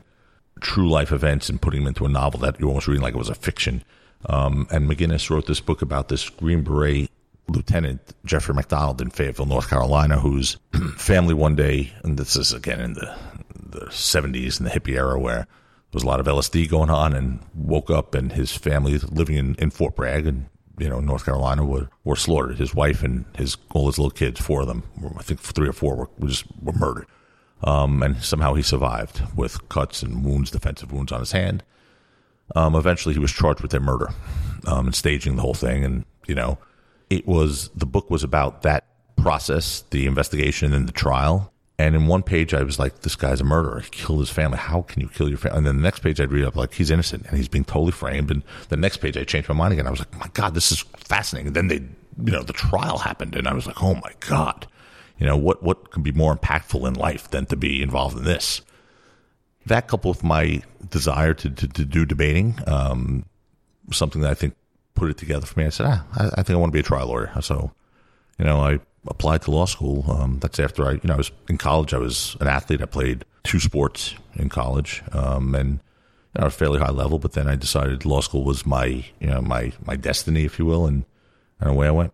true 0.62 0.88
life 0.88 1.12
events 1.12 1.50
and 1.50 1.60
putting 1.60 1.80
them 1.80 1.88
into 1.88 2.06
a 2.06 2.08
novel 2.08 2.40
that 2.40 2.58
you're 2.58 2.68
almost 2.70 2.88
reading 2.88 3.02
like 3.02 3.12
it 3.12 3.18
was 3.18 3.28
a 3.28 3.34
fiction. 3.34 3.84
Um, 4.24 4.66
and 4.70 4.88
McGinniss 4.88 5.28
wrote 5.28 5.44
this 5.44 5.60
book 5.60 5.82
about 5.82 6.08
this 6.08 6.30
Green 6.30 6.62
Beret 6.62 7.10
Lieutenant 7.48 8.00
Jeffrey 8.24 8.54
MacDonald 8.54 9.02
in 9.02 9.10
Fayetteville, 9.10 9.44
North 9.44 9.68
Carolina, 9.68 10.18
whose 10.18 10.56
family 10.96 11.34
one 11.34 11.56
day, 11.56 11.92
and 12.04 12.16
this 12.16 12.36
is 12.36 12.54
again 12.54 12.80
in 12.80 12.94
the 12.94 13.14
the 13.54 13.86
70s 13.86 14.58
and 14.58 14.66
the 14.66 14.70
hippie 14.70 14.96
era 14.96 15.20
where 15.20 15.40
there 15.40 15.46
was 15.92 16.04
a 16.04 16.06
lot 16.06 16.20
of 16.20 16.26
LSD 16.26 16.70
going 16.70 16.88
on, 16.88 17.12
and 17.12 17.40
woke 17.54 17.90
up 17.90 18.14
and 18.14 18.32
his 18.32 18.50
family 18.56 18.96
living 18.96 19.36
in, 19.36 19.54
in 19.56 19.68
Fort 19.68 19.94
Bragg 19.94 20.26
and 20.26 20.46
you 20.78 20.88
know 20.88 21.00
North 21.00 21.24
Carolina 21.24 21.64
were, 21.64 21.88
were 22.04 22.16
slaughtered. 22.16 22.58
His 22.58 22.74
wife 22.74 23.02
and 23.02 23.24
his 23.36 23.56
all 23.72 23.86
his 23.86 23.98
little 23.98 24.10
kids, 24.10 24.40
four 24.40 24.62
of 24.62 24.66
them, 24.66 24.82
I 25.18 25.22
think 25.22 25.40
three 25.40 25.68
or 25.68 25.72
four, 25.72 25.94
were, 25.96 26.08
were 26.18 26.28
just 26.28 26.44
were 26.62 26.72
murdered. 26.72 27.06
Um, 27.62 28.02
and 28.02 28.22
somehow 28.22 28.54
he 28.54 28.62
survived 28.62 29.22
with 29.34 29.68
cuts 29.68 30.02
and 30.02 30.24
wounds, 30.24 30.50
defensive 30.50 30.92
wounds 30.92 31.12
on 31.12 31.20
his 31.20 31.32
hand. 31.32 31.62
Um, 32.54 32.74
eventually, 32.74 33.14
he 33.14 33.20
was 33.20 33.32
charged 33.32 33.62
with 33.62 33.70
their 33.70 33.80
murder 33.80 34.10
um, 34.66 34.86
and 34.86 34.94
staging 34.94 35.36
the 35.36 35.42
whole 35.42 35.54
thing. 35.54 35.84
And 35.84 36.04
you 36.26 36.34
know, 36.34 36.58
it 37.10 37.26
was 37.26 37.70
the 37.70 37.86
book 37.86 38.10
was 38.10 38.22
about 38.22 38.62
that 38.62 38.86
process, 39.16 39.84
the 39.90 40.06
investigation 40.06 40.72
and 40.72 40.86
the 40.86 40.92
trial. 40.92 41.52
And 41.76 41.96
in 41.96 42.06
one 42.06 42.22
page, 42.22 42.54
I 42.54 42.62
was 42.62 42.78
like, 42.78 43.00
"This 43.00 43.16
guy's 43.16 43.40
a 43.40 43.44
murderer. 43.44 43.80
He 43.80 43.90
killed 43.90 44.20
his 44.20 44.30
family. 44.30 44.58
How 44.58 44.82
can 44.82 45.00
you 45.00 45.08
kill 45.08 45.28
your 45.28 45.38
family?" 45.38 45.58
And 45.58 45.66
then 45.66 45.76
the 45.76 45.82
next 45.82 46.00
page, 46.00 46.20
I'd 46.20 46.30
read 46.30 46.44
up 46.44 46.54
like 46.54 46.74
he's 46.74 46.90
innocent 46.90 47.26
and 47.26 47.36
he's 47.36 47.48
being 47.48 47.64
totally 47.64 47.92
framed. 47.92 48.30
And 48.30 48.42
the 48.68 48.76
next 48.76 48.98
page, 48.98 49.16
I 49.16 49.24
changed 49.24 49.48
my 49.48 49.54
mind 49.56 49.72
again. 49.72 49.86
I 49.86 49.90
was 49.90 49.98
like, 49.98 50.16
"My 50.18 50.28
God, 50.34 50.54
this 50.54 50.70
is 50.70 50.80
fascinating." 50.96 51.48
And 51.48 51.56
then 51.56 51.66
they, 51.68 51.82
you 52.24 52.32
know, 52.32 52.42
the 52.44 52.52
trial 52.52 52.98
happened, 52.98 53.34
and 53.34 53.48
I 53.48 53.54
was 53.54 53.66
like, 53.66 53.82
"Oh 53.82 53.94
my 53.94 54.12
God." 54.20 54.68
You 55.18 55.26
know, 55.26 55.36
what, 55.36 55.62
what 55.62 55.92
can 55.92 56.02
be 56.02 56.12
more 56.12 56.36
impactful 56.36 56.86
in 56.86 56.94
life 56.94 57.30
than 57.30 57.46
to 57.46 57.56
be 57.56 57.82
involved 57.82 58.16
in 58.16 58.24
this? 58.24 58.62
That 59.66 59.86
coupled 59.86 60.16
with 60.16 60.24
my 60.24 60.62
desire 60.90 61.34
to, 61.34 61.50
to, 61.50 61.68
to 61.68 61.84
do 61.84 62.04
debating, 62.04 62.58
um, 62.66 63.24
something 63.92 64.22
that 64.22 64.30
I 64.32 64.34
think 64.34 64.56
put 64.94 65.10
it 65.10 65.16
together 65.16 65.46
for 65.46 65.58
me. 65.58 65.66
I 65.66 65.70
said, 65.70 65.86
ah, 65.88 66.06
I, 66.16 66.40
I 66.40 66.42
think 66.42 66.50
I 66.50 66.56
want 66.56 66.70
to 66.70 66.74
be 66.74 66.80
a 66.80 66.84
trial 66.84 67.06
lawyer. 67.06 67.32
So, 67.40 67.72
you 68.38 68.44
know, 68.44 68.60
I 68.60 68.80
applied 69.06 69.42
to 69.42 69.50
law 69.50 69.66
school. 69.66 70.04
Um, 70.10 70.38
that's 70.40 70.58
after 70.58 70.86
I, 70.86 70.92
you 70.92 71.00
know, 71.04 71.14
I 71.14 71.18
was 71.18 71.32
in 71.48 71.58
college. 71.58 71.94
I 71.94 71.98
was 71.98 72.36
an 72.40 72.46
athlete. 72.46 72.82
I 72.82 72.86
played 72.86 73.24
two 73.42 73.60
sports 73.60 74.14
in 74.34 74.48
college, 74.48 75.02
um, 75.12 75.54
and 75.54 75.80
you 76.34 76.40
know, 76.40 76.46
a 76.46 76.50
fairly 76.50 76.78
high 76.78 76.90
level. 76.90 77.18
But 77.18 77.32
then 77.32 77.48
I 77.48 77.56
decided 77.56 78.04
law 78.04 78.20
school 78.20 78.44
was 78.44 78.66
my, 78.66 78.86
you 78.86 79.26
know, 79.26 79.40
my 79.40 79.72
my 79.84 79.96
destiny, 79.96 80.44
if 80.44 80.58
you 80.58 80.66
will, 80.66 80.86
and 80.86 81.04
and 81.60 81.70
away 81.70 81.88
I 81.88 81.92
went. 81.92 82.12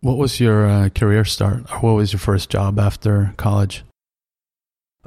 What 0.00 0.16
was 0.16 0.38
your 0.38 0.66
uh, 0.66 0.88
career 0.90 1.24
start? 1.24 1.70
Or 1.70 1.78
what 1.80 1.92
was 1.94 2.12
your 2.12 2.20
first 2.20 2.50
job 2.50 2.78
after 2.78 3.34
college? 3.36 3.82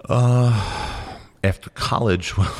Uh, 0.09 1.17
after 1.43 1.69
college, 1.69 2.37
well, 2.37 2.53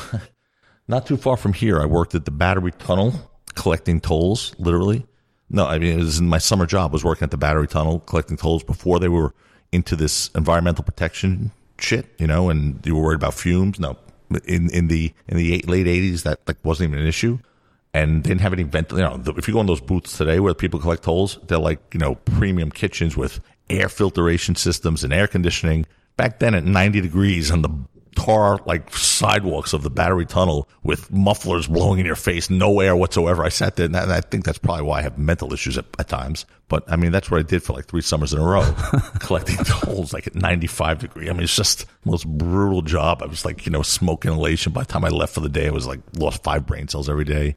not 0.88 1.06
too 1.06 1.16
far 1.16 1.36
from 1.36 1.52
here, 1.52 1.80
I 1.80 1.86
worked 1.86 2.14
at 2.14 2.24
the 2.24 2.30
Battery 2.30 2.72
Tunnel 2.72 3.12
collecting 3.54 4.00
tolls, 4.00 4.54
literally. 4.58 5.06
No, 5.52 5.66
I 5.66 5.78
mean, 5.78 5.98
it 5.98 6.02
was 6.02 6.18
in 6.18 6.28
my 6.28 6.38
summer 6.38 6.66
job, 6.66 6.92
was 6.92 7.04
working 7.04 7.24
at 7.24 7.30
the 7.30 7.36
Battery 7.36 7.68
Tunnel 7.68 8.00
collecting 8.00 8.36
tolls 8.36 8.64
before 8.64 8.98
they 8.98 9.08
were 9.08 9.34
into 9.70 9.94
this 9.94 10.30
environmental 10.34 10.82
protection 10.82 11.52
shit, 11.78 12.06
you 12.18 12.26
know, 12.26 12.50
and 12.50 12.84
you 12.84 12.96
were 12.96 13.02
worried 13.02 13.16
about 13.16 13.34
fumes. 13.34 13.78
No, 13.78 13.96
in, 14.44 14.70
in 14.70 14.88
the, 14.88 15.12
in 15.28 15.36
the 15.36 15.54
eight, 15.54 15.68
late 15.68 15.86
80s, 15.86 16.22
that 16.22 16.40
like 16.46 16.56
wasn't 16.64 16.90
even 16.90 17.00
an 17.00 17.06
issue 17.06 17.38
and 17.94 18.24
they 18.24 18.28
didn't 18.28 18.40
have 18.40 18.52
any 18.52 18.62
vent. 18.62 18.90
You 18.90 18.98
know, 18.98 19.22
if 19.36 19.46
you 19.46 19.54
go 19.54 19.60
in 19.60 19.66
those 19.66 19.80
booths 19.80 20.16
today 20.16 20.40
where 20.40 20.54
people 20.54 20.80
collect 20.80 21.02
tolls, 21.02 21.38
they're 21.46 21.58
like 21.58 21.80
you 21.92 22.00
know 22.00 22.14
premium 22.14 22.70
kitchens 22.70 23.16
with 23.16 23.40
air 23.68 23.88
filtration 23.88 24.54
systems 24.54 25.04
and 25.04 25.12
air 25.12 25.26
conditioning. 25.26 25.86
Back 26.16 26.40
then, 26.40 26.54
at 26.54 26.64
90 26.64 27.00
degrees 27.00 27.50
on 27.50 27.62
the 27.62 27.70
tar 28.14 28.58
like 28.66 28.94
sidewalks 28.94 29.72
of 29.72 29.82
the 29.82 29.90
battery 29.90 30.26
tunnel 30.26 30.68
with 30.82 31.10
mufflers 31.10 31.66
blowing 31.66 32.00
in 32.00 32.06
your 32.06 32.16
face, 32.16 32.50
no 32.50 32.80
air 32.80 32.94
whatsoever. 32.94 33.44
I 33.44 33.48
sat 33.48 33.76
there, 33.76 33.86
and 33.86 33.96
I 33.96 34.20
think 34.20 34.44
that's 34.44 34.58
probably 34.58 34.84
why 34.84 34.98
I 34.98 35.02
have 35.02 35.18
mental 35.18 35.52
issues 35.52 35.78
at, 35.78 35.86
at 35.98 36.08
times. 36.08 36.46
But 36.68 36.84
I 36.90 36.96
mean, 36.96 37.12
that's 37.12 37.30
what 37.30 37.40
I 37.40 37.42
did 37.42 37.62
for 37.62 37.72
like 37.72 37.86
three 37.86 38.02
summers 38.02 38.32
in 38.32 38.40
a 38.40 38.44
row, 38.44 38.62
collecting 39.20 39.56
tolls 39.56 40.12
like 40.12 40.26
at 40.26 40.34
95 40.34 40.98
degree. 41.00 41.28
I 41.28 41.32
mean, 41.32 41.42
it's 41.42 41.56
just 41.56 41.80
the 41.80 42.10
most 42.10 42.26
brutal 42.26 42.82
job. 42.82 43.22
I 43.22 43.26
was 43.26 43.44
like, 43.44 43.66
you 43.66 43.72
know, 43.72 43.82
smoke 43.82 44.24
inhalation. 44.24 44.72
By 44.72 44.82
the 44.82 44.92
time 44.92 45.04
I 45.04 45.08
left 45.08 45.34
for 45.34 45.40
the 45.40 45.48
day, 45.48 45.66
I 45.66 45.70
was 45.70 45.86
like 45.86 46.00
lost 46.16 46.42
five 46.42 46.66
brain 46.66 46.88
cells 46.88 47.08
every 47.08 47.24
day. 47.24 47.56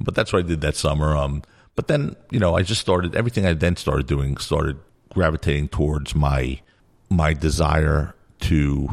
But 0.00 0.14
that's 0.14 0.32
what 0.32 0.44
I 0.44 0.48
did 0.48 0.60
that 0.60 0.76
summer. 0.76 1.16
Um, 1.16 1.42
but 1.74 1.88
then, 1.88 2.16
you 2.30 2.38
know, 2.38 2.54
I 2.56 2.62
just 2.62 2.80
started 2.80 3.14
everything 3.14 3.46
I 3.46 3.52
then 3.52 3.76
started 3.76 4.06
doing 4.06 4.36
started 4.38 4.78
gravitating 5.10 5.68
towards 5.68 6.14
my 6.14 6.60
my 7.08 7.32
desire 7.32 8.14
to 8.40 8.88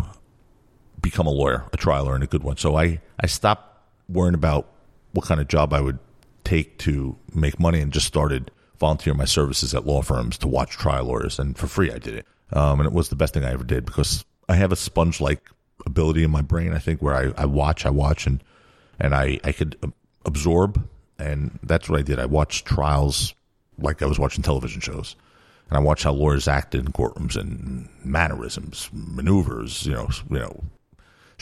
become 1.04 1.28
a 1.28 1.32
lawyer, 1.32 1.66
a 1.72 1.78
trial 1.78 2.06
lawyer, 2.06 2.16
and 2.16 2.24
a 2.24 2.28
good 2.28 2.41
one. 2.41 2.58
So 2.58 2.76
I, 2.76 2.99
I 3.20 3.28
stopped 3.28 3.80
worrying 4.10 4.34
about 4.34 4.68
what 5.12 5.26
kind 5.26 5.39
of 5.39 5.47
job 5.47 5.72
I 5.72 5.82
would 5.82 5.99
take 6.43 6.80
to 6.80 7.16
make 7.34 7.60
money 7.60 7.80
and 7.80 7.93
just 7.93 8.08
started 8.08 8.49
volunteering 8.80 9.18
my 9.18 9.26
services 9.26 9.76
at 9.76 9.86
law 9.86 10.01
firms 10.01 10.39
to 10.39 10.47
watch 10.47 10.72
trial 10.72 11.06
lawyers. 11.06 11.38
And 11.38 11.56
for 11.56 11.68
free, 11.68 11.91
I 11.91 11.99
did 11.99 12.16
it. 12.16 12.26
Um, 12.51 12.80
and 12.80 12.88
it 12.88 12.93
was 12.93 13.10
the 13.10 13.16
best 13.16 13.36
thing 13.36 13.45
I 13.45 13.51
ever 13.51 13.64
did 13.64 13.86
because 13.86 14.26
I 14.49 14.56
have 14.56 14.72
a 14.72 14.76
sponge 14.76 15.22
like 15.22 15.47
ability 15.86 16.24
in 16.24 16.32
my 16.32 16.41
brain, 16.41 16.74
I 16.74 16.80
think, 16.80 17.01
where 17.01 17.14
I, 17.14 17.43
I 17.43 17.45
watch, 17.45 17.86
I 17.86 17.91
watch, 17.91 18.26
and, 18.26 18.43
and 18.99 19.14
I, 19.14 19.39
I 19.43 19.51
could 19.51 19.78
absorb 20.26 20.84
and 21.20 21.60
that's 21.64 21.89
what 21.89 21.99
I 21.99 22.04
did. 22.04 22.20
I 22.20 22.26
watched 22.26 22.66
trials 22.66 23.34
like 23.78 24.01
I 24.01 24.06
was 24.06 24.20
watching 24.20 24.43
television 24.43 24.82
shows, 24.82 25.16
and 25.70 25.78
I 25.78 25.82
watched 25.82 26.04
how 26.04 26.12
lawyers 26.12 26.47
acted 26.47 26.86
in 26.86 26.91
courtrooms 26.91 27.36
and 27.36 27.88
mannerisms, 28.04 28.89
maneuvers, 28.91 29.86
you 29.86 29.93
know, 29.93 30.10
you 30.30 30.39
know, 30.39 30.64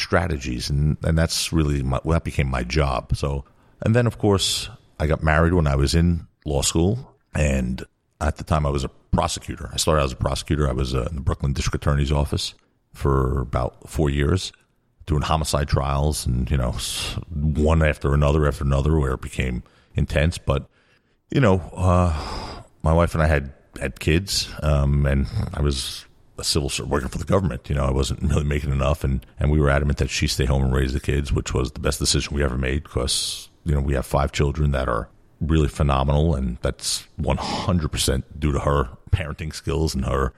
strategies, 0.02 0.70
and 0.70 0.97
and 1.04 1.18
that's 1.18 1.54
really 1.54 1.84
my, 1.84 1.99
that 2.06 2.24
became 2.24 2.49
my 2.49 2.64
job. 2.64 3.16
So, 3.16 3.45
and 3.82 3.95
then 3.95 4.08
of 4.08 4.18
course 4.18 4.70
I 4.99 5.08
got 5.08 5.24
married 5.24 5.54
when 5.54 5.68
I 5.68 5.76
was 5.76 5.95
in 5.95 6.28
law 6.45 6.62
school, 6.62 7.16
and 7.34 7.84
at 8.20 8.38
the 8.38 8.43
time 8.43 8.66
I 8.66 8.70
was 8.70 8.84
a 8.84 8.89
prosecutor. 9.12 9.70
I 9.74 9.78
started 9.78 10.04
as 10.04 10.12
a 10.12 10.16
prosecutor. 10.16 10.70
I 10.70 10.74
was 10.74 10.95
uh, 10.95 11.08
in 11.10 11.16
the 11.16 11.22
Brooklyn 11.22 11.54
District 11.54 11.76
Attorney's 11.76 12.12
office 12.12 12.54
for 12.93 13.41
about 13.41 13.89
four 13.89 14.10
years 14.10 14.52
doing 15.06 15.22
homicide 15.22 15.68
trials 15.68 16.26
and, 16.26 16.49
you 16.49 16.58
know, 16.58 16.72
one 17.30 17.82
after 17.82 18.14
another 18.14 18.47
after 18.47 18.64
another 18.64 18.99
where 18.99 19.14
it 19.14 19.22
became 19.22 19.64
intense. 19.95 20.38
But, 20.38 20.70
you 21.32 21.41
know, 21.41 21.60
uh, 21.76 22.14
my 22.84 22.93
wife 22.93 23.14
and 23.14 23.24
I 23.24 23.28
had, 23.28 23.54
had 23.80 23.99
kids, 23.99 24.49
um, 24.62 25.06
and 25.06 25.28
I 25.54 25.62
was 25.62 26.06
a 26.41 26.43
civil 26.43 26.69
servant 26.69 26.91
working 26.91 27.09
for 27.09 27.17
the 27.17 27.25
government. 27.25 27.69
You 27.69 27.75
know, 27.75 27.85
I 27.85 27.91
wasn't 27.91 28.21
really 28.23 28.43
making 28.43 28.71
enough, 28.71 29.03
and, 29.03 29.25
and 29.39 29.51
we 29.51 29.59
were 29.59 29.69
adamant 29.69 29.99
that 29.99 30.09
she 30.09 30.27
stay 30.27 30.45
home 30.45 30.63
and 30.63 30.73
raise 30.73 30.93
the 30.93 30.99
kids, 30.99 31.31
which 31.31 31.53
was 31.53 31.71
the 31.71 31.79
best 31.79 31.99
decision 31.99 32.35
we 32.35 32.43
ever 32.43 32.57
made 32.57 32.83
because, 32.83 33.49
you 33.63 33.73
know, 33.73 33.81
we 33.81 33.93
have 33.93 34.05
five 34.05 34.31
children 34.31 34.71
that 34.71 34.89
are 34.89 35.07
really 35.39 35.69
phenomenal, 35.69 36.35
and 36.35 36.57
that's 36.61 37.07
100% 37.19 38.23
due 38.37 38.51
to 38.51 38.59
her 38.59 38.89
parenting 39.11 39.53
skills 39.53 39.95
and 39.95 40.05
her, 40.05 40.33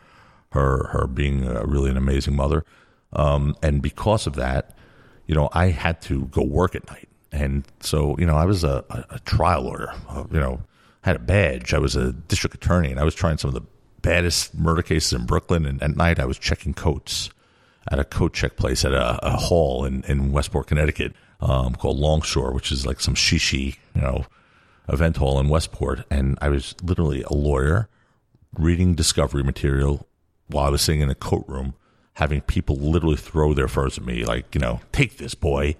her, 0.51 0.87
her 0.87 1.07
being 1.07 1.45
a, 1.47 1.65
really 1.65 1.89
an 1.89 1.97
amazing 1.97 2.35
mother. 2.35 2.63
Um, 3.13 3.55
and 3.63 3.81
because 3.81 4.27
of 4.27 4.35
that, 4.35 4.77
you 5.25 5.35
know, 5.35 5.49
I 5.53 5.67
had 5.67 6.01
to 6.03 6.25
go 6.25 6.43
work 6.43 6.75
at 6.75 6.87
night. 6.87 7.09
And 7.31 7.65
so, 7.79 8.15
you 8.19 8.25
know, 8.25 8.35
I 8.35 8.45
was 8.45 8.63
a, 8.63 8.85
a, 8.89 9.05
a 9.15 9.19
trial 9.19 9.63
lawyer, 9.63 9.93
uh, 10.09 10.25
you 10.31 10.39
know, 10.39 10.61
had 11.01 11.15
a 11.15 11.19
badge. 11.19 11.73
I 11.73 11.79
was 11.79 11.95
a 11.95 12.13
district 12.13 12.55
attorney 12.55 12.91
and 12.91 12.99
I 12.99 13.03
was 13.03 13.15
trying 13.15 13.37
some 13.37 13.49
of 13.49 13.55
the 13.55 13.63
baddest 14.03 14.53
murder 14.53 14.83
cases 14.83 15.13
in 15.13 15.25
Brooklyn. 15.25 15.65
And 15.65 15.81
at 15.81 15.97
night 15.97 16.19
I 16.19 16.25
was 16.25 16.37
checking 16.37 16.75
coats 16.75 17.31
at 17.91 17.97
a 17.97 18.03
coat 18.03 18.33
check 18.33 18.55
place 18.55 18.85
at 18.85 18.93
a, 18.93 19.25
a 19.25 19.31
hall 19.31 19.85
in, 19.85 20.03
in 20.03 20.31
Westport, 20.31 20.67
Connecticut, 20.67 21.13
um, 21.41 21.73
called 21.73 21.97
Longshore, 21.97 22.53
which 22.53 22.71
is 22.71 22.85
like 22.85 23.01
some 23.01 23.15
shishi, 23.15 23.77
you 23.95 24.01
know, 24.01 24.25
event 24.87 25.17
hall 25.17 25.39
in 25.39 25.49
Westport. 25.49 26.05
And 26.11 26.37
I 26.41 26.49
was 26.49 26.75
literally 26.83 27.23
a 27.23 27.33
lawyer 27.33 27.89
reading 28.57 28.93
discovery 28.93 29.43
material 29.43 30.07
while 30.47 30.67
I 30.67 30.69
was 30.69 30.81
sitting 30.83 31.01
in 31.01 31.09
a 31.09 31.15
coat 31.15 31.45
room 31.47 31.73
having 32.17 32.41
people 32.41 32.75
literally 32.75 33.17
throw 33.17 33.53
their 33.55 33.67
furs 33.67 33.97
at 33.97 34.05
me, 34.05 34.23
like, 34.23 34.53
you 34.53 34.61
know, 34.61 34.79
take 34.91 35.17
this 35.17 35.33
boy. 35.33 35.75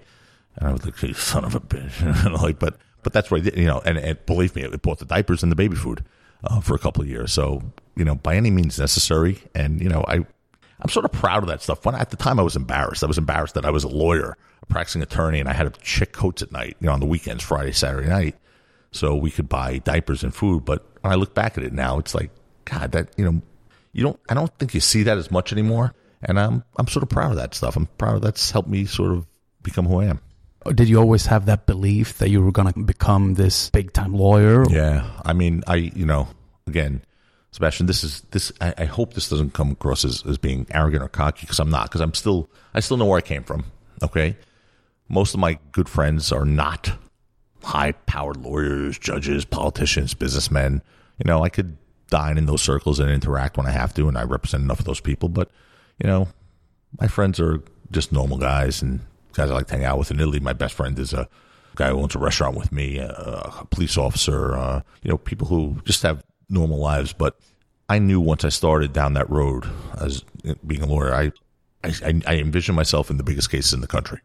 And 0.56 0.68
I 0.68 0.72
was 0.72 0.84
like, 0.84 1.16
son 1.16 1.44
of 1.44 1.54
a 1.54 1.60
bitch. 1.60 2.42
like, 2.42 2.58
but, 2.58 2.76
but 3.04 3.12
that's 3.12 3.30
what 3.30 3.40
I 3.40 3.44
did, 3.44 3.56
you 3.56 3.66
know, 3.66 3.80
and, 3.84 3.98
and 3.98 4.26
believe 4.26 4.56
me, 4.56 4.62
it 4.62 4.82
bought 4.82 4.98
the 4.98 5.04
diapers 5.04 5.42
and 5.42 5.52
the 5.52 5.56
baby 5.56 5.76
food 5.76 6.04
uh, 6.44 6.60
for 6.60 6.74
a 6.74 6.78
couple 6.78 7.02
of 7.02 7.08
years. 7.08 7.32
So, 7.32 7.62
you 7.96 8.04
know, 8.04 8.14
by 8.14 8.36
any 8.36 8.50
means 8.50 8.78
necessary. 8.78 9.38
And, 9.54 9.80
you 9.80 9.88
know, 9.88 10.04
I, 10.06 10.16
I'm 10.16 10.88
sort 10.88 11.04
of 11.04 11.12
proud 11.12 11.42
of 11.42 11.48
that 11.48 11.62
stuff. 11.62 11.84
When 11.84 11.94
at 11.94 12.10
the 12.10 12.16
time 12.16 12.38
I 12.38 12.42
was 12.42 12.56
embarrassed, 12.56 13.02
I 13.02 13.06
was 13.06 13.18
embarrassed 13.18 13.54
that 13.54 13.64
I 13.64 13.70
was 13.70 13.84
a 13.84 13.88
lawyer, 13.88 14.36
a 14.62 14.66
practicing 14.66 15.02
attorney, 15.02 15.40
and 15.40 15.48
I 15.48 15.52
had 15.52 15.72
to 15.72 15.80
check 15.80 16.12
coats 16.12 16.42
at 16.42 16.52
night, 16.52 16.76
you 16.80 16.86
know, 16.86 16.92
on 16.92 17.00
the 17.00 17.06
weekends, 17.06 17.42
Friday, 17.42 17.72
Saturday 17.72 18.08
night, 18.08 18.36
so 18.92 19.16
we 19.16 19.30
could 19.30 19.48
buy 19.48 19.78
diapers 19.78 20.22
and 20.22 20.34
food. 20.34 20.64
But 20.64 20.86
when 21.00 21.12
I 21.12 21.16
look 21.16 21.34
back 21.34 21.58
at 21.58 21.64
it 21.64 21.72
now, 21.72 21.98
it's 21.98 22.14
like, 22.14 22.30
God, 22.64 22.92
that 22.92 23.10
you 23.16 23.24
know, 23.24 23.42
you 23.92 24.02
don't. 24.02 24.20
I 24.28 24.34
don't 24.34 24.56
think 24.58 24.74
you 24.74 24.80
see 24.80 25.04
that 25.04 25.18
as 25.18 25.30
much 25.30 25.52
anymore 25.52 25.94
and 26.24 26.40
I'm 26.40 26.64
I'm 26.76 26.86
sort 26.88 27.02
of 27.02 27.08
proud 27.08 27.30
of 27.30 27.36
that 27.36 27.54
stuff. 27.54 27.76
I'm 27.76 27.86
proud 27.98 28.16
of 28.16 28.22
that's 28.22 28.50
helped 28.50 28.68
me 28.68 28.86
sort 28.86 29.12
of 29.12 29.26
become 29.62 29.86
who 29.86 30.00
I 30.00 30.06
am. 30.06 30.20
Did 30.72 30.88
you 30.88 30.98
always 30.98 31.26
have 31.26 31.46
that 31.46 31.66
belief 31.66 32.18
that 32.18 32.30
you 32.30 32.42
were 32.42 32.52
going 32.52 32.72
to 32.72 32.80
become 32.80 33.34
this 33.34 33.70
big 33.70 33.92
time 33.92 34.14
lawyer? 34.14 34.64
Yeah, 34.70 35.08
I 35.24 35.32
mean, 35.32 35.62
I 35.66 35.76
you 35.76 36.06
know, 36.06 36.28
again, 36.66 37.02
Sebastian, 37.50 37.86
this 37.86 38.02
is 38.02 38.22
this. 38.30 38.52
I, 38.60 38.74
I 38.78 38.84
hope 38.84 39.14
this 39.14 39.28
doesn't 39.28 39.54
come 39.54 39.72
across 39.72 40.04
as, 40.04 40.24
as 40.26 40.38
being 40.38 40.66
arrogant 40.70 41.02
or 41.02 41.08
cocky 41.08 41.40
because 41.42 41.60
I'm 41.60 41.70
not. 41.70 41.84
Because 41.84 42.00
I'm 42.00 42.14
still 42.14 42.48
I 42.72 42.80
still 42.80 42.96
know 42.96 43.06
where 43.06 43.18
I 43.18 43.22
came 43.22 43.44
from. 43.44 43.66
Okay, 44.02 44.36
most 45.08 45.34
of 45.34 45.40
my 45.40 45.58
good 45.72 45.88
friends 45.88 46.32
are 46.32 46.44
not 46.44 46.92
high 47.62 47.92
powered 47.92 48.36
lawyers, 48.36 48.98
judges, 48.98 49.44
politicians, 49.44 50.14
businessmen. 50.14 50.82
You 51.18 51.28
know, 51.28 51.44
I 51.44 51.48
could 51.48 51.76
dine 52.08 52.38
in 52.38 52.46
those 52.46 52.62
circles 52.62 53.00
and 53.00 53.10
interact 53.10 53.56
when 53.56 53.66
I 53.66 53.70
have 53.70 53.94
to, 53.94 54.08
and 54.08 54.16
I 54.16 54.24
represent 54.24 54.62
enough 54.62 54.78
of 54.78 54.84
those 54.84 55.00
people. 55.00 55.28
But, 55.28 55.50
you 55.98 56.06
know, 56.06 56.28
my 57.00 57.08
friends 57.08 57.40
are 57.40 57.62
just 57.90 58.12
normal 58.12 58.38
guys 58.38 58.82
and 58.82 59.00
guys 59.34 59.50
I 59.50 59.54
like 59.54 59.66
to 59.68 59.74
hang 59.74 59.84
out 59.84 59.98
with. 59.98 60.10
In 60.10 60.20
Italy, 60.20 60.40
my 60.40 60.52
best 60.52 60.74
friend 60.74 60.98
is 60.98 61.12
a 61.12 61.28
guy 61.74 61.90
who 61.90 62.00
owns 62.00 62.14
a 62.14 62.18
restaurant 62.18 62.56
with 62.56 62.72
me, 62.72 62.98
a, 62.98 63.08
a 63.08 63.66
police 63.70 63.98
officer, 63.98 64.56
uh, 64.56 64.82
you 65.02 65.10
know, 65.10 65.18
people 65.18 65.48
who 65.48 65.80
just 65.84 66.02
have 66.02 66.24
normal 66.48 66.78
lives. 66.78 67.12
But 67.12 67.38
I 67.88 67.98
knew 67.98 68.20
once 68.20 68.44
I 68.44 68.48
started 68.48 68.92
down 68.92 69.14
that 69.14 69.28
road 69.28 69.68
as 70.00 70.24
being 70.66 70.82
a 70.82 70.86
lawyer, 70.86 71.14
I, 71.14 71.32
I, 71.82 72.20
I 72.26 72.36
envisioned 72.36 72.76
myself 72.76 73.10
in 73.10 73.16
the 73.16 73.24
biggest 73.24 73.50
cases 73.50 73.72
in 73.72 73.80
the 73.80 73.86
country 73.86 74.20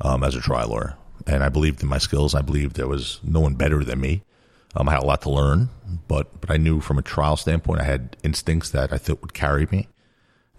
um, 0.00 0.22
as 0.22 0.34
a 0.34 0.40
trial 0.40 0.68
lawyer. 0.68 0.96
And 1.26 1.42
I 1.42 1.48
believed 1.48 1.82
in 1.82 1.88
my 1.88 1.98
skills. 1.98 2.34
I 2.34 2.42
believed 2.42 2.76
there 2.76 2.88
was 2.88 3.20
no 3.22 3.40
one 3.40 3.54
better 3.54 3.84
than 3.84 4.00
me. 4.00 4.22
Um, 4.76 4.88
I 4.88 4.92
had 4.92 5.02
a 5.02 5.06
lot 5.06 5.22
to 5.22 5.30
learn, 5.30 5.70
but 6.08 6.40
but 6.40 6.50
I 6.50 6.58
knew 6.58 6.80
from 6.80 6.98
a 6.98 7.02
trial 7.02 7.36
standpoint, 7.36 7.80
I 7.80 7.84
had 7.84 8.16
instincts 8.22 8.70
that 8.70 8.92
I 8.92 8.98
thought 8.98 9.22
would 9.22 9.32
carry 9.32 9.66
me, 9.70 9.88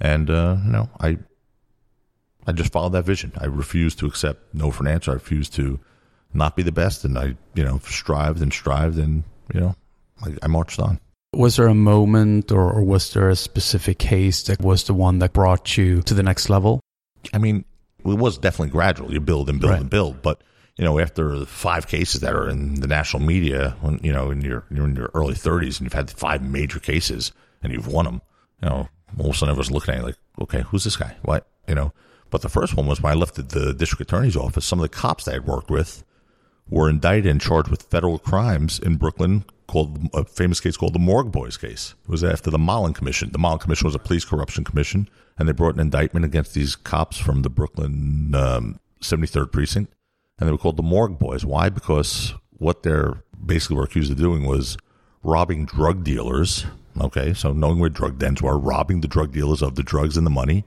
and 0.02 0.30
uh, 0.30 0.58
you 0.66 0.72
know, 0.72 0.89
I 1.00 1.20
I 2.50 2.52
just 2.52 2.72
followed 2.74 2.93
that 2.93 3.06
vision. 3.06 3.32
I 3.38 3.45
refused 3.45 4.00
to 4.00 4.08
accept 4.08 4.54
no 4.54 4.72
for 4.72 4.84
an 4.84 4.88
answer. 4.91 5.12
I 5.12 5.16
refused 5.16 5.54
to 5.56 5.80
not 6.34 6.56
be 6.56 6.64
the 6.64 6.72
best, 6.72 7.06
and 7.06 7.18
I 7.18 7.36
you 7.54 7.64
know 7.64 7.80
strived 7.86 8.41
and 8.41 8.52
strived, 8.52 8.97
and 8.97 9.24
you 9.54 9.60
know, 9.60 9.76
I, 10.24 10.36
I 10.43 10.47
marched 10.47 10.80
on. 10.80 11.00
Was 11.34 11.58
there 11.58 11.68
a 11.68 11.76
moment, 11.76 12.52
or, 12.52 12.72
or 12.74 12.84
was 12.84 13.14
there 13.14 13.30
a 13.30 13.36
specific 13.36 14.00
case 14.00 14.43
that 14.43 14.60
was 14.62 14.86
the 14.86 14.95
one 14.95 15.20
that 15.20 15.32
brought 15.34 15.78
you 15.78 16.02
to 16.04 16.14
the 16.16 16.24
next 16.24 16.50
level? 16.50 16.80
I 17.34 17.38
mean, 17.38 17.66
it 18.04 18.18
was 18.18 18.38
definitely 18.39 18.72
gradual. 18.72 19.14
You 19.14 19.20
build 19.22 19.47
and 19.50 19.60
build 19.60 19.72
Right. 19.72 19.82
and 19.82 19.89
build, 19.89 20.22
but 20.24 20.41
you 20.78 20.86
know, 20.86 20.97
after 20.97 21.45
five 21.45 21.88
cases 21.88 22.22
that 22.22 22.34
are 22.34 22.50
in 22.50 22.76
the 22.82 22.88
national 22.88 23.22
media, 23.22 23.76
when 23.82 24.00
you 24.02 24.12
know, 24.12 24.32
in 24.32 24.41
your 24.41 24.64
you're 24.72 24.86
in 24.88 24.95
your 24.95 25.12
early 25.14 25.36
30s, 25.36 25.78
and 25.78 25.82
you've 25.82 25.93
had 25.93 26.10
five 26.10 26.41
major 26.41 26.80
cases 26.80 27.32
and 27.62 27.72
you've 27.74 27.88
won 27.88 28.06
them, 28.06 28.22
you 28.64 28.70
know, 28.70 28.89
all 29.20 29.30
of 29.30 29.36
a 29.36 29.38
sudden 29.38 29.52
everyone's 29.52 29.72
looking 29.72 29.93
at 29.93 30.00
you 30.00 30.06
like, 30.08 30.18
okay, 30.41 30.62
who's 30.62 30.84
this 30.84 30.95
guy? 30.95 31.16
What 31.22 31.45
you 31.68 31.76
know? 31.76 31.91
But 32.30 32.41
the 32.41 32.49
first 32.49 32.75
one 32.75 32.86
was 32.86 33.01
when 33.01 33.11
I 33.11 33.15
left 33.15 33.36
the, 33.36 33.73
district 33.73 34.01
attorney's 34.01 34.36
office. 34.36 34.65
Some 34.65 34.80
of 34.80 34.84
the 34.84 34.95
cops 34.95 35.25
that 35.25 35.32
I 35.32 35.34
had 35.36 35.47
worked 35.47 35.71
with 35.71 36.03
were 36.69 36.89
indicted 36.89 37.25
and 37.25 37.41
charged 37.41 37.69
with 37.69 37.84
federal 37.84 38.19
crimes 38.19 38.80
in 38.80 38.97
Brooklyn 38.97 39.45
called 39.67 40.09
a 40.13 40.23
famous 40.23 40.59
case 40.59 40.77
called 40.77 40.93
the 40.93 40.99
Morgue 40.99 41.32
Boys 41.32 41.57
case. 41.57 41.93
It 42.03 42.09
was 42.09 42.23
after 42.23 42.49
the 42.49 42.57
Mollen 42.57 42.93
Commission. 42.93 43.32
The 43.32 43.39
Mollen 43.39 43.59
Commission 43.59 43.86
was 43.86 43.95
a 43.95 43.99
police 43.99 44.25
corruption 44.25 44.63
commission, 44.63 45.09
and 45.38 45.47
they 45.47 45.53
brought 45.53 45.75
an 45.75 45.80
indictment 45.80 46.25
against 46.25 46.53
these 46.53 46.75
cops 46.75 47.17
from 47.17 47.41
the 47.43 47.49
Brooklyn 47.49 48.34
um, 48.36 48.80
73rd 49.01 49.51
precinct, 49.51 49.93
and 50.38 50.47
they 50.47 50.51
were 50.51 50.57
called 50.57 50.77
the 50.77 50.84
Morgue 50.84 51.19
Boys. 51.19 51.45
Why? 51.45 51.69
Because 51.69 52.34
what 52.57 52.84
they're 52.84 53.23
basically 53.43 53.77
were 53.77 53.84
accused 53.84 54.11
of 54.11 54.17
doing 54.17 54.45
was 54.45 54.77
robbing 55.23 55.65
drug 55.65 56.03
dealers. 56.03 56.65
Okay, 56.99 57.34
so 57.34 57.53
knowing 57.53 57.80
where 57.80 57.89
drug 57.89 58.19
dens 58.19 58.41
were, 58.41 58.57
robbing 58.57 59.01
the 59.01 59.07
drug 59.07 59.32
dealers 59.32 59.61
of 59.61 59.75
the 59.75 59.84
drugs 59.84 60.17
and 60.17 60.25
the 60.25 60.32
money, 60.32 60.65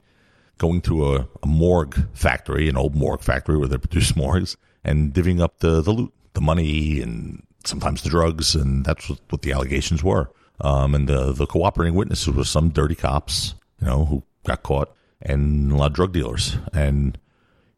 going 0.63 0.81
to 0.81 1.13
a, 1.13 1.27
a 1.43 1.47
morgue 1.47 2.07
factory, 2.13 2.69
an 2.69 2.77
old 2.77 2.95
morgue 2.95 3.21
factory 3.21 3.57
where 3.57 3.67
they 3.67 3.77
produce 3.77 4.15
morgues, 4.15 4.55
and 4.85 5.13
divvying 5.13 5.41
up 5.41 5.59
the, 5.59 5.81
the 5.81 5.91
loot, 5.91 6.13
the 6.33 6.41
money, 6.41 7.01
and 7.01 7.43
sometimes 7.65 8.01
the 8.01 8.09
drugs, 8.09 8.55
and 8.55 8.85
that's 8.85 9.09
what, 9.09 9.19
what 9.29 9.41
the 9.41 9.51
allegations 9.51 10.01
were. 10.01 10.31
Um, 10.61 10.95
and 10.95 11.09
the, 11.09 11.33
the 11.33 11.45
cooperating 11.45 11.95
witnesses 11.95 12.33
were 12.33 12.45
some 12.45 12.69
dirty 12.69 12.95
cops, 12.95 13.55
you 13.81 13.87
know, 13.87 14.05
who 14.05 14.23
got 14.45 14.63
caught, 14.63 14.95
and 15.21 15.69
a 15.73 15.75
lot 15.75 15.87
of 15.87 15.93
drug 15.93 16.13
dealers. 16.13 16.55
And, 16.71 17.17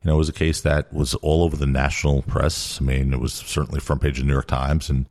you 0.03 0.09
know, 0.09 0.15
it 0.15 0.19
was 0.19 0.29
a 0.29 0.33
case 0.33 0.61
that 0.61 0.93
was 0.93 1.15
all 1.15 1.43
over 1.43 1.57
the 1.57 1.65
national 1.65 2.21
press. 2.21 2.79
I 2.79 2.83
mean, 2.83 3.13
it 3.13 3.19
was 3.19 3.33
certainly 3.33 3.79
front 3.79 4.03
page 4.03 4.19
of 4.19 4.25
the 4.25 4.27
New 4.27 4.33
York 4.33 4.47
Times, 4.47 4.91
and 4.91 5.07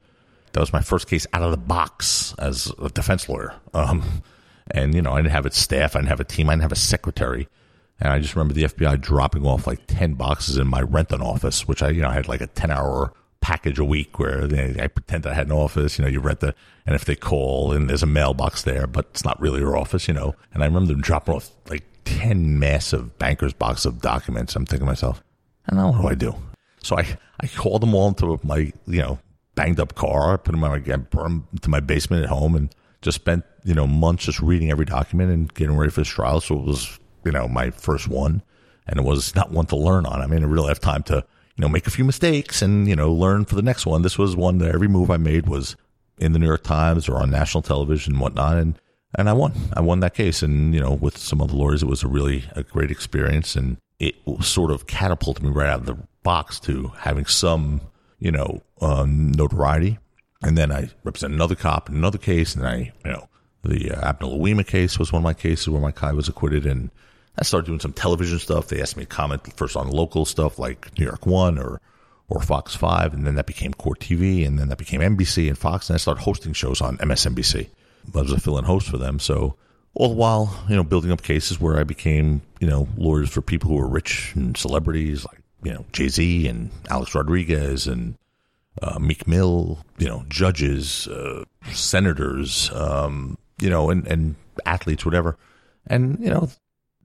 that 0.53 0.61
was 0.61 0.73
my 0.73 0.81
first 0.81 1.09
case 1.09 1.27
out 1.33 1.43
of 1.43 1.51
the 1.51 1.57
box 1.57 2.37
as 2.39 2.73
a 2.81 2.89
defense 2.89 3.29
lawyer. 3.29 3.53
Um, 3.73 4.23
and, 4.71 4.95
you 4.95 5.03
know, 5.03 5.13
I 5.13 5.17
didn't 5.17 5.33
have 5.33 5.47
a 5.47 5.51
staff, 5.51 5.97
I 5.97 5.99
didn't 5.99 6.11
have 6.11 6.21
a 6.21 6.25
team, 6.25 6.49
I 6.49 6.53
didn't 6.53 6.63
have 6.63 6.73
a 6.73 6.77
secretary. 6.77 7.49
And 8.05 8.13
I 8.13 8.19
just 8.19 8.37
remember 8.37 8.53
the 8.53 8.65
FBI 8.65 9.01
dropping 9.01 9.47
off 9.47 9.67
like 9.67 9.81
10 9.87 10.13
boxes 10.15 10.59
in 10.59 10.67
my 10.67 10.83
Renton 10.83 11.23
office, 11.23 11.67
which 11.67 11.83
I, 11.83 11.89
you 11.89 12.03
know, 12.03 12.09
I 12.09 12.13
had 12.13 12.29
like 12.29 12.43
a 12.43 12.47
10 12.47 12.71
hour 12.71 13.15
package 13.41 13.79
a 13.79 13.85
week 13.85 14.19
where 14.19 14.47
they, 14.47 14.79
I 14.79 14.89
pretend 14.89 15.27
I 15.27 15.33
had 15.33 15.47
an 15.47 15.53
office. 15.53 15.99
You 15.99 16.05
know, 16.05 16.11
you 16.11 16.21
rent 16.21 16.41
the, 16.41 16.55
and 16.87 16.95
if 16.95 17.07
they 17.07 17.17
call 17.17 17.73
and 17.73 17.89
there's 17.89 18.03
a 18.03 18.07
mailbox 18.07 18.63
there, 18.63 18.87
but 18.87 19.07
it's 19.11 19.25
not 19.25 19.41
really 19.41 19.61
your 19.61 19.75
office, 19.75 20.07
you 20.07 20.13
know. 20.13 20.35
And 20.53 20.63
I 20.63 20.67
remember 20.67 20.93
them 20.93 21.01
dropping 21.01 21.35
off 21.35 21.51
like 21.71 21.83
10 22.05 22.59
massive 22.59 23.19
banker's 23.19 23.55
box 23.55 23.87
of 23.87 24.03
documents. 24.03 24.55
I'm 24.55 24.67
thinking 24.67 24.87
to 24.87 24.91
myself, 24.91 25.23
don't 25.69 25.79
know, 25.79 25.93
what 25.93 26.03
do 26.03 26.09
I 26.09 26.15
do? 26.15 26.37
So 26.83 26.99
I, 26.99 27.17
I 27.41 27.47
called 27.47 27.81
them 27.81 27.95
all 27.95 28.09
into 28.09 28.39
my, 28.43 28.71
you 28.87 29.01
know, 29.01 29.19
banged 29.55 29.81
up 29.81 29.95
car, 29.95 30.37
put 30.37 30.53
them 30.53 30.63
in 30.63 30.71
my, 30.71 30.97
brought 30.97 31.25
them 31.25 31.49
to 31.63 31.71
my 31.71 31.81
basement 31.81 32.25
at 32.25 32.29
home 32.29 32.55
and 32.55 32.75
just 33.01 33.17
spent, 33.17 33.47
you 33.65 33.73
know, 33.73 33.87
months 33.87 34.27
just 34.27 34.41
reading 34.41 34.71
every 34.71 34.85
document 34.85 35.31
and 35.31 35.55
getting 35.55 35.75
ready 35.75 35.91
for 35.91 36.03
this 36.03 36.09
trial. 36.09 36.43
So 36.43 36.59
it 36.59 36.67
was, 36.67 36.99
you 37.25 37.33
know, 37.33 37.49
my 37.49 37.71
first 37.71 38.09
one 38.09 38.43
and 38.87 38.99
it 38.99 39.05
was 39.05 39.35
not 39.35 39.51
one 39.51 39.67
to 39.67 39.77
learn 39.77 40.07
on. 40.07 40.21
I 40.21 40.27
mean, 40.27 40.43
I 40.43 40.47
really 40.47 40.69
have 40.69 40.81
time 40.81 41.03
to, 41.05 41.25
you 41.57 41.63
know, 41.63 41.69
make 41.69 41.87
a 41.87 41.91
few 41.91 42.05
mistakes 42.05 42.63
and, 42.63 42.89
you 42.89 42.97
know, 42.97 43.13
learn 43.13 43.45
for 43.45 43.55
the 43.55 43.63
next 43.63 43.87
one. 43.87 44.03
This 44.03 44.19
was 44.19 44.37
one 44.37 44.59
that 44.59 44.75
every 44.75 44.89
move 44.89 45.11
I 45.11 45.17
made 45.17 45.49
was 45.49 45.77
in 46.19 46.33
the 46.33 46.39
New 46.39 46.47
York 46.47 46.65
Times 46.65 47.09
or 47.09 47.17
on 47.17 47.31
national 47.31 47.63
television 47.63 48.15
and 48.15 48.21
whatnot. 48.21 48.59
And, 48.59 48.79
and 49.17 49.29
I 49.29 49.33
won. 49.33 49.53
I 49.73 49.81
won 49.81 50.01
that 50.01 50.15
case. 50.15 50.43
And, 50.43 50.75
you 50.75 50.81
know, 50.81 50.93
with 50.93 51.17
some 51.17 51.41
other 51.41 51.55
lawyers, 51.55 51.83
it 51.83 51.89
was 51.89 52.03
a 52.03 52.09
really 52.09 52.45
a 52.55 52.63
great 52.63 52.91
experience. 52.91 53.57
And 53.57 53.79
it 53.99 54.17
sort 54.43 54.71
of 54.71 54.87
catapulted 54.87 55.45
me 55.45 55.51
right 55.51 55.69
out 55.69 55.81
of 55.81 55.87
the 55.87 55.97
box 56.23 56.61
to 56.61 56.93
having 56.99 57.27
some, 57.27 57.81
you 58.19 58.33
know, 58.33 58.63
um, 58.81 59.33
notoriety. 59.33 59.99
And 60.43 60.59
then 60.59 60.71
I 60.71 60.91
represented 61.05 61.37
another 61.37 61.55
cop 61.55 61.89
in 61.89 61.97
another 61.97 62.19
case. 62.19 62.55
And 62.55 62.67
I, 62.67 62.93
you 63.05 63.13
know, 63.13 63.29
the 63.63 63.93
uh, 63.93 64.13
Louima 64.15 64.67
case 64.67 64.99
was 64.99 65.11
one 65.11 65.21
of 65.21 65.25
my 65.25 65.33
cases 65.33 65.71
where 65.71 65.81
my 65.81 65.93
guy 65.93 66.13
was 66.13 66.29
acquitted. 66.29 66.67
And 66.67 66.91
I 67.39 67.43
started 67.43 67.67
doing 67.67 67.81
some 67.81 67.93
television 67.93 68.39
stuff. 68.39 68.69
They 68.69 68.81
asked 68.81 68.97
me 68.97 69.05
to 69.05 69.09
comment 69.09 69.57
first 69.57 69.77
on 69.77 69.89
local 69.89 70.25
stuff 70.25 70.59
like 70.59 70.97
New 70.99 71.05
York 71.05 71.27
One 71.27 71.59
or 71.59 71.81
or 72.29 72.41
Fox 72.41 72.75
Five, 72.75 73.13
and 73.13 73.27
then 73.27 73.35
that 73.35 73.47
became 73.47 73.75
Court 73.75 74.01
TV, 74.01 74.47
and 74.47 74.59
then 74.59 74.69
that 74.69 74.79
became 74.79 75.01
NBC 75.01 75.49
and 75.49 75.59
Fox, 75.59 75.91
and 75.91 75.95
I 75.95 75.99
started 75.99 76.23
hosting 76.23 76.55
shows 76.55 76.81
on 76.81 76.97
MSNBC. 76.99 77.69
I 78.15 78.21
was 78.21 78.33
a 78.33 78.41
fill-in 78.41 78.65
host 78.65 78.89
for 78.89 78.97
them, 78.97 79.19
so 79.19 79.57
all 79.95 80.09
the 80.09 80.15
while, 80.15 80.65
you 80.69 80.77
know, 80.77 80.85
building 80.85 81.13
up 81.13 81.23
cases 81.23 81.61
where 81.61 81.79
I 81.79 81.85
became, 81.85 82.43
you 82.61 82.67
know, 82.67 82.89
lawyers 82.97 83.31
for 83.31 83.43
people 83.43 83.71
who 83.71 83.77
were 83.77 83.89
rich 83.89 84.33
and 84.35 84.57
celebrities 84.57 85.25
like 85.25 85.41
you 85.63 85.73
know 85.73 85.85
Jay 85.93 86.09
Z 86.09 86.47
and 86.47 86.71
Alex 86.91 87.15
Rodriguez 87.15 87.87
and 87.87 88.17
uh, 88.83 88.99
Meek 88.99 89.27
Mill, 89.27 89.85
you 89.99 90.07
know, 90.07 90.25
judges, 90.29 91.07
uh, 91.09 91.45
senators, 91.73 92.71
um, 92.73 93.39
you 93.61 93.71
know, 93.71 93.91
and 93.91 94.07
and 94.07 94.35
athletes, 94.67 95.05
whatever, 95.05 95.37
and 95.87 96.19
you 96.21 96.31
know 96.31 96.49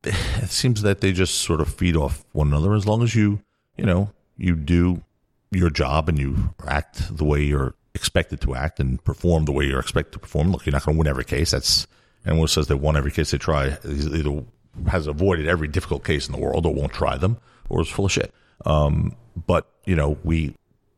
it 0.03 0.49
seems 0.49 0.81
that 0.81 1.01
they 1.01 1.11
just 1.11 1.35
sort 1.35 1.61
of 1.61 1.73
feed 1.73 1.95
off 1.95 2.23
one 2.31 2.47
another 2.47 2.73
as 2.73 2.85
long 2.85 3.03
as 3.03 3.15
you 3.15 3.41
you 3.77 3.85
know 3.85 4.11
you 4.37 4.55
do 4.55 5.01
your 5.51 5.69
job 5.69 6.07
and 6.09 6.19
you 6.19 6.53
act 6.67 7.15
the 7.15 7.25
way 7.25 7.41
you're 7.41 7.73
expected 7.95 8.39
to 8.41 8.55
act 8.55 8.79
and 8.79 9.03
perform 9.03 9.45
the 9.45 9.51
way 9.51 9.65
you're 9.65 9.79
expected 9.79 10.13
to 10.13 10.19
perform. 10.19 10.51
Look 10.51 10.65
you're 10.65 10.73
not 10.73 10.85
going 10.85 10.95
to 10.95 10.99
win 10.99 11.07
every 11.07 11.25
case. 11.25 11.51
That's 11.51 11.87
anyone 12.25 12.43
who 12.43 12.47
says 12.47 12.67
they 12.67 12.75
won 12.75 12.95
every 12.95 13.11
case 13.11 13.31
they 13.31 13.37
try. 13.37 13.77
Either 13.83 14.43
has 14.87 15.07
avoided 15.07 15.47
every 15.47 15.67
difficult 15.67 16.03
case 16.03 16.27
in 16.27 16.33
the 16.33 16.39
world 16.39 16.65
or 16.65 16.73
won't 16.73 16.93
try 16.93 17.17
them 17.17 17.37
or 17.67 17.81
is 17.81 17.89
full 17.89 18.05
of 18.05 18.11
shit. 18.11 18.33
Um, 18.65 19.15
but 19.47 19.67
you 19.85 19.95
know 19.95 20.17
we 20.23 20.55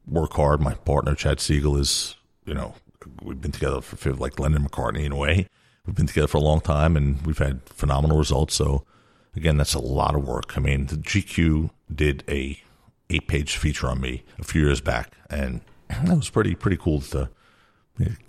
work 0.08 0.34
hard. 0.34 0.62
My 0.62 0.74
partner 0.74 1.16
chad 1.16 1.38
seigel 1.38 1.80
is 1.80 2.16
you 2.46 2.54
know 2.54 2.76
we've 3.24 3.42
been 3.42 3.52
together 3.52 3.82
for 3.82 4.14
like 4.14 4.40
lennon 4.40 4.68
mccartney 4.68 5.06
in 5.06 5.12
a 5.12 5.18
way. 5.18 5.48
We've 5.86 5.96
been 5.96 6.08
together 6.08 6.28
for 6.28 6.38
a 6.38 6.42
long 6.42 6.62
time 6.62 6.96
and 6.96 7.26
we've 7.26 7.38
had 7.38 7.62
phenomenal 7.64 8.18
results. 8.18 8.54
So 8.54 8.86
again 9.36 9.58
that's 9.58 9.74
a 9.74 9.80
lot 9.80 10.16
of 10.16 10.28
work 10.28 10.58
i 10.58 10.60
mean 10.60 10.86
the 10.88 10.96
gq 10.96 11.70
did 11.94 12.24
a 12.28 12.62
eight 13.10 13.28
page 13.28 13.58
feature 13.58 13.88
on 13.88 14.00
me 14.00 14.24
a 14.40 14.44
few 14.44 14.62
years 14.62 14.82
back 14.82 15.14
and 15.30 15.62
that 15.90 16.16
was 16.16 16.30
pretty 16.30 16.56
pretty 16.56 16.78
cool 16.78 17.02
to 17.02 17.30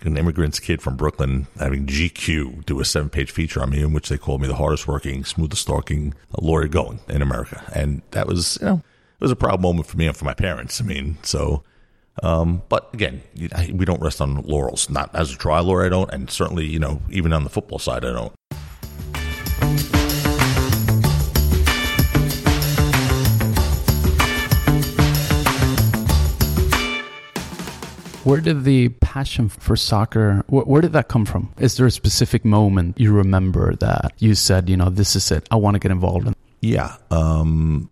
an 0.02 0.18
immigrant's 0.18 0.60
kid 0.60 0.82
from 0.82 0.96
brooklyn 0.96 1.46
having 1.58 1.86
gq 1.86 2.64
do 2.66 2.80
a 2.80 2.84
seven 2.84 3.08
page 3.08 3.30
feature 3.30 3.62
on 3.62 3.70
me 3.70 3.80
in 3.80 3.92
which 3.92 4.08
they 4.08 4.18
called 4.18 4.40
me 4.40 4.48
the 4.48 4.54
hardest 4.56 4.86
working 4.86 5.24
smoothest 5.24 5.66
talking 5.66 6.14
lawyer 6.40 6.68
going 6.68 7.00
in 7.08 7.22
america 7.22 7.62
and 7.74 8.02
that 8.10 8.26
was 8.26 8.58
you 8.60 8.66
know 8.66 8.74
it 8.74 9.24
was 9.24 9.30
a 9.30 9.36
proud 9.36 9.60
moment 9.60 9.86
for 9.86 9.96
me 9.96 10.06
and 10.06 10.16
for 10.16 10.24
my 10.24 10.34
parents 10.34 10.80
i 10.80 10.84
mean 10.84 11.16
so 11.22 11.62
um, 12.22 12.62
but 12.68 12.90
again, 12.92 13.22
we 13.72 13.84
don't 13.84 14.02
rest 14.02 14.20
on 14.20 14.42
laurels. 14.42 14.90
Not 14.90 15.14
as 15.14 15.32
a 15.32 15.36
trial 15.36 15.64
lawyer, 15.64 15.86
I 15.86 15.88
don't, 15.88 16.12
and 16.12 16.30
certainly, 16.30 16.66
you 16.66 16.78
know, 16.78 17.00
even 17.10 17.32
on 17.32 17.44
the 17.44 17.50
football 17.50 17.78
side, 17.78 18.04
I 18.04 18.12
don't. 18.12 18.32
Where 28.24 28.40
did 28.40 28.64
the 28.64 28.88
passion 28.88 29.48
for 29.48 29.74
soccer, 29.74 30.44
wh- 30.46 30.66
where 30.68 30.80
did 30.80 30.92
that 30.92 31.08
come 31.08 31.24
from? 31.24 31.52
Is 31.58 31.76
there 31.76 31.86
a 31.86 31.90
specific 31.90 32.44
moment 32.44 32.98
you 33.00 33.12
remember 33.12 33.74
that 33.76 34.12
you 34.18 34.34
said, 34.36 34.68
you 34.68 34.76
know, 34.76 34.90
this 34.90 35.16
is 35.16 35.30
it, 35.32 35.48
I 35.50 35.56
want 35.56 35.74
to 35.74 35.80
get 35.80 35.90
involved 35.90 36.28
in? 36.28 36.34
Yeah. 36.60 36.96
Um, 37.10 37.90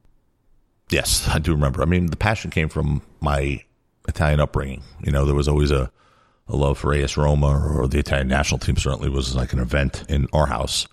yes, 0.91 1.29
I 1.29 1.41
do 1.41 1.53
remember. 1.53 1.83
I 1.83 1.87
mean, 1.87 2.07
the 2.07 2.17
passion 2.17 2.51
came 2.53 2.69
from 2.69 3.03
my 3.21 3.65
Italian 4.07 4.39
upbringing. 4.39 4.83
You 5.03 5.11
know, 5.11 5.25
there 5.25 5.35
was 5.35 5.49
always 5.49 5.73
a, 5.73 5.91
a 6.47 6.57
love 6.57 6.79
for 6.79 6.95
AS 6.95 7.17
Roma 7.17 7.49
or 7.77 7.89
the 7.89 7.99
Italian 7.99 8.29
national 8.29 8.59
team. 8.61 8.77
Certainly 8.77 9.09
was 9.11 9.35
like 9.35 9.53
an 9.53 9.59
event 9.59 10.05
in 10.09 10.29
our 10.33 10.47
house. 10.47 10.87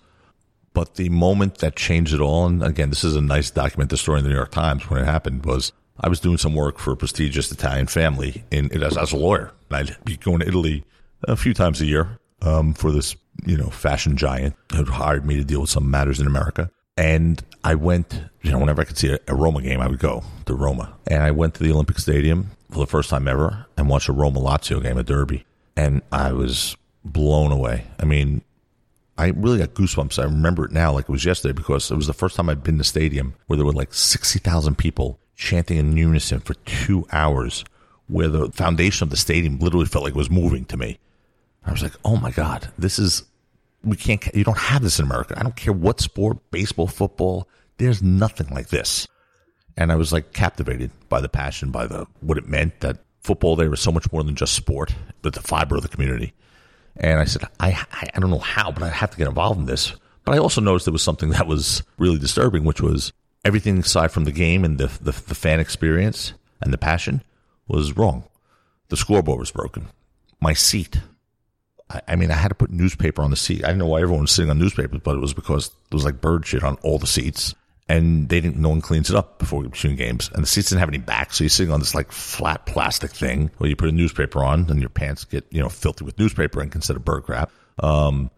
But 0.74 0.96
the 0.96 1.08
moment 1.08 1.58
that 1.58 1.76
changed 1.76 2.12
it 2.12 2.20
all, 2.20 2.46
and 2.46 2.62
again, 2.62 2.90
this 2.90 3.04
is 3.04 3.16
a 3.16 3.20
nice 3.20 3.50
document, 3.50 3.90
the 3.90 3.96
story 3.96 4.18
in 4.18 4.24
the 4.24 4.30
New 4.30 4.36
York 4.36 4.50
Times 4.50 4.88
when 4.90 5.00
it 5.00 5.06
happened, 5.06 5.44
was 5.46 5.72
I 6.00 6.08
was 6.08 6.20
doing 6.20 6.38
some 6.38 6.54
work 6.54 6.78
for 6.78 6.92
a 6.92 6.96
prestigious 6.96 7.50
Italian 7.50 7.86
family 7.86 8.44
in 8.50 8.70
as, 8.82 8.96
as 8.96 9.12
a 9.12 9.16
lawyer. 9.16 9.52
I'd 9.70 9.96
be 10.04 10.16
going 10.16 10.40
to 10.40 10.48
Italy 10.48 10.84
a 11.24 11.36
few 11.36 11.54
times 11.54 11.80
a 11.80 11.86
year 11.86 12.18
um, 12.42 12.72
for 12.74 12.92
this, 12.92 13.16
you 13.44 13.56
know, 13.56 13.68
fashion 13.68 14.16
giant 14.16 14.54
who 14.74 14.84
hired 14.84 15.26
me 15.26 15.36
to 15.36 15.44
deal 15.44 15.60
with 15.60 15.70
some 15.70 15.90
matters 15.90 16.20
in 16.20 16.26
America. 16.26 16.70
And 16.96 17.42
I 17.64 17.74
went, 17.74 18.22
you 18.42 18.50
know, 18.50 18.58
whenever 18.58 18.82
I 18.82 18.84
could 18.84 18.98
see 18.98 19.12
a, 19.12 19.18
a 19.28 19.34
Roma 19.34 19.62
game, 19.62 19.80
I 19.80 19.88
would 19.88 19.98
go 19.98 20.24
to 20.46 20.54
Roma. 20.54 20.94
And 21.06 21.22
I 21.22 21.30
went 21.30 21.54
to 21.54 21.62
the 21.62 21.72
Olympic 21.72 21.98
Stadium 21.98 22.50
for 22.70 22.78
the 22.78 22.86
first 22.86 23.10
time 23.10 23.28
ever 23.28 23.66
and 23.76 23.88
watched 23.88 24.08
a 24.08 24.12
Roma 24.12 24.40
Lazio 24.40 24.82
game, 24.82 24.98
a 24.98 25.02
derby. 25.02 25.44
And 25.76 26.02
I 26.10 26.32
was 26.32 26.76
blown 27.04 27.52
away. 27.52 27.86
I 28.00 28.04
mean, 28.04 28.42
I 29.16 29.28
really 29.28 29.58
got 29.58 29.74
goosebumps. 29.74 30.18
I 30.18 30.24
remember 30.24 30.64
it 30.64 30.72
now 30.72 30.92
like 30.92 31.04
it 31.04 31.12
was 31.12 31.24
yesterday 31.24 31.52
because 31.52 31.90
it 31.90 31.96
was 31.96 32.06
the 32.06 32.12
first 32.12 32.36
time 32.36 32.48
I'd 32.48 32.62
been 32.62 32.76
to 32.76 32.78
the 32.78 32.84
stadium 32.84 33.34
where 33.46 33.56
there 33.56 33.66
were 33.66 33.72
like 33.72 33.94
60,000 33.94 34.76
people 34.76 35.18
chanting 35.38 35.78
in 35.78 35.96
unison 35.96 36.40
for 36.40 36.54
two 36.66 37.06
hours, 37.12 37.64
where 38.08 38.28
the 38.28 38.50
foundation 38.50 39.04
of 39.04 39.10
the 39.10 39.16
stadium 39.16 39.58
literally 39.58 39.86
felt 39.86 40.04
like 40.04 40.14
it 40.14 40.16
was 40.16 40.30
moving 40.30 40.64
to 40.66 40.76
me. 40.76 40.98
I 41.64 41.70
was 41.70 41.82
like, 41.82 41.94
oh 42.04 42.16
my 42.16 42.30
God, 42.30 42.70
this 42.76 42.98
is, 42.98 43.22
we 43.84 43.96
can't, 43.96 44.22
you 44.34 44.44
don't 44.44 44.58
have 44.58 44.82
this 44.82 44.98
in 44.98 45.06
America. 45.06 45.34
I 45.38 45.42
don't 45.42 45.56
care 45.56 45.72
what 45.72 46.00
sport, 46.00 46.38
baseball, 46.50 46.88
football, 46.88 47.48
there's 47.78 48.02
nothing 48.02 48.48
like 48.48 48.68
this. 48.68 49.06
And 49.76 49.92
I 49.92 49.96
was 49.96 50.12
like 50.12 50.32
captivated 50.32 50.90
by 51.08 51.20
the 51.20 51.28
passion, 51.28 51.70
by 51.70 51.86
the, 51.86 52.06
what 52.20 52.36
it 52.36 52.48
meant 52.48 52.80
that 52.80 52.98
football 53.20 53.54
there 53.54 53.70
was 53.70 53.80
so 53.80 53.92
much 53.92 54.10
more 54.12 54.24
than 54.24 54.34
just 54.34 54.54
sport, 54.54 54.92
but 55.22 55.34
the 55.34 55.42
fiber 55.42 55.76
of 55.76 55.82
the 55.82 55.88
community. 55.88 56.34
And 56.96 57.20
I 57.20 57.24
said, 57.26 57.42
I, 57.60 57.80
I 57.92 58.18
don't 58.18 58.30
know 58.30 58.38
how, 58.38 58.72
but 58.72 58.82
I 58.82 58.88
have 58.88 59.12
to 59.12 59.16
get 59.16 59.28
involved 59.28 59.60
in 59.60 59.66
this. 59.66 59.94
But 60.24 60.34
I 60.34 60.38
also 60.38 60.60
noticed 60.60 60.86
there 60.86 60.92
was 60.92 61.02
something 61.02 61.30
that 61.30 61.46
was 61.46 61.84
really 61.96 62.18
disturbing, 62.18 62.64
which 62.64 62.80
was 62.80 63.12
everything 63.48 63.78
aside 63.78 64.12
from 64.12 64.24
the 64.24 64.32
game 64.32 64.64
and 64.64 64.78
the, 64.78 64.86
the, 65.00 65.12
the 65.26 65.34
fan 65.34 65.58
experience 65.58 66.34
and 66.62 66.72
the 66.72 66.78
passion 66.78 67.22
was 67.66 67.96
wrong. 67.96 68.24
The 68.88 68.96
scoreboard 68.96 69.40
was 69.40 69.50
broken. 69.50 69.88
My 70.40 70.52
seat 70.52 71.00
I, 71.90 72.00
I 72.08 72.16
mean, 72.16 72.30
I 72.30 72.34
had 72.34 72.48
to 72.48 72.54
put 72.54 72.70
newspaper 72.70 73.22
on 73.22 73.30
the 73.30 73.36
seat. 73.36 73.64
I 73.64 73.68
didn't 73.68 73.78
know 73.78 73.86
why 73.86 74.02
everyone 74.02 74.22
was 74.22 74.32
sitting 74.32 74.50
on 74.50 74.58
newspapers, 74.58 75.00
but 75.02 75.16
it 75.16 75.20
was 75.20 75.34
because 75.34 75.68
there 75.68 75.96
was 75.96 76.04
like 76.04 76.20
bird 76.20 76.46
shit 76.46 76.62
on 76.62 76.76
all 76.82 76.98
the 76.98 77.06
seats. 77.06 77.54
And 77.90 78.28
they 78.28 78.42
didn't, 78.42 78.58
no 78.58 78.68
one 78.68 78.82
cleans 78.82 79.08
it 79.08 79.16
up 79.16 79.38
before 79.38 79.62
between 79.62 79.96
games. 79.96 80.30
And 80.34 80.42
the 80.42 80.46
seats 80.46 80.68
didn't 80.68 80.80
have 80.80 80.90
any 80.90 80.98
back. 80.98 81.32
So 81.32 81.44
you're 81.44 81.48
sitting 81.48 81.72
on 81.72 81.80
this 81.80 81.94
like 81.94 82.12
flat 82.12 82.66
plastic 82.66 83.10
thing 83.10 83.50
where 83.56 83.70
you 83.70 83.76
put 83.76 83.88
a 83.88 83.92
newspaper 83.92 84.44
on 84.44 84.68
and 84.68 84.80
your 84.80 84.90
pants 84.90 85.24
get, 85.24 85.46
you 85.50 85.62
know, 85.62 85.70
filthy 85.70 86.04
with 86.04 86.18
newspaper 86.18 86.62
ink 86.62 86.74
instead 86.74 86.96
of 86.96 87.04
bird 87.04 87.22
crap. 87.22 87.50
Um, 87.82 88.30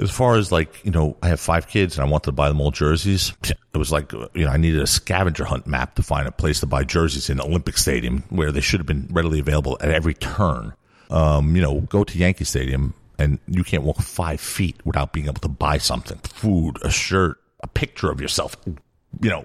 as 0.00 0.10
far 0.10 0.36
as 0.36 0.50
like, 0.50 0.84
you 0.84 0.90
know, 0.90 1.16
I 1.22 1.28
have 1.28 1.40
five 1.40 1.68
kids 1.68 1.96
and 1.96 2.06
I 2.06 2.10
wanted 2.10 2.26
to 2.26 2.32
buy 2.32 2.48
them 2.48 2.60
all 2.60 2.70
jerseys. 2.70 3.32
It 3.42 3.78
was 3.78 3.92
like, 3.92 4.12
you 4.12 4.44
know, 4.44 4.48
I 4.48 4.56
needed 4.56 4.80
a 4.80 4.86
scavenger 4.86 5.44
hunt 5.44 5.66
map 5.66 5.94
to 5.96 6.02
find 6.02 6.26
a 6.26 6.32
place 6.32 6.60
to 6.60 6.66
buy 6.66 6.84
jerseys 6.84 7.30
in 7.30 7.40
Olympic 7.40 7.78
Stadium 7.78 8.24
where 8.28 8.50
they 8.50 8.60
should 8.60 8.80
have 8.80 8.86
been 8.86 9.08
readily 9.10 9.38
available 9.38 9.76
at 9.80 9.90
every 9.90 10.14
turn. 10.14 10.72
Um, 11.10 11.54
you 11.54 11.62
know, 11.62 11.80
go 11.80 12.02
to 12.02 12.18
Yankee 12.18 12.44
Stadium 12.44 12.94
and 13.18 13.38
you 13.46 13.62
can't 13.62 13.84
walk 13.84 13.98
five 13.98 14.40
feet 14.40 14.76
without 14.84 15.12
being 15.12 15.26
able 15.26 15.40
to 15.40 15.48
buy 15.48 15.78
something 15.78 16.18
food, 16.18 16.78
a 16.82 16.90
shirt, 16.90 17.40
a 17.60 17.68
picture 17.68 18.10
of 18.10 18.20
yourself, 18.20 18.56
you 18.66 19.30
know, 19.30 19.44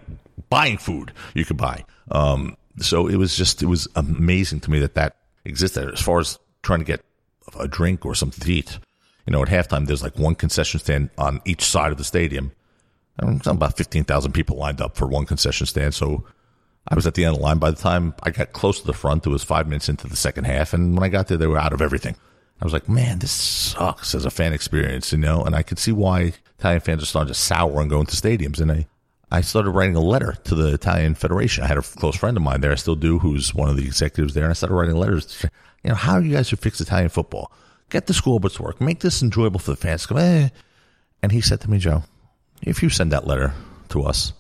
buying 0.50 0.78
food 0.78 1.12
you 1.36 1.46
could 1.46 1.58
buy. 1.58 1.86
Um, 2.10 2.58
so 2.80 3.08
it 3.08 3.18
was 3.18 3.36
just, 3.36 3.62
it 3.62 3.68
was 3.68 3.88
amazing 3.96 4.62
to 4.62 4.72
me 4.72 4.80
that 4.80 4.96
that 4.96 5.18
existed 5.46 5.92
as 5.94 6.02
far 6.02 6.20
as 6.20 6.40
trying 6.64 6.80
to 6.80 6.86
get 6.86 7.04
a 7.60 7.68
drink 7.68 8.06
or 8.06 8.16
something 8.16 8.44
to 8.44 8.52
eat. 8.52 8.80
You 9.30 9.34
know, 9.34 9.44
at 9.44 9.50
halftime, 9.50 9.86
there's 9.86 10.02
like 10.02 10.18
one 10.18 10.34
concession 10.34 10.80
stand 10.80 11.12
on 11.16 11.40
each 11.46 11.64
side 11.64 11.92
of 11.92 12.00
the 12.00 12.04
stadium. 12.04 12.52
And 13.20 13.46
about 13.46 13.78
15,000 13.78 14.32
people 14.32 14.58
lined 14.58 14.82
up 14.82 14.98
for 14.98 15.08
one 15.08 15.28
concession 15.28 15.68
stand. 15.68 15.94
So 15.94 16.26
I 16.88 16.96
was 16.96 17.06
at 17.06 17.14
the 17.14 17.26
end 17.26 17.36
of 17.36 17.38
the 17.38 17.44
line. 17.44 17.60
By 17.60 17.70
the 17.70 17.78
time 17.78 18.16
I 18.24 18.32
got 18.32 18.54
close 18.54 18.80
to 18.82 18.88
the 18.88 18.94
front, 18.94 19.28
it 19.28 19.30
was 19.30 19.44
five 19.44 19.68
minutes 19.68 19.88
into 19.88 20.08
the 20.08 20.16
second 20.16 20.46
half. 20.46 20.74
And 20.74 20.96
when 20.96 21.04
I 21.04 21.10
got 21.10 21.28
there, 21.28 21.38
they 21.38 21.46
were 21.46 21.60
out 21.60 21.74
of 21.74 21.82
everything. 21.82 22.16
I 22.60 22.66
was 22.66 22.74
like, 22.74 22.90
man, 22.90 23.20
this 23.20 23.30
sucks 23.30 24.16
as 24.16 24.26
a 24.26 24.32
fan 24.32 24.52
experience, 24.52 25.12
you 25.12 25.20
know? 25.20 25.44
And 25.44 25.56
I 25.56 25.62
could 25.62 25.78
see 25.78 25.92
why 25.92 26.34
Italian 26.58 26.82
fans 26.82 27.04
are 27.04 27.06
starting 27.06 27.32
to 27.32 27.40
sour 27.40 27.82
and 27.82 27.90
going 27.90 28.08
to 28.08 28.16
stadiums. 28.16 28.60
And 28.60 28.72
I, 28.72 28.88
I 29.32 29.42
started 29.42 29.70
writing 29.70 29.96
a 29.96 30.02
letter 30.02 30.38
to 30.46 30.56
the 30.56 30.74
Italian 30.74 31.14
Federation. 31.14 31.64
I 31.64 31.68
had 31.68 31.78
a 31.78 31.84
close 31.84 32.16
friend 32.16 32.36
of 32.36 32.42
mine 32.42 32.62
there, 32.62 32.72
I 32.72 32.76
still 32.76 32.96
do, 32.96 33.20
who's 33.20 33.54
one 33.54 33.70
of 33.70 33.78
the 33.78 33.86
executives 33.86 34.34
there. 34.34 34.46
And 34.46 34.50
I 34.50 34.56
started 34.56 34.74
writing 34.74 34.96
letters, 34.96 35.46
you 35.84 35.90
know, 35.92 35.96
how 35.96 36.14
are 36.14 36.22
you 36.22 36.34
guys 36.34 36.48
should 36.48 36.58
fix 36.58 36.82
Italian 36.82 37.10
football. 37.10 37.52
Get 37.90 38.08
the 38.08 38.14
scoreboards 38.14 38.56
to 38.56 38.64
work. 38.64 38.80
Make 38.82 39.00
this 39.00 39.22
enjoyable 39.22 39.60
for 39.60 39.72
the 39.72 39.78
fans. 39.78 40.06
Come, 40.06 40.18
eh. 40.18 40.50
And 41.22 41.32
he 41.32 41.42
said 41.42 41.62
to 41.62 41.70
me, 41.70 41.80
Joe, 41.80 42.04
if 42.62 42.84
you 42.84 42.90
send 42.90 43.12
that 43.12 43.28
letter 43.28 43.54
to 43.90 44.04
us, 44.04 44.34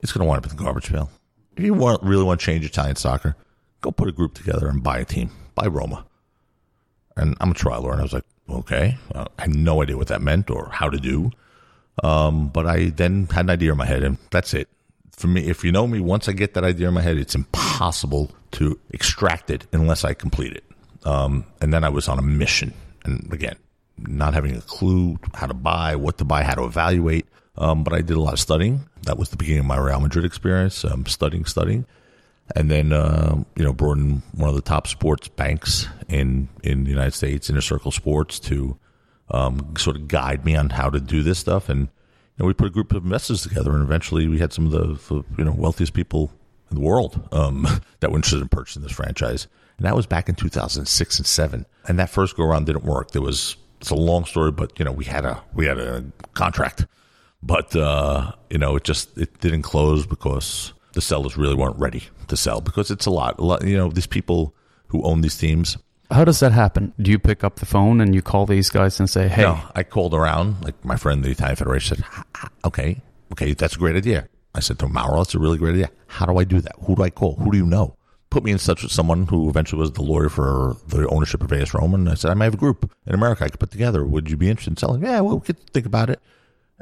it's 0.00 0.12
going 0.12 0.24
to 0.24 0.28
wind 0.28 0.44
up 0.44 0.50
in 0.50 0.56
the 0.56 0.62
garbage 0.62 0.90
pail. 0.90 1.10
If 1.56 1.62
you 1.62 1.74
want, 1.74 2.02
really 2.02 2.24
want 2.24 2.40
to 2.40 2.46
change 2.46 2.64
Italian 2.64 2.96
soccer, 2.96 3.36
go 3.80 3.90
put 3.90 4.08
a 4.08 4.12
group 4.12 4.34
together 4.34 4.68
and 4.68 4.82
buy 4.82 4.98
a 4.98 5.04
team. 5.04 5.30
Buy 5.54 5.66
Roma. 5.66 6.04
And 7.16 7.36
I'm 7.40 7.52
a 7.52 7.54
trial 7.54 7.82
lawyer. 7.82 7.92
And 7.92 8.00
I 8.00 8.04
was 8.04 8.12
like, 8.12 8.24
okay. 8.50 8.98
I 9.14 9.26
had 9.38 9.54
no 9.54 9.82
idea 9.82 9.96
what 9.96 10.08
that 10.08 10.22
meant 10.22 10.50
or 10.50 10.68
how 10.72 10.88
to 10.88 10.98
do. 10.98 11.30
Um, 12.02 12.48
but 12.48 12.66
I 12.66 12.86
then 12.86 13.26
had 13.26 13.46
an 13.46 13.50
idea 13.50 13.70
in 13.70 13.78
my 13.78 13.86
head, 13.86 14.02
and 14.02 14.18
that's 14.30 14.52
it. 14.52 14.68
For 15.12 15.28
me, 15.28 15.46
if 15.46 15.62
you 15.62 15.70
know 15.70 15.86
me, 15.86 16.00
once 16.00 16.28
I 16.28 16.32
get 16.32 16.54
that 16.54 16.64
idea 16.64 16.88
in 16.88 16.94
my 16.94 17.02
head, 17.02 17.18
it's 17.18 17.36
impossible 17.36 18.32
to 18.52 18.78
extract 18.90 19.48
it 19.48 19.66
unless 19.72 20.02
I 20.02 20.12
complete 20.12 20.54
it. 20.54 20.64
Um, 21.04 21.44
and 21.60 21.72
then 21.72 21.84
I 21.84 21.90
was 21.90 22.08
on 22.08 22.18
a 22.18 22.22
mission. 22.22 22.74
And 23.04 23.32
again, 23.32 23.56
not 23.98 24.34
having 24.34 24.56
a 24.56 24.60
clue 24.60 25.18
how 25.34 25.46
to 25.46 25.54
buy, 25.54 25.96
what 25.96 26.18
to 26.18 26.24
buy, 26.24 26.42
how 26.42 26.54
to 26.54 26.64
evaluate. 26.64 27.26
Um, 27.56 27.84
but 27.84 27.92
I 27.92 28.00
did 28.00 28.16
a 28.16 28.20
lot 28.20 28.32
of 28.32 28.40
studying. 28.40 28.88
That 29.02 29.18
was 29.18 29.28
the 29.28 29.36
beginning 29.36 29.60
of 29.60 29.66
my 29.66 29.78
Real 29.78 30.00
Madrid 30.00 30.24
experience, 30.24 30.84
um, 30.84 31.06
studying, 31.06 31.44
studying. 31.44 31.86
And 32.54 32.70
then, 32.70 32.92
uh, 32.92 33.42
you 33.56 33.64
know, 33.64 33.72
brought 33.72 33.98
in 33.98 34.22
one 34.32 34.48
of 34.48 34.56
the 34.56 34.62
top 34.62 34.86
sports 34.86 35.28
banks 35.28 35.86
in, 36.08 36.48
in 36.62 36.84
the 36.84 36.90
United 36.90 37.12
States, 37.12 37.48
Inner 37.48 37.60
Circle 37.60 37.90
Sports, 37.90 38.38
to 38.40 38.76
um, 39.30 39.74
sort 39.78 39.96
of 39.96 40.08
guide 40.08 40.44
me 40.44 40.54
on 40.56 40.70
how 40.70 40.90
to 40.90 41.00
do 41.00 41.22
this 41.22 41.38
stuff. 41.38 41.68
And, 41.68 41.80
you 41.80 41.88
know, 42.38 42.46
we 42.46 42.52
put 42.52 42.66
a 42.66 42.70
group 42.70 42.92
of 42.92 43.04
investors 43.04 43.42
together, 43.42 43.72
and 43.72 43.82
eventually 43.82 44.28
we 44.28 44.40
had 44.40 44.52
some 44.52 44.66
of 44.66 44.72
the, 44.72 45.24
you 45.38 45.44
know, 45.44 45.52
wealthiest 45.52 45.94
people 45.94 46.32
in 46.70 46.76
the 46.76 46.82
world 46.82 47.28
um, 47.32 47.66
that 48.00 48.10
were 48.10 48.16
interested 48.16 48.42
in 48.42 48.48
purchasing 48.48 48.82
this 48.82 48.92
franchise. 48.92 49.46
And 49.78 49.86
that 49.86 49.96
was 49.96 50.06
back 50.06 50.28
in 50.28 50.34
2006 50.34 51.18
and 51.18 51.26
seven. 51.26 51.66
And 51.88 51.98
that 51.98 52.10
first 52.10 52.36
go 52.36 52.44
around 52.44 52.66
didn't 52.66 52.84
work. 52.84 53.10
There 53.10 53.22
was, 53.22 53.56
it's 53.80 53.90
a 53.90 53.94
long 53.94 54.24
story, 54.24 54.52
but, 54.52 54.78
you 54.78 54.84
know, 54.84 54.92
we 54.92 55.04
had 55.04 55.24
a, 55.24 55.42
we 55.54 55.66
had 55.66 55.78
a 55.78 56.04
contract 56.34 56.86
but 57.44 57.76
uh, 57.76 58.32
you 58.50 58.58
know, 58.58 58.76
it 58.76 58.84
just 58.84 59.16
it 59.18 59.38
didn't 59.40 59.62
close 59.62 60.06
because 60.06 60.72
the 60.94 61.02
sellers 61.02 61.36
really 61.36 61.54
weren't 61.54 61.78
ready 61.78 62.04
to 62.28 62.36
sell 62.36 62.60
because 62.60 62.90
it's 62.90 63.06
a 63.06 63.10
lot. 63.10 63.38
A 63.38 63.44
lot 63.44 63.64
you 63.64 63.76
know, 63.76 63.90
these 63.90 64.06
people 64.06 64.54
who 64.88 65.02
own 65.02 65.20
these 65.20 65.36
teams. 65.36 65.76
How 66.10 66.24
does 66.24 66.40
that 66.40 66.52
happen? 66.52 66.92
Do 67.00 67.10
you 67.10 67.18
pick 67.18 67.44
up 67.44 67.56
the 67.56 67.66
phone 67.66 68.00
and 68.00 68.14
you 68.14 68.22
call 68.22 68.46
these 68.46 68.70
guys 68.70 68.98
and 68.98 69.08
say, 69.08 69.28
"Hey"? 69.28 69.42
No, 69.42 69.60
I 69.74 69.82
called 69.82 70.14
around. 70.14 70.64
Like 70.64 70.82
my 70.84 70.96
friend, 70.96 71.22
the 71.22 71.30
Italian 71.30 71.56
Federation, 71.56 71.98
said, 71.98 72.24
"Okay, 72.64 73.02
okay, 73.32 73.52
that's 73.52 73.76
a 73.76 73.78
great 73.78 73.96
idea." 73.96 74.28
I 74.54 74.60
said 74.60 74.78
to 74.78 74.88
Mauro, 74.88 75.18
"That's 75.18 75.34
a 75.34 75.38
really 75.38 75.58
great 75.58 75.74
idea. 75.74 75.90
How 76.06 76.24
do 76.26 76.38
I 76.38 76.44
do 76.44 76.60
that? 76.60 76.76
Who 76.86 76.96
do 76.96 77.02
I 77.02 77.10
call? 77.10 77.34
Who 77.36 77.50
do 77.50 77.58
you 77.58 77.66
know?" 77.66 77.96
Put 78.34 78.42
me 78.42 78.50
in 78.50 78.58
touch 78.58 78.82
with 78.82 78.90
someone 78.90 79.26
who 79.28 79.48
eventually 79.48 79.78
was 79.78 79.92
the 79.92 80.02
lawyer 80.02 80.28
for 80.28 80.76
the 80.88 81.08
ownership 81.08 81.40
of 81.40 81.52
AS 81.52 81.72
Roma. 81.72 81.94
And 81.94 82.08
I 82.08 82.14
said, 82.14 82.32
I 82.32 82.34
might 82.34 82.46
have 82.46 82.54
a 82.54 82.58
group 82.58 82.90
in 83.06 83.14
America 83.14 83.44
I 83.44 83.48
could 83.48 83.60
put 83.60 83.70
together. 83.70 84.04
Would 84.04 84.28
you 84.28 84.36
be 84.36 84.50
interested 84.50 84.72
in 84.72 84.76
selling? 84.76 85.02
Yeah, 85.02 85.20
well, 85.20 85.38
we 85.38 85.46
could 85.46 85.60
think 85.70 85.86
about 85.86 86.10
it 86.10 86.20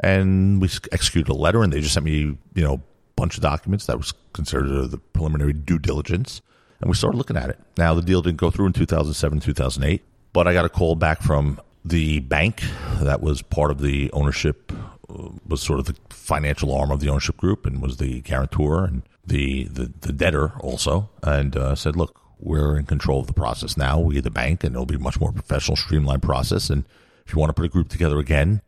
and 0.03 0.61
we 0.61 0.69
executed 0.91 1.31
a 1.31 1.35
letter, 1.35 1.63
and 1.63 1.73
they 1.73 1.81
just 1.81 1.95
sent 1.95 2.05
me, 2.05 2.37
you 2.55 2.63
know, 2.63 2.75
a 2.75 2.81
bunch 3.17 3.37
of 3.37 3.43
documents 3.43 3.87
that 3.87 3.97
was 3.97 4.13
considered 4.33 4.91
the 4.91 4.99
preliminary 4.99 5.53
due 5.53 5.79
diligence, 5.79 6.41
and 6.81 6.89
we 6.89 6.95
started 6.95 7.19
looking 7.19 7.37
at 7.37 7.51
it. 7.51 7.59
Now 7.77 7.95
the 7.95 8.03
deal 8.03 8.23
didn't 8.23 8.39
go 8.39 8.51
through 8.51 8.67
in 8.67 8.73
2007, 8.73 9.41
2008, 9.41 10.03
but 10.33 10.49
I 10.49 10.53
got 10.53 10.65
a 10.65 10.71
call 10.71 10.95
back 10.95 11.23
from 11.23 11.61
the 11.85 12.21
bank 12.21 12.63
that 13.01 13.21
was 13.21 13.43
part 13.43 13.71
of 13.71 13.81
the 13.81 14.11
ownership, 14.13 14.73
uh, 15.11 15.29
was 15.47 15.61
sort 15.61 15.79
of 15.79 15.87
the 15.87 15.97
financial 16.11 16.75
arm 16.75 16.91
of 16.91 17.01
the 17.01 17.09
ownership 17.09 17.37
group, 17.37 17.67
and 17.67 17.83
was 17.83 17.99
the 17.99 18.21
guarantor 18.23 18.85
and 18.85 19.03
the 19.25 19.65
the, 19.65 19.93
the 20.01 20.13
debtor 20.13 20.53
also, 20.61 21.11
and 21.23 21.57
uh, 21.57 21.75
said, 21.75 21.97
look. 21.97 22.19
We're 22.45 22.77
in 22.77 22.87
control 22.87 23.21
of 23.21 23.29
the 23.29 23.33
process 23.33 23.77
now. 23.77 24.01
We, 24.01 24.19
the 24.19 24.29
bank, 24.29 24.65
and 24.65 24.75
it'll 24.75 24.85
be 24.85 24.97
a 24.97 24.99
much 24.99 25.21
more 25.21 25.31
professional, 25.31 25.77
streamlined 25.77 26.23
process. 26.23 26.71
And 26.71 26.85
if 27.25 27.33
you 27.33 27.39
want 27.39 27.51
to 27.51 27.55
put 27.55 27.65
a 27.65 27.69
group 27.69 27.89
together 27.89 28.19
again, 28.19 28.63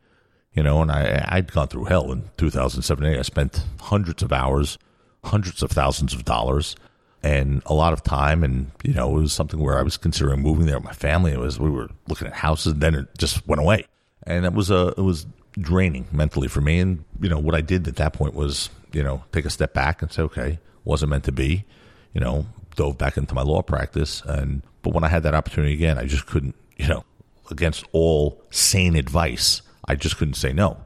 you 0.54 0.62
know, 0.62 0.80
and 0.80 0.90
I, 0.90 1.24
I'd 1.28 1.52
gone 1.52 1.68
through 1.68 1.86
hell 1.86 2.12
in 2.12 2.30
2007. 2.36 3.04
I 3.04 3.22
spent 3.22 3.64
hundreds 3.80 4.22
of 4.22 4.32
hours, 4.32 4.78
hundreds 5.24 5.62
of 5.62 5.72
thousands 5.72 6.14
of 6.14 6.24
dollars, 6.24 6.76
and 7.22 7.62
a 7.66 7.74
lot 7.74 7.92
of 7.92 8.04
time. 8.04 8.44
And, 8.44 8.70
you 8.84 8.94
know, 8.94 9.16
it 9.16 9.20
was 9.22 9.32
something 9.32 9.58
where 9.58 9.78
I 9.78 9.82
was 9.82 9.96
considering 9.96 10.40
moving 10.40 10.66
there 10.66 10.76
with 10.76 10.84
my 10.84 10.92
family. 10.92 11.32
It 11.32 11.40
was, 11.40 11.58
we 11.58 11.70
were 11.70 11.90
looking 12.06 12.28
at 12.28 12.34
houses, 12.34 12.74
and 12.74 12.80
then 12.80 12.94
it 12.94 13.08
just 13.18 13.46
went 13.48 13.60
away. 13.60 13.86
And 14.24 14.44
it 14.44 14.52
was, 14.52 14.70
a, 14.70 14.94
it 14.96 15.02
was 15.02 15.26
draining 15.58 16.06
mentally 16.12 16.46
for 16.46 16.60
me. 16.60 16.78
And, 16.78 17.04
you 17.20 17.28
know, 17.28 17.40
what 17.40 17.56
I 17.56 17.60
did 17.60 17.88
at 17.88 17.96
that 17.96 18.12
point 18.12 18.34
was, 18.34 18.70
you 18.94 19.02
know, 19.02 19.24
take 19.32 19.44
a 19.44 19.50
step 19.50 19.74
back 19.74 20.02
and 20.02 20.12
say, 20.12 20.22
okay, 20.22 20.58
wasn't 20.84 21.10
meant 21.10 21.24
to 21.24 21.32
be, 21.32 21.64
you 22.12 22.20
know, 22.20 22.46
dove 22.76 22.98
back 22.98 23.16
into 23.16 23.34
my 23.34 23.42
law 23.42 23.62
practice. 23.62 24.22
And 24.22 24.62
but 24.82 24.92
when 24.92 25.04
I 25.04 25.08
had 25.08 25.22
that 25.24 25.34
opportunity 25.34 25.74
again, 25.74 25.98
I 25.98 26.06
just 26.06 26.26
couldn't, 26.26 26.54
you 26.76 26.88
know, 26.88 27.04
against 27.50 27.84
all 27.92 28.42
sane 28.50 28.96
advice, 28.96 29.62
I 29.86 29.96
just 29.96 30.16
couldn't 30.16 30.34
say 30.34 30.52
no. 30.52 30.78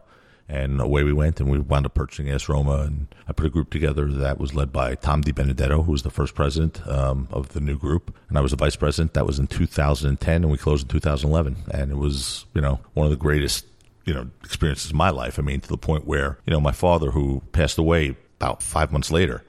And 0.51 0.81
away 0.81 1.03
we 1.03 1.13
went, 1.13 1.41
and 1.41 1.51
we 1.51 1.59
wound 1.59 1.85
up 1.85 1.93
purchasing 1.93 2.31
AS 2.31 2.49
Roma. 2.49 2.79
And 2.79 3.15
I 3.29 3.33
put 3.33 3.45
a 3.45 3.51
group 3.51 3.69
together 3.69 4.07
that 4.07 4.39
was 4.39 4.55
led 4.55 4.73
by 4.73 4.95
Tom 4.95 5.21
Di 5.21 5.31
Benedetto, 5.31 5.83
who 5.83 5.93
was 5.93 6.05
the 6.05 6.11
first 6.11 6.35
president 6.35 6.87
um, 6.89 7.29
of 7.31 7.51
the 7.51 7.61
new 7.61 7.77
group, 7.77 8.17
and 8.31 8.39
I 8.39 8.41
was 8.41 8.53
the 8.53 8.57
vice 8.57 8.77
president. 8.77 9.13
That 9.13 9.27
was 9.27 9.39
in 9.39 9.47
2010, 9.47 10.43
and 10.43 10.51
we 10.51 10.57
closed 10.57 10.85
in 10.85 10.89
2011. 10.89 11.65
And 11.71 11.91
it 11.91 11.99
was, 11.99 12.47
you 12.55 12.63
know, 12.63 12.81
one 12.95 13.05
of 13.05 13.11
the 13.11 13.19
greatest, 13.19 13.67
you 14.09 14.15
know, 14.15 14.31
experiences 14.43 14.91
of 14.91 14.97
my 14.97 15.11
life. 15.11 15.39
I 15.39 15.43
mean, 15.43 15.61
to 15.61 15.69
the 15.69 15.77
point 15.77 16.07
where, 16.07 16.39
you 16.47 16.51
know, 16.51 16.61
my 16.61 16.73
father, 16.73 17.11
who 17.11 17.43
passed 17.53 17.77
away 17.77 18.17
about 18.41 18.63
five 18.63 18.91
months 18.91 19.11
later, 19.11 19.45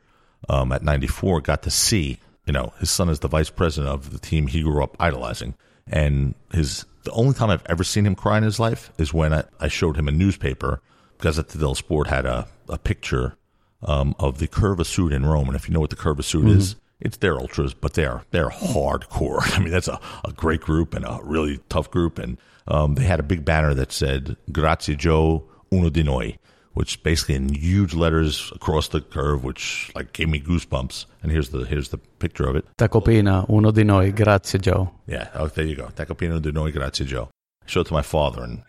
um, 0.49 0.73
at 0.73 0.83
94, 0.83 1.39
got 1.39 1.63
to 1.63 1.71
see, 1.71 2.19
you 2.45 2.51
know, 2.51 2.73
his 2.79 2.91
son 2.91 3.07
is 3.07 3.19
the 3.19 3.29
vice 3.29 3.49
president 3.49 3.93
of 3.93 4.11
the 4.11 4.19
team 4.19 4.47
he 4.47 4.61
grew 4.61 4.83
up 4.83 4.97
idolizing, 4.99 5.55
and 5.87 6.35
his 6.51 6.85
the 7.03 7.11
only 7.11 7.33
time 7.33 7.49
I've 7.49 7.65
ever 7.67 7.85
seen 7.85 8.05
him 8.05 8.15
cry 8.15 8.37
in 8.37 8.43
his 8.43 8.59
life 8.59 8.91
is 8.97 9.13
when 9.13 9.33
I, 9.33 9.45
I 9.61 9.69
showed 9.69 9.95
him 9.95 10.09
a 10.09 10.11
newspaper. 10.11 10.81
Gazzetta 11.19 11.57
dello 11.57 11.73
Sport 11.73 12.07
had 12.07 12.25
a, 12.25 12.47
a 12.67 12.77
picture 12.77 13.37
um, 13.83 14.13
of 14.19 14.39
the 14.39 14.47
Curva 14.47 14.85
Sud 14.85 15.13
in 15.13 15.25
Rome. 15.25 15.47
And 15.47 15.55
if 15.55 15.69
you 15.69 15.73
know 15.73 15.79
what 15.79 15.89
the 15.89 15.95
Curva 15.95 16.23
Sud 16.23 16.41
mm-hmm. 16.41 16.57
is, 16.57 16.75
it's 16.99 17.17
their 17.17 17.39
ultras, 17.39 17.73
but 17.73 17.93
they're 17.93 18.23
they're 18.31 18.49
hardcore. 18.49 19.39
I 19.57 19.59
mean, 19.59 19.71
that's 19.71 19.87
a, 19.87 19.99
a 20.25 20.33
great 20.33 20.59
group 20.59 20.93
and 20.93 21.05
a 21.05 21.19
really 21.23 21.61
tough 21.69 21.89
group. 21.89 22.19
And 22.19 22.37
um, 22.69 22.95
they 22.95 23.03
had 23.03 23.19
a 23.19 23.23
big 23.23 23.43
banner 23.43 23.73
that 23.73 23.91
said 23.91 24.37
"Grazie 24.51 24.95
Joe, 24.95 25.43
uno 25.71 25.89
di 25.89 26.03
noi," 26.03 26.37
which 26.73 27.01
basically 27.03 27.35
in 27.35 27.49
huge 27.49 27.93
letters 27.93 28.51
across 28.55 28.89
the 28.89 29.01
curve, 29.01 29.43
which 29.43 29.91
like 29.95 30.13
gave 30.13 30.29
me 30.29 30.39
goosebumps. 30.39 31.05
And 31.21 31.31
here's 31.31 31.49
the 31.49 31.65
here's 31.65 31.89
the 31.89 31.97
picture 31.97 32.47
of 32.47 32.55
it. 32.55 32.65
Tacopina, 32.77 33.45
uno 33.49 33.71
di 33.71 33.83
noi, 33.83 34.11
grazie 34.11 34.59
Joe. 34.59 34.91
Yeah, 35.07 35.29
oh, 35.33 35.47
there 35.47 35.65
you 35.65 35.75
go. 35.75 35.87
Tacopina, 35.95 36.31
uno 36.31 36.39
di 36.39 36.51
noi, 36.51 36.71
grazie 36.71 37.05
Joe. 37.05 37.29
I 37.63 37.69
showed 37.69 37.87
it 37.87 37.89
to 37.89 37.93
my 37.93 38.01
father, 38.01 38.43
and 38.43 38.63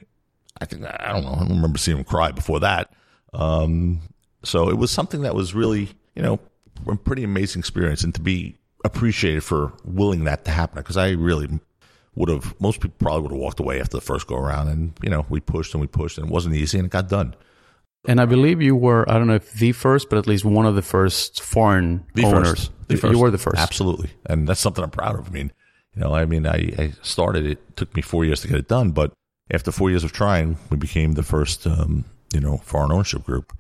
I 0.61 0.65
think 0.65 0.85
I 0.85 1.13
don't 1.13 1.25
know. 1.25 1.35
I 1.35 1.39
don't 1.41 1.57
remember 1.57 1.79
seeing 1.79 1.99
him 1.99 2.05
cry 2.05 2.33
before 2.33 2.61
that. 2.61 2.93
Um, 3.33 4.01
so 4.43 4.71
it 4.71 4.79
was 4.79 4.91
something 4.91 5.23
that 5.23 5.35
was 5.35 5.55
really, 5.55 5.91
you 6.15 6.23
know, 6.23 6.41
a 6.89 6.97
pretty 6.97 7.23
amazing 7.25 7.61
experience, 7.61 8.03
and 8.03 8.15
to 8.15 8.21
be 8.21 8.57
appreciated 8.85 9.45
for 9.45 9.73
willing 9.85 10.25
that 10.25 10.47
to 10.47 10.51
happen. 10.51 10.79
Because 10.79 10.97
I 10.97 11.11
really 11.11 11.61
would 12.21 12.29
have, 12.29 12.55
most 12.61 12.81
people 12.81 12.97
probably 12.99 13.23
would 13.23 13.33
have 13.33 13.41
walked 13.41 13.61
away 13.61 13.81
after 13.81 13.97
the 13.97 14.01
first 14.03 14.27
go 14.27 14.37
around, 14.37 14.69
and 14.69 14.93
you 15.03 15.11
know, 15.11 15.27
we 15.29 15.41
pushed 15.41 15.75
and 15.75 15.81
we 15.81 15.87
pushed, 15.87 16.19
and 16.19 16.29
it 16.29 16.33
wasn't 16.33 16.55
easy, 16.55 16.79
and 16.79 16.87
it 16.87 16.93
got 16.93 17.09
done. 17.09 17.35
And 18.07 18.21
I 18.21 18.25
believe 18.25 18.63
you 18.63 18.77
were, 18.77 19.09
I 19.11 19.15
don't 19.19 19.27
know 19.27 19.35
if 19.35 19.53
the 19.53 19.73
first, 19.73 20.09
but 20.09 20.19
at 20.19 20.27
least 20.27 20.45
one 20.45 20.65
of 20.65 20.75
the 20.75 20.83
first 20.83 21.43
foreign 21.43 22.07
the 22.15 22.25
owners. 22.25 22.49
First. 22.49 22.73
First. 22.89 23.13
You 23.13 23.19
were 23.19 23.31
the 23.31 23.39
first. 23.39 23.59
Absolutely. 23.59 24.11
And 24.27 24.49
that's 24.49 24.59
something 24.59 24.83
I'm 24.83 24.91
proud 24.91 25.19
of. 25.19 25.29
I 25.29 25.31
mean, 25.31 25.53
you 25.95 26.01
know, 26.01 26.15
I 26.15 26.25
mean, 26.25 26.47
I, 26.47 26.73
I 26.79 26.93
started, 27.03 27.47
it 27.47 27.77
took 27.77 27.95
me 27.95 28.03
four 28.03 28.25
years 28.25 28.41
to 28.41 28.49
get 28.49 28.57
it 28.57 28.69
done, 28.69 28.91
but 28.93 29.13
after 29.51 29.71
four 29.71 29.91
years 29.91 30.03
of 30.03 30.13
trying, 30.13 30.57
we 30.71 30.77
became 30.77 31.13
the 31.13 31.23
first, 31.23 31.67
um, 31.67 32.05
you 32.33 32.41
know, 32.41 32.57
foreign 32.59 32.91
ownership 32.91 33.23
group. 33.23 33.53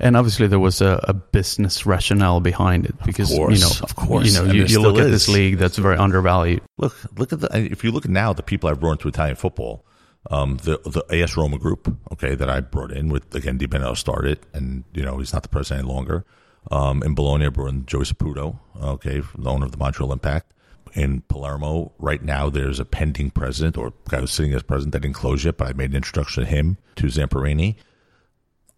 And 0.00 0.16
obviously, 0.16 0.46
there 0.46 0.58
was 0.58 0.80
a, 0.80 1.04
a, 1.04 1.12
business 1.12 1.84
rationale 1.84 2.40
behind 2.40 2.86
it 2.86 2.94
because 3.04 3.30
course, 3.30 3.54
you 3.54 3.60
know, 3.60 3.72
of 3.82 3.96
course, 3.96 4.26
you 4.26 4.32
know, 4.32 4.52
you, 4.52 4.64
you 4.64 4.80
look 4.80 4.96
is. 4.96 5.06
at 5.06 5.10
this 5.10 5.28
league 5.28 5.58
that's 5.58 5.76
very 5.76 5.96
undervalued. 5.96 6.62
Look, 6.76 6.96
look 7.16 7.32
at 7.32 7.40
the. 7.40 7.48
If 7.52 7.82
you 7.82 7.90
look 7.90 8.04
at 8.04 8.10
now, 8.10 8.32
the 8.32 8.42
people 8.42 8.70
I've 8.70 8.78
brought 8.78 8.92
into 8.92 9.08
Italian 9.08 9.36
football, 9.36 9.84
um, 10.30 10.58
the 10.58 10.78
the 10.84 11.04
AS 11.14 11.36
Roma 11.36 11.58
group, 11.58 11.94
okay, 12.12 12.34
that 12.34 12.48
I 12.48 12.60
brought 12.60 12.92
in 12.92 13.08
with 13.08 13.34
again 13.34 13.58
Di 13.58 13.66
Benedetto 13.66 13.94
started, 13.94 14.38
and 14.52 14.84
you 14.94 15.02
know 15.02 15.18
he's 15.18 15.32
not 15.32 15.42
the 15.42 15.48
president 15.48 15.86
any 15.86 15.94
longer. 15.94 16.24
Um, 16.70 17.02
in 17.02 17.14
Bologna, 17.14 17.46
I 17.46 17.48
brought 17.48 17.70
in 17.70 17.86
Joey 17.86 18.04
Saputo, 18.04 18.58
okay, 18.80 19.22
the 19.36 19.50
owner 19.50 19.66
of 19.66 19.72
the 19.72 19.78
Montreal 19.78 20.12
Impact. 20.12 20.52
In 20.94 21.20
Palermo, 21.22 21.92
right 21.98 22.22
now 22.22 22.48
there's 22.48 22.80
a 22.80 22.84
pending 22.84 23.30
president 23.30 23.76
or 23.76 23.92
guy 24.08 24.20
who's 24.20 24.32
sitting 24.32 24.54
as 24.54 24.62
president 24.62 24.92
that 24.92 25.02
didn't 25.02 25.16
close 25.16 25.44
yet, 25.44 25.58
but 25.58 25.68
I 25.68 25.72
made 25.74 25.90
an 25.90 25.96
introduction 25.96 26.44
to 26.44 26.48
him 26.48 26.78
to 26.96 27.06
Zamparini. 27.06 27.76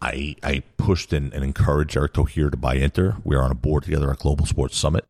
I 0.01 0.35
I 0.43 0.63
pushed 0.77 1.13
and, 1.13 1.33
and 1.33 1.43
encouraged 1.43 1.95
Erick 1.95 2.13
Thohir 2.13 2.49
to 2.51 2.57
buy 2.57 2.75
Inter. 2.75 3.17
We 3.23 3.35
are 3.35 3.43
on 3.43 3.51
a 3.51 3.55
board 3.55 3.83
together 3.83 4.11
at 4.11 4.19
Global 4.19 4.45
Sports 4.45 4.77
Summit. 4.77 5.05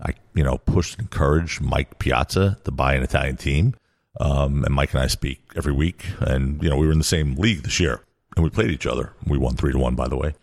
I 0.00 0.14
you 0.34 0.44
know 0.44 0.58
pushed 0.58 0.94
and 0.94 1.02
encouraged 1.02 1.60
Mike 1.60 1.98
Piazza 1.98 2.58
to 2.64 2.70
buy 2.70 2.94
an 2.94 3.02
Italian 3.02 3.36
team. 3.36 3.74
Um, 4.20 4.64
and 4.64 4.74
Mike 4.74 4.92
and 4.94 5.02
I 5.02 5.06
speak 5.06 5.40
every 5.54 5.72
week, 5.72 6.06
and 6.20 6.62
you 6.62 6.70
know 6.70 6.76
we 6.76 6.86
were 6.86 6.92
in 6.92 6.98
the 6.98 7.04
same 7.04 7.34
league 7.34 7.62
this 7.62 7.78
year, 7.78 8.02
and 8.36 8.44
we 8.44 8.50
played 8.50 8.70
each 8.70 8.86
other. 8.86 9.12
We 9.26 9.38
won 9.38 9.54
three 9.54 9.72
to 9.72 9.78
one, 9.78 9.94
by 9.94 10.08
the 10.08 10.16
way, 10.16 10.34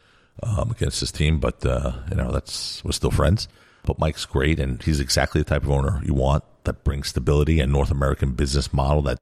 um, 0.44 0.72
against 0.72 1.00
this 1.00 1.12
team. 1.12 1.40
But 1.40 1.66
uh, 1.66 1.94
you 2.10 2.16
know 2.16 2.32
that's 2.32 2.84
we're 2.84 2.92
still 2.92 3.12
friends. 3.12 3.48
But 3.84 4.00
Mike's 4.00 4.26
great, 4.26 4.60
and 4.60 4.82
he's 4.82 5.00
exactly 5.00 5.42
the 5.42 5.46
type 5.46 5.64
of 5.64 5.70
owner 5.70 6.02
you 6.04 6.14
want 6.14 6.44
that 6.64 6.84
brings 6.84 7.10
stability 7.10 7.60
and 7.60 7.72
North 7.72 7.92
American 7.92 8.32
business 8.34 8.74
model 8.74 9.02
that 9.04 9.20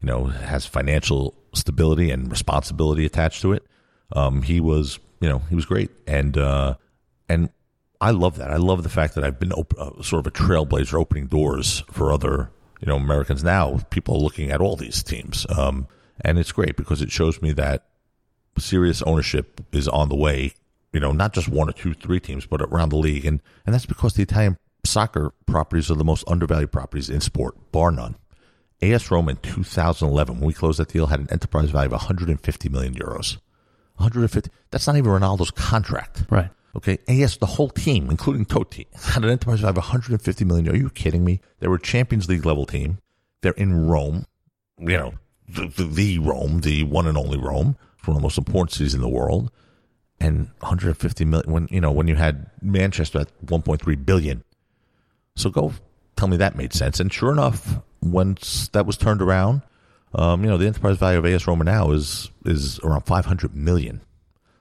you 0.00 0.06
know 0.06 0.24
has 0.26 0.64
financial 0.64 1.34
stability 1.54 2.10
and 2.10 2.30
responsibility 2.30 3.04
attached 3.04 3.42
to 3.42 3.52
it. 3.52 3.66
Um, 4.12 4.42
he 4.42 4.60
was, 4.60 4.98
you 5.20 5.28
know, 5.28 5.38
he 5.48 5.54
was 5.54 5.64
great, 5.64 5.90
and 6.06 6.36
uh, 6.36 6.74
and 7.28 7.50
I 8.00 8.10
love 8.10 8.36
that. 8.38 8.50
I 8.50 8.56
love 8.56 8.82
the 8.82 8.88
fact 8.88 9.14
that 9.14 9.24
I've 9.24 9.38
been 9.38 9.52
op- 9.52 9.78
uh, 9.78 10.02
sort 10.02 10.26
of 10.26 10.26
a 10.26 10.30
trailblazer, 10.30 10.94
opening 10.94 11.26
doors 11.26 11.82
for 11.90 12.12
other 12.12 12.50
you 12.80 12.86
know 12.86 12.96
Americans 12.96 13.42
now. 13.42 13.80
People 13.90 14.16
are 14.16 14.20
looking 14.20 14.50
at 14.50 14.60
all 14.60 14.76
these 14.76 15.02
teams, 15.02 15.46
um, 15.56 15.86
and 16.20 16.38
it's 16.38 16.52
great 16.52 16.76
because 16.76 17.02
it 17.02 17.10
shows 17.10 17.40
me 17.42 17.52
that 17.52 17.86
serious 18.58 19.02
ownership 19.02 19.60
is 19.72 19.88
on 19.88 20.08
the 20.08 20.16
way. 20.16 20.54
You 20.92 21.00
know, 21.00 21.12
not 21.12 21.34
just 21.34 21.48
one 21.48 21.68
or 21.68 21.72
two, 21.72 21.94
three 21.94 22.20
teams, 22.20 22.46
but 22.46 22.62
around 22.62 22.90
the 22.90 22.96
league, 22.96 23.24
and 23.24 23.42
and 23.64 23.74
that's 23.74 23.86
because 23.86 24.14
the 24.14 24.22
Italian 24.22 24.56
soccer 24.84 25.32
properties 25.46 25.90
are 25.90 25.96
the 25.96 26.04
most 26.04 26.24
undervalued 26.26 26.72
properties 26.72 27.10
in 27.10 27.20
sport, 27.20 27.56
bar 27.72 27.90
none. 27.90 28.16
AS 28.82 29.10
Roma 29.10 29.32
in 29.32 29.36
2011, 29.38 30.36
when 30.38 30.46
we 30.46 30.52
closed 30.52 30.78
that 30.78 30.88
deal, 30.88 31.06
had 31.06 31.20
an 31.20 31.28
enterprise 31.30 31.70
value 31.70 31.86
of 31.86 31.92
150 31.92 32.68
million 32.68 32.94
euros. 32.94 33.38
150. 33.96 34.50
That's 34.70 34.86
not 34.86 34.96
even 34.96 35.10
Ronaldo's 35.10 35.50
contract. 35.50 36.24
Right. 36.30 36.50
Okay, 36.76 36.98
And 37.08 37.16
yes, 37.16 37.38
the 37.38 37.46
whole 37.46 37.70
team, 37.70 38.10
including 38.10 38.44
Totti, 38.44 38.84
had 38.94 39.24
an 39.24 39.30
enterprise 39.30 39.60
value 39.60 39.70
of 39.70 39.76
150 39.76 40.44
million. 40.44 40.68
Are 40.68 40.76
you 40.76 40.90
kidding 40.90 41.24
me? 41.24 41.40
They 41.58 41.68
were 41.68 41.78
Champions 41.78 42.28
League 42.28 42.44
level 42.44 42.66
team. 42.66 42.98
They're 43.40 43.52
in 43.52 43.86
Rome, 43.86 44.26
you 44.78 44.98
know, 44.98 45.14
the, 45.48 45.68
the, 45.68 45.84
the 45.84 46.18
Rome, 46.18 46.60
the 46.60 46.82
one 46.84 47.06
and 47.06 47.16
only 47.16 47.38
Rome, 47.38 47.78
one 48.04 48.16
of 48.16 48.20
the 48.20 48.20
most 48.20 48.36
important 48.36 48.72
cities 48.72 48.92
in 48.94 49.00
the 49.00 49.08
world. 49.08 49.50
And 50.20 50.50
150 50.60 51.24
million 51.24 51.52
when 51.52 51.68
you 51.70 51.80
know 51.80 51.92
when 51.92 52.08
you 52.08 52.16
had 52.16 52.50
Manchester 52.62 53.20
at 53.20 53.46
1.3 53.46 54.06
billion. 54.06 54.44
So 55.34 55.50
go 55.50 55.72
tell 56.16 56.28
me 56.28 56.38
that 56.38 56.56
made 56.56 56.72
sense. 56.72 57.00
And 57.00 57.12
sure 57.12 57.32
enough, 57.32 57.78
once 58.02 58.68
that 58.68 58.86
was 58.86 58.96
turned 58.96 59.20
around, 59.20 59.62
um, 60.14 60.42
you 60.42 60.50
know 60.50 60.56
the 60.56 60.66
enterprise 60.66 60.96
value 60.98 61.18
of 61.18 61.26
AS 61.26 61.46
Roma 61.46 61.64
now 61.64 61.90
is 61.90 62.30
is 62.44 62.78
around 62.80 63.02
500 63.02 63.54
million. 63.54 64.00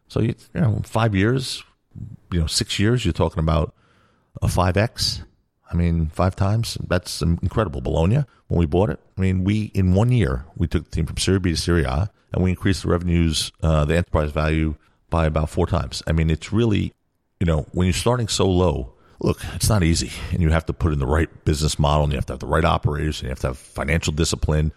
So 0.07 0.19
you, 0.21 0.35
you 0.53 0.61
know, 0.61 0.81
five 0.85 1.15
years, 1.15 1.63
you 2.31 2.39
know, 2.39 2.47
six 2.47 2.79
years, 2.79 3.05
you're 3.05 3.13
talking 3.13 3.39
about 3.39 3.73
a 4.41 4.47
5X. 4.47 5.23
I 5.71 5.75
mean, 5.75 6.07
five 6.07 6.35
times. 6.35 6.77
That's 6.87 7.21
incredible. 7.21 7.81
Bologna, 7.81 8.23
when 8.47 8.59
we 8.59 8.65
bought 8.65 8.89
it, 8.89 8.99
I 9.17 9.21
mean, 9.21 9.43
we, 9.43 9.71
in 9.73 9.93
one 9.93 10.11
year, 10.11 10.45
we 10.55 10.67
took 10.67 10.85
the 10.85 10.91
team 10.91 11.05
from 11.05 11.17
Serie 11.17 11.39
B 11.39 11.51
to 11.51 11.57
Serie 11.57 11.83
A 11.83 12.09
and 12.31 12.43
we 12.43 12.51
increased 12.51 12.83
the 12.83 12.89
revenues, 12.89 13.51
uh, 13.63 13.85
the 13.85 13.95
enterprise 13.95 14.31
value 14.31 14.75
by 15.09 15.25
about 15.25 15.49
four 15.49 15.65
times. 15.65 16.03
I 16.05 16.11
mean, 16.11 16.29
it's 16.29 16.53
really, 16.53 16.93
you 17.39 17.45
know, 17.45 17.65
when 17.71 17.87
you're 17.87 17.93
starting 17.93 18.27
so 18.27 18.47
low, 18.47 18.93
look, 19.19 19.41
it's 19.55 19.69
not 19.69 19.83
easy 19.83 20.11
and 20.31 20.41
you 20.41 20.49
have 20.51 20.65
to 20.67 20.73
put 20.73 20.93
in 20.93 20.99
the 20.99 21.07
right 21.07 21.29
business 21.45 21.79
model 21.79 22.03
and 22.03 22.13
you 22.13 22.17
have 22.17 22.25
to 22.27 22.33
have 22.33 22.39
the 22.39 22.47
right 22.47 22.65
operators 22.65 23.19
and 23.19 23.23
you 23.23 23.29
have 23.29 23.39
to 23.39 23.47
have 23.47 23.57
financial 23.57 24.13
discipline. 24.13 24.71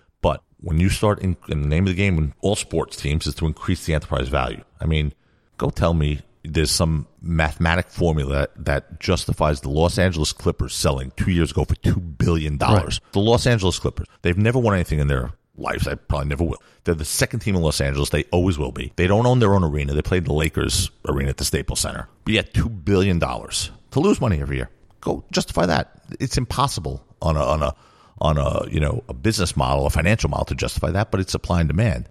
When 0.61 0.81
you 0.81 0.89
start 0.89 1.21
in, 1.21 1.37
in 1.49 1.63
the 1.63 1.69
name 1.69 1.85
of 1.85 1.91
the 1.91 1.97
game 1.97 2.19
in 2.19 2.35
all 2.41 2.57
sports 2.57 2.97
teams 2.97 3.27
is 3.27 3.35
to 3.37 3.47
increase 3.47 3.87
the 3.87 3.95
enterprise 3.95 4.29
value. 4.29 4.63
I 4.81 4.87
mean, 4.87 5.13
go 5.57 5.71
tell 5.71 5.95
me 5.95 6.21
there's 6.45 6.71
some 6.71 7.07
mathematic 7.21 7.91
formula 7.91 8.49
that 8.57 9.01
justifies 9.01 9.61
the 9.61 9.69
Los 9.69 9.99
Angeles 9.99 10.33
Clippers 10.33 10.75
selling 10.75 11.13
two 11.17 11.31
years 11.31 11.51
ago 11.51 11.65
for 11.65 11.75
two 11.77 11.97
billion 11.97 12.57
dollars. 12.57 13.01
Right. 13.05 13.13
The 13.13 13.21
Los 13.21 13.47
Angeles 13.47 13.79
Clippers, 13.79 14.07
they've 14.23 14.39
never 14.39 14.59
won 14.59 14.75
anything 14.75 14.99
in 14.99 15.09
their 15.09 15.33
lives. 15.57 15.87
I 15.87 15.95
probably 15.95 16.29
never 16.29 16.45
will. 16.45 16.63
They're 16.85 16.95
the 16.95 17.05
second 17.05 17.41
team 17.41 17.55
in 17.55 17.63
Los 17.63 17.81
Angeles. 17.81 18.11
They 18.11 18.25
always 18.25 18.59
will 18.59 18.73
be. 18.73 18.93
They 18.97 19.07
don't 19.07 19.27
own 19.27 19.41
their 19.41 19.55
own 19.55 19.65
arena. 19.65 19.95
They 19.95 20.03
play 20.03 20.21
the 20.21 20.33
Lakers 20.33 20.91
arena 21.07 21.31
at 21.31 21.37
the 21.37 21.45
Staples 21.45 21.81
Center. 21.81 22.09
But 22.25 22.35
yet 22.35 22.55
two 22.55 22.69
billion 22.69 23.19
dollars 23.19 23.71
to 23.91 24.01
lose 24.01 24.21
money 24.21 24.41
every 24.41 24.57
year. 24.57 24.71
Go 25.01 25.25
justify 25.31 25.67
that. 25.67 26.03
It's 26.19 26.39
impossible 26.39 27.05
on 27.21 27.37
a 27.37 27.43
on 27.43 27.63
a 27.63 27.75
on 28.21 28.39
a 28.39 28.69
you 28.69 28.81
know 28.81 29.03
a 29.09 29.14
business 29.14 29.57
model, 29.57 29.87
a 29.87 29.91
financial 29.91 30.31
model 30.31 30.47
to 30.47 30.55
justify 30.55 30.91
that. 30.91 31.11
But 31.11 31.21
it's 31.21 31.33
supply 31.33 31.61
and 31.61 31.69
demand. 31.69 32.09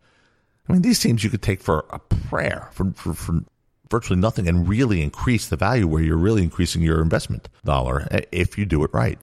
I 0.69 0.73
mean, 0.73 0.81
these 0.81 0.99
teams 0.99 1.23
you 1.23 1.29
could 1.29 1.41
take 1.41 1.61
for 1.61 1.85
a 1.91 1.99
prayer 1.99 2.67
for, 2.73 2.91
for, 2.91 3.13
for 3.13 3.39
virtually 3.89 4.19
nothing 4.19 4.47
and 4.47 4.67
really 4.67 5.01
increase 5.01 5.47
the 5.47 5.55
value 5.55 5.87
where 5.87 6.03
you're 6.03 6.17
really 6.17 6.43
increasing 6.43 6.81
your 6.81 7.01
investment 7.01 7.47
dollar 7.63 8.07
if 8.31 8.57
you 8.57 8.65
do 8.65 8.83
it 8.83 8.93
right. 8.93 9.17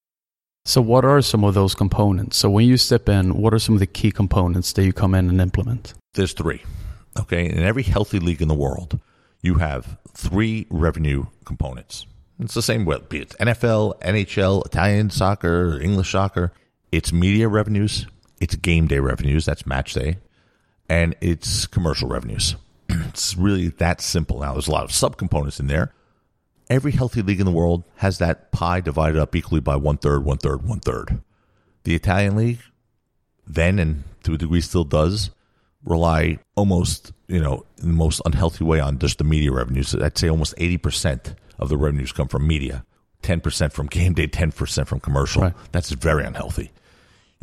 So, 0.65 0.81
what 0.81 1.05
are 1.05 1.21
some 1.21 1.45
of 1.45 1.53
those 1.53 1.75
components? 1.75 2.39
So, 2.39 2.49
when 2.49 2.67
you 2.67 2.79
step 2.79 3.09
in, 3.09 3.37
what 3.37 3.53
are 3.53 3.59
some 3.59 3.75
of 3.75 3.81
the 3.81 3.87
key 3.87 4.11
components 4.11 4.73
that 4.73 4.85
you 4.85 4.95
come 4.95 5.15
in 5.15 5.29
and 5.29 5.41
implement? 5.41 5.93
There's 6.15 6.33
three. 6.33 6.63
Okay. 7.19 7.47
In 7.47 7.59
every 7.59 7.83
healthy 7.83 8.19
league 8.19 8.41
in 8.41 8.49
the 8.49 8.55
world, 8.55 8.99
you 9.43 9.57
have 9.57 9.99
three 10.15 10.67
revenue 10.71 11.27
components. 11.45 12.07
It's 12.41 12.55
the 12.55 12.63
same 12.63 12.85
way, 12.85 12.99
be 13.09 13.21
it 13.21 13.37
NFL, 13.39 14.01
NHL, 14.01 14.67
Italian 14.67 15.11
soccer, 15.11 15.79
English 15.81 16.11
soccer. 16.11 16.53
It's 16.95 17.13
media 17.13 17.49
revenues, 17.49 18.07
it's 18.41 18.55
game 18.55 18.87
day 18.87 19.01
revenues, 19.01 19.45
that's 19.45 19.67
match 19.67 19.95
day, 19.95 20.19
and 20.89 21.17
it's 21.21 21.67
commercial 21.67 22.09
revenues. 22.09 22.55
it's 22.89 23.37
really 23.37 23.67
that 23.67 24.01
simple. 24.01 24.39
Now, 24.39 24.53
there's 24.53 24.69
a 24.69 24.71
lot 24.71 24.85
of 24.85 24.91
subcomponents 24.91 25.59
in 25.59 25.67
there. 25.67 25.93
Every 26.71 26.93
healthy 26.93 27.21
league 27.21 27.41
in 27.41 27.47
the 27.47 27.53
world 27.53 27.83
has 27.97 28.19
that 28.19 28.53
pie 28.53 28.79
divided 28.81 29.19
up 29.19 29.35
equally 29.35 29.61
by 29.61 29.75
one 29.75 29.97
third, 29.97 30.25
one 30.25 30.39
third, 30.39 30.63
one 30.63 30.79
third. 30.79 31.21
The 31.83 31.97
Italian 31.97 32.37
league, 32.37 32.61
then 33.45 33.81
and 33.81 34.05
to 34.23 34.35
a 34.35 34.39
degree 34.39 34.61
still 34.61 34.85
does, 34.85 35.33
rely 35.85 36.39
almost, 36.55 37.11
you 37.27 37.43
know, 37.43 37.67
in 37.83 37.89
the 37.89 37.97
most 37.97 38.23
unhealthy 38.25 38.63
way 38.63 38.79
on 38.79 39.01
just 39.01 39.19
the 39.19 39.25
media 39.25 39.51
revenues. 39.51 39.97
I'd 39.97 40.17
say 40.17 40.29
almost 40.29 40.57
80% 40.59 41.35
of 41.59 41.69
the 41.71 41.77
revenues 41.77 42.13
come 42.13 42.29
from 42.29 42.47
media, 42.47 42.85
10% 43.25 43.73
from 43.73 43.89
game 43.89 44.13
day, 44.13 44.29
10% 44.29 44.87
from 44.87 45.01
commercial. 45.01 45.43
Right. 45.43 45.55
That's 45.73 45.91
very 45.91 46.25
unhealthy. 46.25 46.71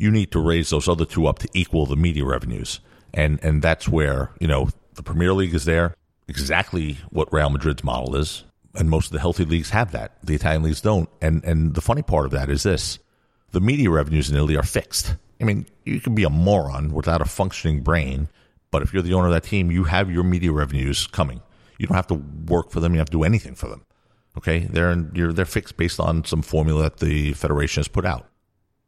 You 0.01 0.09
need 0.09 0.31
to 0.31 0.39
raise 0.39 0.71
those 0.71 0.89
other 0.89 1.05
two 1.05 1.27
up 1.27 1.37
to 1.39 1.49
equal 1.53 1.85
the 1.85 1.95
media 1.95 2.25
revenues. 2.25 2.79
And, 3.13 3.39
and 3.43 3.61
that's 3.61 3.87
where, 3.87 4.31
you 4.39 4.47
know, 4.47 4.69
the 4.95 5.03
Premier 5.03 5.31
League 5.31 5.53
is 5.53 5.65
there, 5.65 5.93
exactly 6.27 6.97
what 7.11 7.31
Real 7.31 7.51
Madrid's 7.51 7.83
model 7.83 8.15
is. 8.15 8.43
And 8.73 8.89
most 8.89 9.07
of 9.07 9.11
the 9.11 9.19
healthy 9.19 9.45
leagues 9.45 9.69
have 9.69 9.91
that. 9.91 10.17
The 10.23 10.33
Italian 10.33 10.63
leagues 10.63 10.81
don't. 10.81 11.07
And, 11.21 11.43
and 11.43 11.75
the 11.75 11.81
funny 11.81 12.01
part 12.01 12.25
of 12.25 12.31
that 12.31 12.49
is 12.49 12.63
this 12.63 12.97
the 13.51 13.61
media 13.61 13.91
revenues 13.91 14.29
in 14.29 14.35
Italy 14.35 14.57
are 14.57 14.63
fixed. 14.63 15.15
I 15.39 15.43
mean, 15.43 15.67
you 15.85 15.99
can 15.99 16.15
be 16.15 16.23
a 16.23 16.29
moron 16.31 16.93
without 16.93 17.21
a 17.21 17.25
functioning 17.25 17.81
brain, 17.81 18.27
but 18.71 18.81
if 18.81 18.93
you're 18.93 19.03
the 19.03 19.13
owner 19.13 19.27
of 19.27 19.33
that 19.33 19.43
team, 19.43 19.69
you 19.69 19.83
have 19.83 20.09
your 20.09 20.23
media 20.23 20.51
revenues 20.51 21.05
coming. 21.05 21.41
You 21.77 21.85
don't 21.85 21.95
have 21.95 22.07
to 22.07 22.15
work 22.15 22.71
for 22.71 22.79
them. 22.79 22.93
You 22.93 22.99
have 22.99 23.09
to 23.09 23.17
do 23.17 23.23
anything 23.23 23.53
for 23.53 23.67
them. 23.67 23.83
Okay, 24.37 24.59
they're 24.59 24.95
you're, 25.13 25.33
they're 25.33 25.45
fixed 25.45 25.77
based 25.77 25.99
on 25.99 26.23
some 26.23 26.41
formula 26.41 26.83
that 26.83 26.97
the 26.97 27.33
federation 27.33 27.81
has 27.81 27.87
put 27.87 28.05
out. 28.05 28.30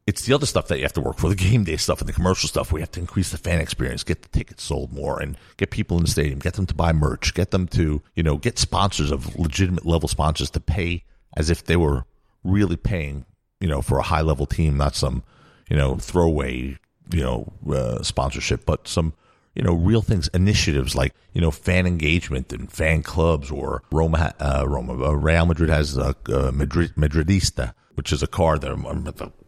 It's 0.06 0.26
the 0.26 0.34
other 0.34 0.44
stuff 0.44 0.68
that 0.68 0.76
you 0.76 0.82
have 0.82 0.92
to 0.94 1.00
work 1.00 1.16
for, 1.16 1.30
the 1.30 1.34
game 1.34 1.64
day 1.64 1.76
stuff 1.76 2.00
and 2.00 2.08
the 2.08 2.12
commercial 2.12 2.48
stuff. 2.48 2.72
We 2.72 2.80
have 2.80 2.90
to 2.92 3.00
increase 3.00 3.30
the 3.30 3.38
fan 3.38 3.60
experience, 3.60 4.04
get 4.04 4.20
the 4.20 4.28
tickets 4.28 4.62
sold 4.62 4.92
more, 4.92 5.20
and 5.20 5.36
get 5.56 5.70
people 5.70 5.96
in 5.96 6.04
the 6.04 6.10
stadium, 6.10 6.40
get 6.40 6.54
them 6.54 6.66
to 6.66 6.74
buy 6.74 6.92
merch, 6.92 7.32
get 7.32 7.52
them 7.52 7.66
to 7.68 8.02
you 8.14 8.22
know 8.22 8.36
get 8.36 8.58
sponsors 8.58 9.10
of 9.10 9.34
legitimate 9.38 9.86
level 9.86 10.08
sponsors 10.08 10.50
to 10.50 10.60
pay 10.60 11.04
as 11.36 11.48
if 11.48 11.64
they 11.64 11.76
were 11.76 12.04
really 12.42 12.76
paying 12.76 13.24
you 13.60 13.68
know 13.68 13.80
for 13.80 13.98
a 13.98 14.02
high 14.02 14.20
level 14.20 14.44
team, 14.44 14.76
not 14.76 14.94
some 14.94 15.22
you 15.70 15.76
know 15.76 15.96
throwaway 15.96 16.78
you 17.10 17.22
know 17.22 17.50
uh, 17.70 18.02
sponsorship, 18.02 18.66
but 18.66 18.86
some 18.86 19.14
you 19.54 19.62
know, 19.62 19.74
real 19.74 20.02
things, 20.02 20.28
initiatives 20.34 20.94
like, 20.94 21.14
you 21.32 21.40
know, 21.40 21.50
fan 21.50 21.86
engagement 21.86 22.52
and 22.52 22.70
fan 22.70 23.02
clubs 23.02 23.50
or 23.50 23.82
Roma, 23.92 24.34
uh, 24.40 24.64
Roma, 24.66 24.94
uh, 25.04 25.12
Real 25.12 25.46
Madrid 25.46 25.70
has 25.70 25.96
a, 25.96 26.14
uh, 26.28 26.50
Madrid, 26.52 26.92
Madridista, 26.96 27.72
which 27.94 28.12
is 28.12 28.22
a 28.22 28.26
card 28.26 28.62
that 28.62 28.72
um, 28.72 28.84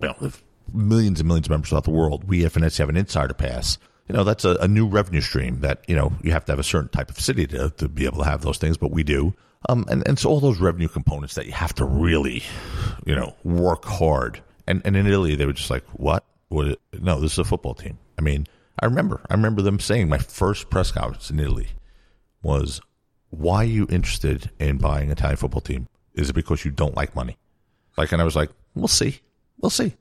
you 0.01 0.07
know, 0.07 0.31
millions 0.73 1.21
and 1.21 1.27
millions 1.27 1.47
of 1.47 1.51
members 1.51 1.71
throughout 1.71 1.85
the 1.85 1.91
world. 1.91 2.25
We 2.25 2.45
at 2.45 2.53
Venezia 2.53 2.83
have 2.83 2.91
an 2.91 2.97
insider 2.97 3.35
pass. 3.35 3.79
You 4.09 4.15
know, 4.15 4.25
that's 4.25 4.45
a, 4.45 4.57
a, 4.61 4.69
new 4.69 4.87
revenue 4.87 5.21
stream 5.21 5.61
that, 5.61 5.83
you 5.89 5.97
know, 5.97 6.13
you 6.23 6.31
have 6.31 6.45
to 6.45 6.53
have 6.53 6.61
a 6.61 6.65
certain 6.65 6.91
type 6.91 7.11
of 7.11 7.19
city 7.19 7.47
to, 7.49 7.71
to 7.71 7.89
be 7.89 8.05
able 8.05 8.19
to 8.19 8.25
have 8.25 8.43
those 8.43 8.59
things, 8.59 8.77
but 8.77 8.93
we 8.93 9.03
do. 9.03 9.35
Um, 9.69 9.85
and, 9.89 10.07
and 10.07 10.17
so 10.17 10.31
all 10.31 10.39
those 10.39 10.61
revenue 10.61 10.87
components 10.87 11.35
that 11.35 11.47
you 11.47 11.53
have 11.53 11.75
to 11.75 11.85
really, 11.85 12.45
you 13.05 13.17
know, 13.17 13.35
work 13.43 13.85
hard. 13.85 14.41
And, 14.69 14.81
and 14.85 14.97
in 14.97 15.09
Italy, 15.09 15.35
they 15.35 15.45
were 15.45 15.53
just 15.53 15.71
like, 15.71 15.85
what? 15.93 16.25
What? 16.49 16.79
No, 16.93 17.21
this 17.21 17.33
is 17.33 17.39
a 17.39 17.45
football 17.45 17.75
team. 17.75 17.99
I 18.17 18.23
mean, 18.23 18.47
I 18.81 18.87
remember. 18.87 19.21
I 19.29 19.35
remember 19.35 19.63
them 19.63 19.81
saying 19.81 20.09
my 20.09 20.19
first 20.19 20.71
press 20.71 20.93
conference 20.93 21.31
in 21.31 21.41
Italy 21.41 21.69
was, 22.43 22.81
"Why 23.31 23.59
are 23.59 23.65
you 23.65 23.87
interested 23.91 24.51
in 24.59 24.79
buying 24.79 25.07
an 25.07 25.13
Italian 25.13 25.39
football 25.39 25.61
team? 25.61 25.89
Is 26.15 26.31
it 26.31 26.35
because 26.35 26.65
you 26.65 26.71
don't 26.71 26.97
like 26.97 27.17
money?" 27.17 27.37
Like, 27.97 28.13
and 28.13 28.21
I 28.21 28.25
was 28.25 28.37
like, 28.37 28.51
"We'll 28.75 28.89
see, 28.89 29.21
we'll 29.59 29.71
see." 29.71 29.95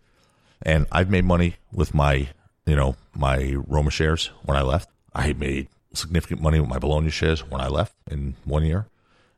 And 0.66 0.88
I've 0.92 1.10
made 1.10 1.26
money 1.26 1.56
with 1.72 1.94
my, 1.94 2.28
you 2.66 2.76
know, 2.76 2.96
my 3.14 3.56
Roma 3.68 3.92
shares 3.92 4.28
when 4.44 4.58
I 4.58 4.62
left. 4.62 4.90
I 5.14 5.34
made 5.34 5.68
significant 5.94 6.42
money 6.42 6.60
with 6.60 6.70
my 6.70 6.80
Bologna 6.80 7.10
shares 7.10 7.48
when 7.48 7.62
I 7.62 7.68
left 7.68 7.94
in 8.10 8.36
one 8.44 8.66
year, 8.66 8.88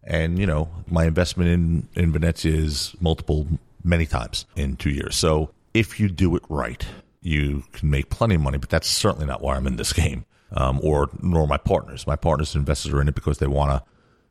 and 0.03 0.39
you 0.39 0.47
know, 0.47 0.69
my 0.89 1.05
investment 1.05 1.49
in 1.51 1.87
in 1.95 2.11
Venezia 2.11 2.55
is 2.55 2.95
multiple 2.99 3.45
many 3.83 4.05
times 4.05 4.45
in 4.55 4.75
two 4.75 4.89
years. 4.89 5.15
So 5.15 5.51
if 5.73 5.99
you 5.99 6.09
do 6.09 6.35
it 6.35 6.43
right 6.49 6.83
you 7.27 7.63
can 7.73 7.89
make 7.89 8.09
plenty 8.09 8.35
of 8.35 8.41
money, 8.41 8.57
but 8.57 8.69
that's 8.69 8.87
certainly 8.87 9.27
not 9.27 9.41
why 9.41 9.55
I'm 9.55 9.67
in 9.67 9.75
this 9.75 9.93
game, 10.03 10.25
um, 10.51 10.79
or 10.81 11.09
nor 11.21 11.47
my 11.47 11.57
partners. 11.57 12.07
My 12.07 12.15
partners 12.15 12.55
and 12.55 12.61
investors 12.61 12.93
are 12.93 13.01
in 13.01 13.07
it 13.07 13.15
because 13.15 13.39
they 13.39 13.47
want 13.47 13.71
to 13.71 13.83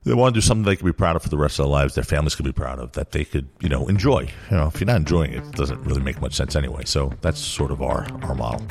they 0.06 0.14
want 0.14 0.34
to 0.34 0.40
do 0.40 0.46
something 0.46 0.64
they 0.64 0.76
can 0.76 0.86
be 0.86 0.92
proud 0.92 1.16
of 1.16 1.22
for 1.22 1.28
the 1.28 1.36
rest 1.36 1.58
of 1.58 1.64
their 1.64 1.70
lives. 1.70 1.96
Their 1.96 2.04
families 2.04 2.36
could 2.36 2.44
be 2.44 2.52
proud 2.52 2.78
of 2.78 2.92
that 2.92 3.10
they 3.10 3.24
could 3.24 3.48
you 3.60 3.68
know 3.68 3.88
enjoy. 3.88 4.30
You 4.50 4.56
know, 4.56 4.68
if 4.68 4.80
you're 4.80 4.86
not 4.86 4.96
enjoying 4.96 5.32
it, 5.32 5.38
it 5.38 5.52
doesn't 5.52 5.82
really 5.82 6.00
make 6.00 6.20
much 6.20 6.34
sense 6.34 6.54
anyway. 6.54 6.84
So 6.84 7.12
that's 7.20 7.40
sort 7.40 7.72
of 7.72 7.82
our 7.82 8.06
our 8.22 8.34
model. 8.34 8.64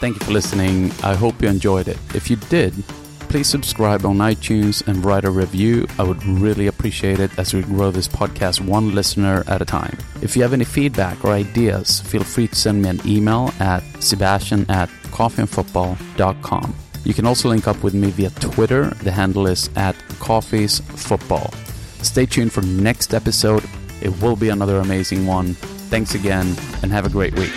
Thank 0.00 0.20
you 0.20 0.26
for 0.26 0.32
listening. 0.32 0.90
I 1.02 1.14
hope 1.14 1.42
you 1.42 1.48
enjoyed 1.48 1.88
it. 1.88 1.98
If 2.14 2.30
you 2.30 2.36
did, 2.36 2.72
please 3.28 3.46
subscribe 3.46 4.06
on 4.06 4.16
iTunes 4.18 4.86
and 4.86 5.04
write 5.04 5.24
a 5.24 5.30
review. 5.30 5.86
I 5.98 6.02
would 6.02 6.24
really 6.24 6.66
appreciate 6.66 7.20
it 7.20 7.30
as 7.38 7.52
we 7.52 7.62
grow 7.62 7.90
this 7.90 8.08
podcast 8.08 8.60
one 8.60 8.94
listener 8.94 9.44
at 9.46 9.60
a 9.60 9.64
time. 9.64 9.96
If 10.22 10.34
you 10.36 10.42
have 10.42 10.52
any 10.52 10.64
feedback 10.64 11.24
or 11.24 11.32
ideas, 11.32 12.00
feel 12.00 12.24
free 12.24 12.48
to 12.48 12.54
send 12.54 12.82
me 12.82 12.88
an 12.88 13.00
email 13.06 13.52
at 13.60 13.82
sebastian 14.02 14.64
at 14.70 14.88
coffeeandfootball.com. 15.10 16.74
You 17.04 17.14
can 17.14 17.26
also 17.26 17.48
link 17.48 17.68
up 17.68 17.82
with 17.82 17.94
me 17.94 18.10
via 18.10 18.30
Twitter. 18.30 18.90
The 19.02 19.12
handle 19.12 19.46
is 19.46 19.70
at 19.76 19.94
coffeesfootball. 20.20 21.54
Stay 22.04 22.26
tuned 22.26 22.52
for 22.52 22.62
next 22.62 23.14
episode. 23.14 23.64
It 24.00 24.20
will 24.22 24.36
be 24.36 24.48
another 24.48 24.78
amazing 24.78 25.26
one. 25.26 25.54
Thanks 25.90 26.14
again 26.14 26.56
and 26.82 26.92
have 26.92 27.06
a 27.06 27.10
great 27.10 27.34
week. 27.34 27.52